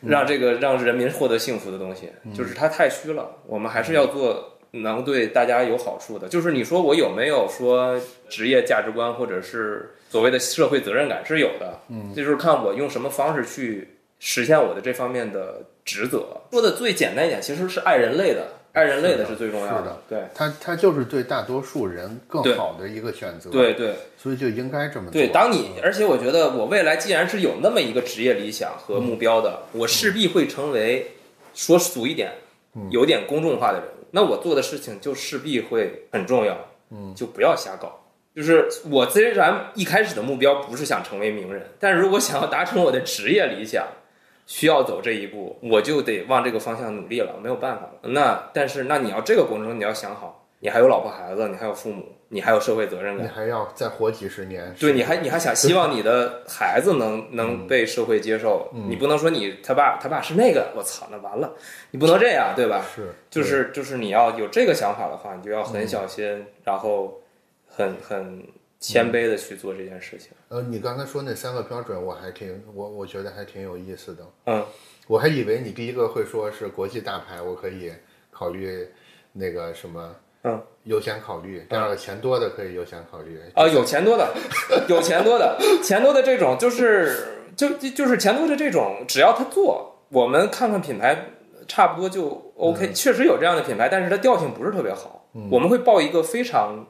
[0.00, 3.36] 让这个让人民获得幸福的东西，就是它太虚了。
[3.46, 4.57] 我们还是要做。
[4.70, 6.28] 能对大家有好处的。
[6.28, 16.26] 就是你说我有没有说职业价值观或者是所谓的社会责任感是有的，嗯，这就是看我用什么方式去实现我的这方面的职责。
[16.50, 20.02] 说的最简单一点，其实是爱人类的，爱人类的是最重要是的。
[20.08, 23.50] 对，他他就是对大多数人更好的一个选择。
[23.50, 25.12] 对对，所以就应该这么做。
[25.12, 31.06] 对，当你而且我觉得我未来既然是有那么一个职业理想和目标的，我势必会成为
[31.54, 32.32] 说俗一点，
[32.90, 33.97] 有点公众化的人物。
[34.12, 36.56] 那我做的事情就势必会很重要，
[36.90, 38.04] 嗯，就不要瞎搞。
[38.34, 43.84] 就是我虽然一开始的目标不是想成为名人，但是如果想要达成我的职业理想，
[44.46, 48.08] 需要走这一步，我就得往这个方向努力了，没有办法了。
[48.10, 54.74] 那但是那你要这个过程中你要想好，你还有老婆孩子，你还有父母，你还有社会责任感，你还要再活几十年。
[54.78, 61.54] 对，你还你还想希望你的孩子能 能被社会接受，你不能说你他爸他爸是那个，我操，那完了，
[61.92, 62.84] 你不能这样，对吧？
[62.94, 67.20] 是，就是就是你要有这个想法的话，你就要很小心，然后
[67.68, 68.44] 很很
[68.80, 70.30] 谦卑的去做这件事情。
[70.48, 74.24] 呃，你刚才说那三个标准，我还挺我我觉得还挺有意思的。
[74.46, 74.64] 嗯，
[75.06, 77.92] 我还以为你第一个会说是国际大牌，我可以
[78.32, 78.88] 考虑
[79.32, 80.14] 那个什么，
[80.48, 81.66] 嗯，优先考虑。
[81.68, 83.38] 第二个钱多的可以优先考虑。
[83.54, 84.34] 啊，有钱多的，
[84.88, 87.26] 有钱多的，钱多的这种就是
[87.56, 91.26] 就就就是钱多的这种，只要他做，我们看看品牌
[91.66, 92.92] 差不多就 OK。
[92.92, 95.28] 确实有这样的品牌，但是它调性不是特别好。
[95.50, 96.86] 我们会报一个非常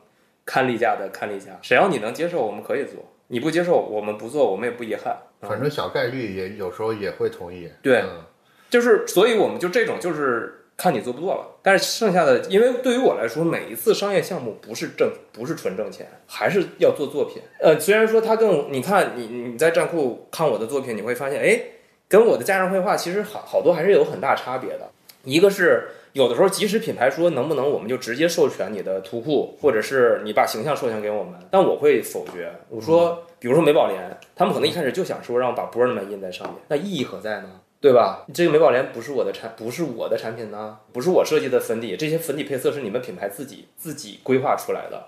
[0.46, 2.94] 看例价的看例价，只要你能接受，我们可以做。
[3.30, 5.14] 你不接受，我们不做，我们也不遗憾。
[5.42, 7.70] 反正小概率也有时候也会同意。
[7.82, 8.24] 对，嗯
[8.70, 11.46] 就是，所以我们就这种，就是看你做不做了。
[11.60, 17.42] 但是剩下的，因为对于我来说，每一次商业项目不是挣，不是纯挣钱，还是要做作品。
[17.60, 21.60] 呃，虽然说它更，你看你你在站库看我的作品，你会发现，哎，
[22.08, 24.88] 跟我的家人绘画其实好好多还是有很大差别的。
[25.24, 32.50] 一个是有的时候，即使品牌说能不能，我们就直接授权你的图库，或者是你把形象授权给我们，但我会否决。
[32.70, 37.60] 我说，比如说美宝莲，他们可能一开始就想说让我把 Burnman 印在上面，那意义何在呢？
[37.80, 38.26] 对吧？
[38.34, 45.06] 这个美宝莲不是我的产，不是我的产品呢，不是我设计的粉底，这些粉底配色是你们品牌自己自己规划出来的。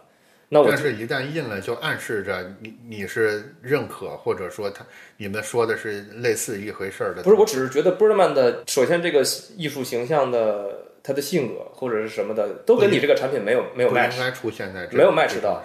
[0.52, 4.84] 那我但是，一旦印了，就暗示着你你是认可，或者说他
[5.16, 7.22] 你们说的是类似一回事儿的。
[7.22, 9.22] 不是，我只是觉得 Birdman 的首先这个
[9.56, 14.02] 艺术形象的他的性格或者是什么的，都跟你这个产品没有没有不应。
[14.02, 15.62] 该出现在这没有 match 到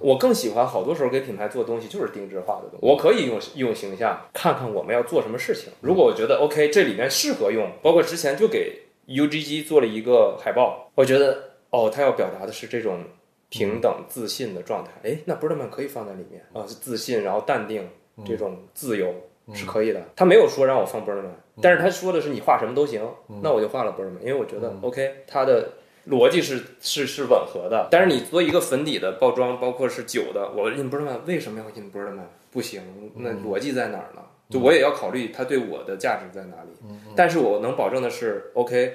[0.00, 5.72] 我更喜欢好多时候给品牌做东西就是定制化的东西，我可以用用形象看看我们要做什么事情。
[5.80, 13.00] 如果我觉得 OK，这里面适合用，包括之前就给 UGG 做了一个海报，我觉得哦，他要表达的是这种
[13.48, 16.42] 平等自信的状态，哎，那 Birdman 可以放在里面。
[16.52, 17.88] 啊，是自信，然后淡定，
[18.24, 19.14] 这种自由
[19.52, 20.02] 是可以的。
[20.16, 23.02] 他没有说让我放 Birdman，但是他说的是你画什么都行，
[23.42, 25.72] 那我就画了 Birdman，因为我觉得 OK，他的
[26.08, 27.88] 逻辑是是是吻合的。
[27.90, 32.24] 但是你做一个粉底的包装，包括是酒的，我印 Birdman 为什么要印 Birdman？
[32.50, 32.82] 不行，
[33.16, 34.22] 那逻辑在哪儿呢？
[34.50, 36.70] 就我也要考虑它对我的价值在哪里。
[37.16, 38.94] 但是我能保证的是，OK，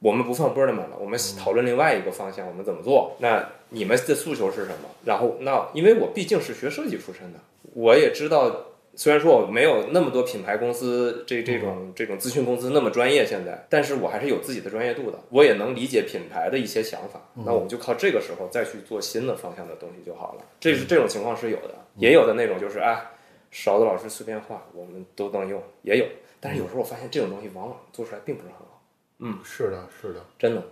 [0.00, 3.16] 我们不放 Birdman 了，我们讨论另外一个方向，我们怎么做？
[3.18, 4.88] 那你们的诉求是什么？
[5.04, 7.38] 然后那因为我毕竟是学设计出身的，
[7.74, 8.66] 我也知道。
[9.00, 17.18] 虽然说我没有那么多品牌公司这这种这种咨询公司那么专业现在，但是我还是有自己的专业度的，我也能理解品牌的一些想法。
[17.32, 20.42] 那我们就靠这个时候再去做新的方向的东西就好了。
[20.60, 23.02] 这是这种情况是有的，也有的那种就是哎，
[23.50, 26.04] 勺子老师随便画，我们都能用，也有。
[26.38, 28.82] 但是有时候我发现这种东西往往做出来并不是很好，
[29.20, 30.62] 嗯是的，是的，真的。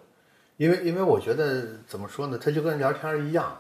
[0.58, 3.58] 因为因为我觉得怎么说呢，它就跟聊天儿一样，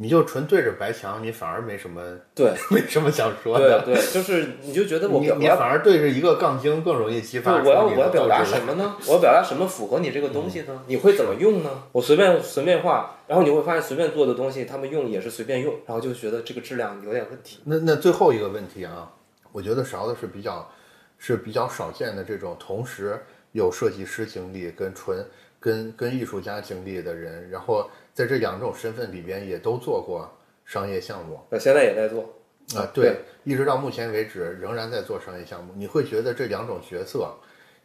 [0.00, 2.00] 你就纯对着白墙，你反而没什么
[2.32, 3.82] 对没什么想说的。
[3.82, 8.94] 对对，就是你就觉得我你反而对着一个杠精更容易激发我要我要表达什么呢？
[9.08, 10.82] 我要表达什么符合你这个东西呢？
[10.86, 11.70] 你会怎么用呢？
[11.90, 17.58] 我随便随便画，然后你会发现随便做的东西，他们用也是随便用，然后就觉得这个质量有点问题。
[17.64, 19.10] 那那最后一个问题啊，
[19.50, 20.70] 我觉得勺子是比较
[21.18, 23.20] 是比较少见的这种同时
[23.50, 25.26] 有设计师经历跟纯
[25.58, 30.28] 跟跟艺术家经历的人，然后在这两种身份里边也都做过
[30.64, 32.34] 商业项目那现在也在做，
[32.74, 33.14] 啊，对，
[33.44, 35.72] 一直到目前为止仍然在做商业项目。
[35.76, 37.32] 你会觉得这两种角色，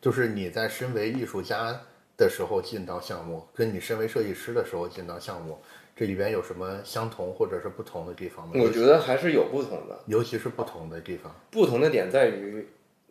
[0.02, 1.80] 就是你在身为艺术家
[2.18, 5.60] 的时候进到项目，跟你身为设计师的时候进到项目，
[5.96, 8.54] 这里边有什么相同或者是不同的地方吗？
[8.56, 10.00] 我觉得还是有不同的。
[10.08, 11.32] 尤其是不同的地方。
[11.52, 12.68] 不同的点在于，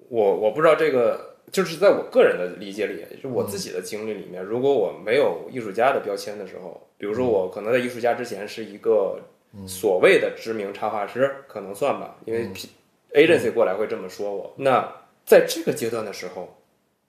[0.08, 9.18] 我我不知道这个，就是在我个人的理解里，就我自己的经历里面，如果我没有艺术家的标签的时候，比如说我可能在艺术家之前是一个
[9.66, 12.48] 所谓的知名插画师，可能算吧，因为
[13.14, 14.54] agency 过来会这么说我。
[14.56, 14.90] 那
[15.24, 16.56] 在这个阶段的时候，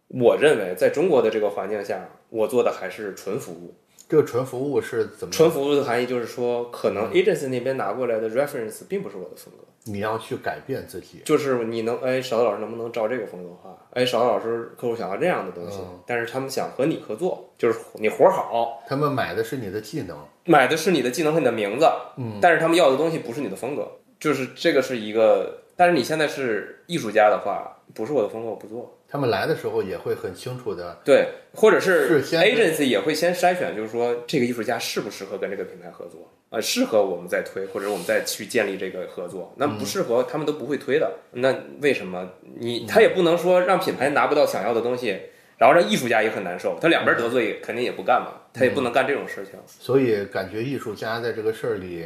[0.08, 3.74] 我认为在中国的这个环境下，我做的还是纯服务。
[4.10, 5.34] 这个纯服务是怎么？
[5.34, 9.64] 纯服务的含义就是说，可能 agency 那边拿过来的 reference 并不是我的风格。
[9.86, 13.78] 你要去改变自己，就是你能哎，勺子老师能不能照这个风格画？
[13.92, 21.86] 哎，勺子老师客户想要这样的东西，但是他们想和你合作，就是你活儿好，他们买的是你的技能，买的是你的技能和你的名字，
[22.18, 25.60] 嗯，但是他们要的东西不是你的风格，就是这个是一个。
[25.76, 28.96] 但是你现在是艺术家的话，不是我的风格，我不做。
[29.10, 39.52] 他们来的时候也会很清楚的，对，或者是 agency 也会先筛选，就是说这个艺术家适不适合跟这个品牌合作，呃，适合我们再推，或者我们再去建立这个合作。
[39.58, 41.12] 那不适合，他们都不会推的。
[41.32, 41.52] 那
[41.82, 45.20] 为什么你他也不能说让品牌拿不到想要的东西，
[45.58, 49.54] 然后让艺术家也很难受，他两边得罪肯定也不干嘛，他也不能干这种事情。
[49.66, 52.06] 所以感觉艺术家在这个事儿里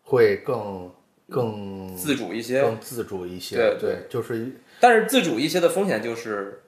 [0.00, 0.90] 会更
[1.28, 3.56] 更自主一些，更自主一些。
[3.56, 4.52] 对对，就是。
[4.80, 6.62] 但是自主一些的风险就是，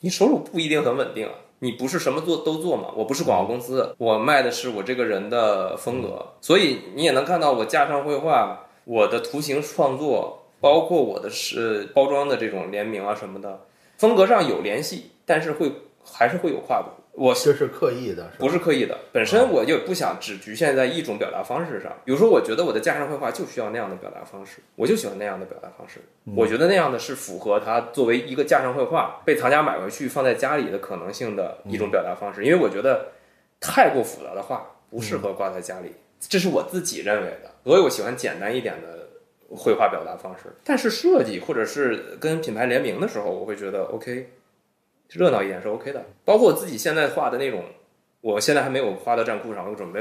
[0.00, 1.32] 你收入不一定很稳定啊。
[1.60, 2.88] 你不是什么做都做嘛？
[2.96, 13.60] 我不是广告公司，我卖的是我这个人的风格，所以你也能看到我架上绘画，我的图形创作，包括我的是包装的这种联名啊什么的，
[13.98, 15.70] 风格上有联系，但是会
[16.04, 16.88] 还是会有跨度。
[17.12, 21.92] 我这是刻意的，不是刻意的，本身我就不想只局限在一种表达方式上。
[22.04, 26.00] 比如说，我觉得我的架上绘画就需要那样的表达方式，我就喜欢那样的表达方式。
[26.34, 32.44] 我觉得那样的是符合它作为一个架上绘画被藏家买回去放在家里的可能性的一种表达方式。
[32.44, 33.08] 因为我觉得
[33.60, 37.50] 太过复杂的画不适合挂在家里，这是我自己认为的。
[37.64, 39.08] 所以我喜欢简单一点的
[39.54, 40.44] 绘画表达方式。
[40.64, 44.30] 但是设计或者是跟品牌联名的时候，我会觉得 OK。
[45.12, 47.64] 热闹一点是 OK 的，包括我自己现在画的那种，
[48.20, 50.00] 我现在还没有画到站库上，我准备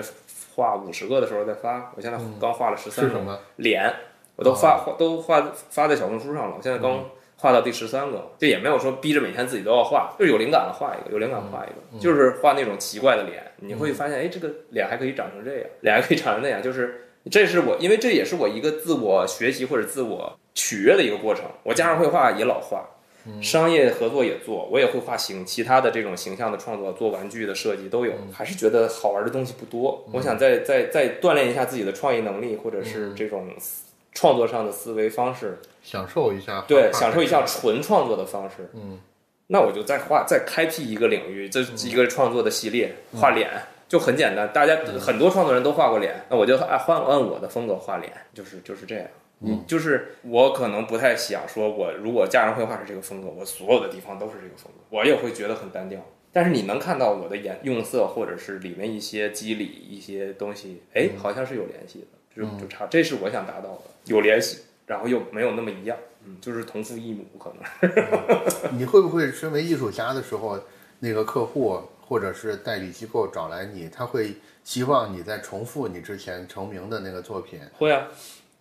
[0.56, 1.92] 画五十个的时候再发。
[1.96, 3.92] 我现在刚画了十三个脸，
[4.36, 6.56] 我都发画都画发在小红书上了。
[6.56, 7.04] 我现在刚
[7.38, 13.44] 画到第十三个，就也没有说逼着每天自己都要画，就是有灵感了画一个，有灵感画一个，就是画那种奇怪的脸。
[13.58, 21.46] 你会发现，哎，这个脸还可以长成这样，脸还可以长成那样，就是这是我，因为这也是我一个自我学习或者自我取悦的一个过程。
[21.64, 22.86] 我加上绘画也老画。
[23.42, 28.14] 商业合作也做，我也会画形，其他的这种形象的创作，做玩具的设计都有。
[28.34, 33.48] 还是觉得好玩的东西不多，我想再再再锻炼一下自己的创意能力，或者是这种
[34.14, 36.64] 创作上的思维方式，享受一下。
[36.68, 38.70] 对，享受一下纯创作的方式。
[38.74, 39.00] 嗯，
[39.48, 43.50] 那我就再画，再开辟一个领域，这一个创作的系列，画脸
[43.88, 44.52] 就很简单。
[44.52, 49.06] 大家很多创作人都画过脸，那我就按换按我的风格画脸，就是就是这样。
[49.42, 56.06] 嗯，就是我可能不太想说，我如果家人绘画是这个风格，我所有的地方都是这个风格，我也会觉得很单调。
[56.32, 68.78] 但是你能看到我的颜用色，或者是里面一些肌理一些东西，哎，好像是有联系的，就就差，这是我想达到的，有联系，然后又没有那么一样，嗯，就是同父异母可能。
[68.78, 70.60] 你会不会身为艺术家的时候，
[71.00, 77.62] 那个客户或者是代理机构找来你，他会希望你再重复你之前成名的那个作品？
[77.78, 78.06] 会啊。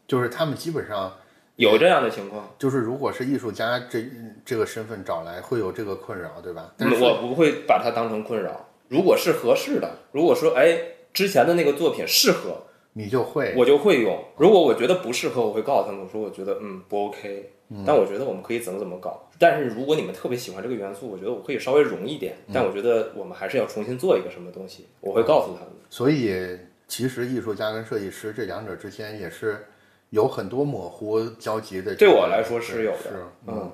[0.08, 1.14] 就是他们基本上
[1.56, 4.04] 有这样的情况，就是如果是艺术家这
[4.44, 6.72] 这个身份找来，会有这个困扰，对吧？
[6.78, 8.66] 但是我不会把它当成困扰。
[8.88, 10.78] 如果是合适的，如果说哎
[11.12, 12.62] 之前的那个作品适合，
[12.94, 14.18] 你就会我就会用。
[14.38, 17.50] 如果我觉得不适合，我会告诉他们我说我觉得嗯不 OK，
[17.84, 19.28] 但我觉得我们可以怎么怎么搞。
[19.38, 25.72] 但是如果你们特别喜欢这个元素，我觉得我可以稍微融一点，但我觉得我们还是要重新做一个什么东西，我会告诉他们。
[25.90, 29.66] 所以其实艺术家跟设计师这两者之间也是。
[30.10, 33.12] 有很多模糊交集的，对我来说是有的。
[33.46, 33.70] 嗯，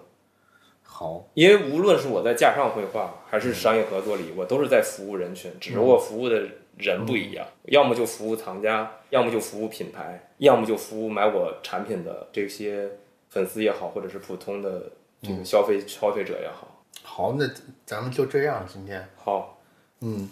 [0.82, 6.42] 好，因为无论是我在架上绘画，还是商业合作里，我都是在服务人群，只不过服务的
[6.76, 12.90] 人不一样，要么就服务藏家，要么就服务品牌，要么就服务买我产品的这些
[13.30, 14.90] 粉丝也好，或者是普通的
[15.22, 16.82] 这个消费消费者也好。
[17.02, 17.48] 好，那
[17.86, 19.06] 咱们就这样，今天。
[19.16, 19.58] 好，
[20.00, 20.28] 嗯。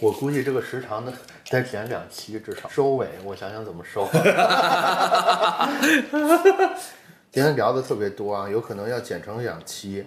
[0.00, 1.12] 我估计这个时长呢，
[1.48, 2.68] 得剪两期至少。
[2.68, 4.08] 收尾，我想想怎么收。
[7.30, 10.06] 今天聊的特别多啊，有可能要剪成两期。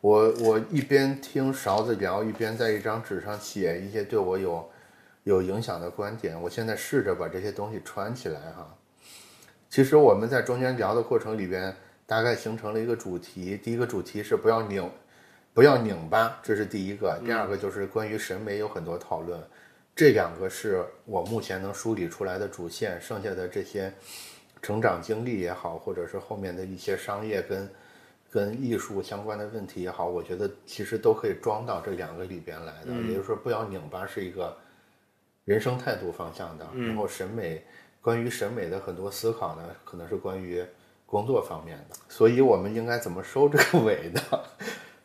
[0.00, 4.70] 我我一边听勺子聊，一边在一张纸上写一些对我有
[5.24, 6.40] 有影响的观点。
[6.40, 8.74] 我现在试着把这些东西串起来哈。
[9.70, 13.56] 其实我们在中间聊的过程里边，大概形成了一个主题。
[13.56, 14.90] 第一个主题是不要拧。
[15.54, 17.20] 不要拧巴，这是第一个。
[17.24, 19.38] 第二个就是关于审美有很多讨论，
[19.94, 22.98] 这两个是我目前能梳理出来的主线。
[23.00, 23.92] 剩下的这些
[24.62, 27.70] 成长经历也好，或者是后面的一些商业跟
[28.30, 32.92] 跟艺术相关的问题也好，我觉得其实都可以装到这两个里边来的。
[33.06, 34.56] 也就是说，不要拧巴是一个
[35.44, 37.62] 人生态度方向的，然后审美
[38.00, 40.64] 关于审美的很多思考呢，可能是关于
[41.04, 41.96] 工作方面的。
[42.08, 44.20] 所以我们应该怎么收这个尾呢？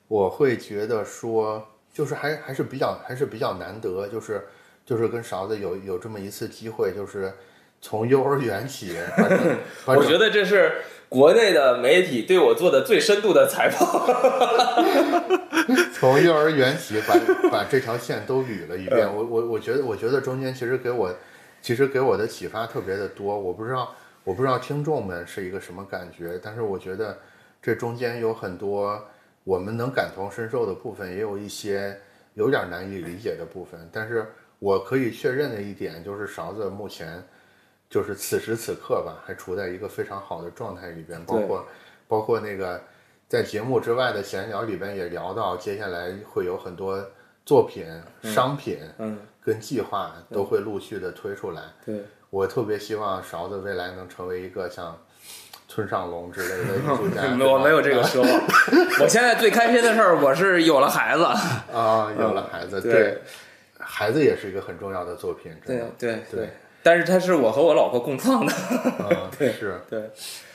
[0.07, 4.47] 我会觉得说，就是还还是比较还是比较难得，就是
[4.85, 7.33] 就是跟勺子有有这么一次机会，就是
[7.81, 8.95] 从幼儿园起，
[9.85, 13.87] 我觉得这是国内的媒体对我做的最深度的采访。
[15.93, 19.15] 从幼儿园起把把这条线都捋了一嗯遍。
[19.15, 21.13] 我我我觉得我觉得中间其实给我
[21.61, 23.37] 其实给我的启发特别的多。
[23.37, 23.93] 我不知道
[24.23, 27.17] 我不知道听众们是一个什么感觉，但是我觉得
[27.61, 29.03] 这中间有很多
[29.47, 31.97] 我们能感同身受的部分，也有一些
[32.33, 33.79] 有点难以理解的部分。
[33.93, 34.27] 但是
[34.59, 37.23] 我可以确认的一点就是，勺子目前
[37.89, 41.65] 就是此时此刻吧，还处在一个非常好的状态里边，包括
[42.09, 42.81] 包括那个
[43.29, 47.01] 在节目之外的闲聊里边也聊到，接下来会有很多
[47.45, 47.85] 作品、
[48.23, 51.63] 商品嗯，跟计划都会陆续的推出来。
[51.85, 55.01] 对，我特别希望勺子未来能成为一个像
[55.77, 57.21] 村上龙之类的 艺术家。
[57.45, 58.29] 我没有这个奢望。
[58.99, 61.23] 我现在最开心的事儿，我是有了孩子。
[61.23, 63.21] 啊，有了孩子，对对，
[63.77, 65.91] 孩子也是一个很重要的作品，真对的。
[65.99, 66.49] 对对，
[66.81, 68.51] 但是它是我和我老婆共创的。
[68.51, 70.01] 啊， 是，对，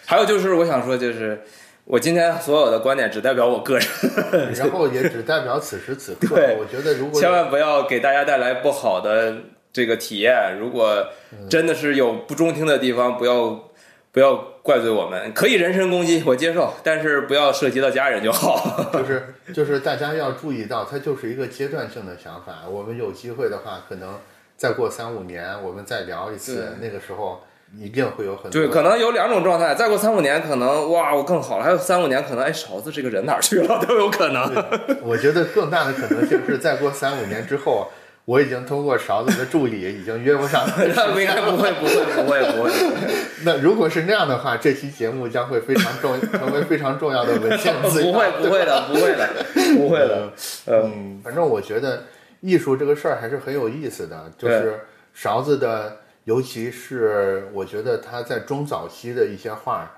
[0.05, 1.41] 还有就是我想说，就是
[1.85, 6.35] 我今天所有的观点只代表我个人，然后也只代表此时此刻。
[6.35, 9.37] 对我觉得如果千万不要给大家带来不好的
[9.73, 10.59] 这个体验。
[10.59, 11.07] 如果
[11.49, 13.71] 真的是有不中听的地方，不要
[14.11, 18.93] 不要怪罪我们，可以人身攻击，我接受，但是不要涉及到家人就好。
[18.95, 22.69] 就是就是大家要注意到，它就是一个阶段性的想法。
[22.71, 24.21] 我们有机会的话，可能
[24.57, 27.43] 再过三五年，我们再聊一次，那个时候
[27.77, 34.45] 一定会有很多对，可能有两种状态，再过三五年可能哇我更好了，还有三五年可能哎勺子这个人哪儿去了都有可能。
[35.03, 37.91] 我觉得更大的可能性是，再过三五年之后，
[38.25, 42.71] 我已经通过勺子的助理已经约不上他的时那应该不会不会不会不会。
[43.45, 48.13] 那如果是那样的话，这期节目将会非常重，成为非常重要的文献资料。
[48.13, 49.29] 不会不会的 不会的
[49.77, 50.33] 不会的，
[50.67, 52.05] 嗯，反正我觉得
[52.41, 54.79] 艺术这个事儿还是很有意思的，就是
[55.13, 59.91] 勺子的，尤其是我觉得他在中早期的一些画儿，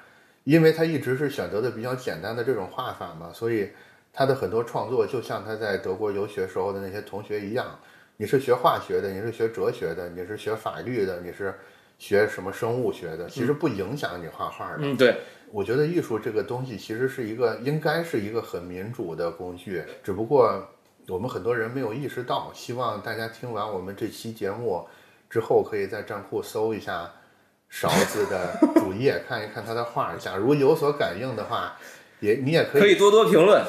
[0.45, 3.69] 因为他一直是选择的比较简单的这种画法嘛，所以
[4.15, 7.79] 他的很多创作就像他在德国游学时候的那些同学一样，
[8.16, 11.53] 你是学化学的，你是学哲学的，你是学法律的，你是
[11.99, 14.78] 学什么生物学的，其实不影响你画画的。
[14.82, 15.16] 嗯对，
[15.51, 20.65] 我觉得艺术这个东西其实是一个应该是一个很民主的工具，只不过
[21.09, 22.53] 我们很多人没有意识到。
[22.55, 24.86] 希望大家听完我们这期节目
[25.28, 27.11] 之后，可以在账户搜一下
[27.69, 30.15] 勺子的主页， 看一看他的画。
[30.16, 31.77] 假如有所感应的话，
[32.25, 33.63] 也你也可以可以多多评论。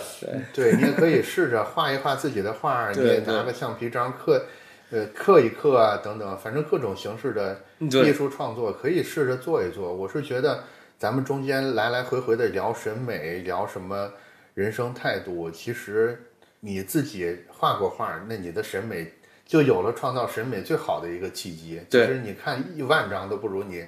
[0.54, 4.46] 对，对你也可以试着画一画自己的画，你也拿个橡皮章刻，
[4.92, 9.94] 呃，刻一刻啊，等等，反正各种形式的艺术创作可以试着做一做。
[9.94, 10.64] 我是觉得
[10.98, 14.12] 咱们中间来来回回的聊审美，聊什么
[14.54, 16.24] 人生态度，其实
[16.62, 19.12] 你自己画过画，那你的审美
[19.46, 21.80] 就有了创造审美最好的一个契机。
[21.90, 23.86] 其对实你看一万张都不如你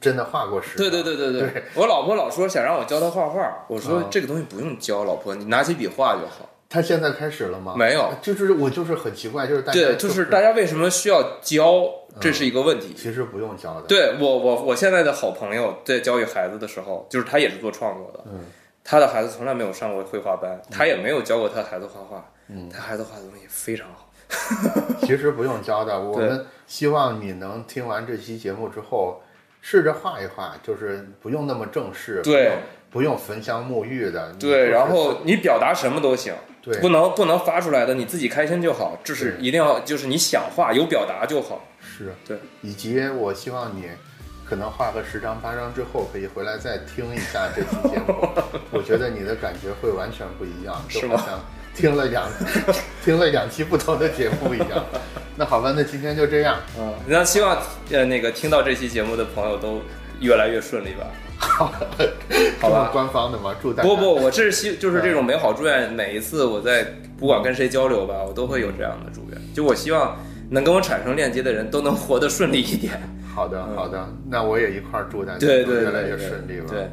[0.00, 0.90] 真的画过十张。
[0.90, 6.48] 对对对对对我老婆老说想让我教她画画，我说啊这个东西不用教，老婆你拿起笔画就好。
[6.66, 7.74] 他现在开始了吗？
[7.76, 11.84] 没有，就是我就是很奇怪，就是大家对，就是大家为什么需要教，
[12.18, 12.92] 这是一个问题。
[12.96, 13.82] 其实不用教的。
[13.86, 18.40] 对我我我现在的好朋友在教育孩子的时候，就是他也是做创作的，嗯，
[18.82, 24.10] 他的孩子从来没有上过绘画班，他也没有教过他孩子画画，嗯，他孩子画的东西非常好。
[25.02, 29.20] 其实不用教的， 我们希望你能听完这期节目之后，
[29.66, 32.52] 试着画一画，就是不用那么正式，对
[32.90, 41.62] 不用，焚香沐浴的，对，然后你表达什么都行，对不能不能发出来的你自己开心就好，这是一定要就是你想画有表达就好。
[41.80, 43.88] 是，对，以及我希望你
[44.44, 48.28] 可能画个十张八张之后，可以回来再听一下这期节目，
[48.70, 51.40] 我觉得你的感觉会完全不一样，就是吗好像
[51.74, 52.24] 听了两
[53.04, 54.84] 听了两期不同的节目一样。
[55.36, 56.56] 那好吧，那今天就这样。
[56.78, 57.58] 嗯，那希望
[57.90, 59.80] 呃那个听到这期节目的朋友都
[60.20, 61.06] 越来越顺利吧。
[61.36, 61.66] 好
[62.70, 62.90] 吧。
[62.94, 63.54] 官方的吗？
[63.60, 66.86] 祝大家不不，我这是希就是这种美好祝愿，每一次我在
[67.18, 69.54] 不管跟谁交流吧，我都会有这样的祝愿。
[69.54, 70.16] 就我希望
[70.50, 72.92] 能跟我产生链接的人都能活得顺利一点。
[73.34, 76.66] 好的好的，那我也一块儿祝大家对对都越来越顺利吧。
[76.70, 76.88] 对。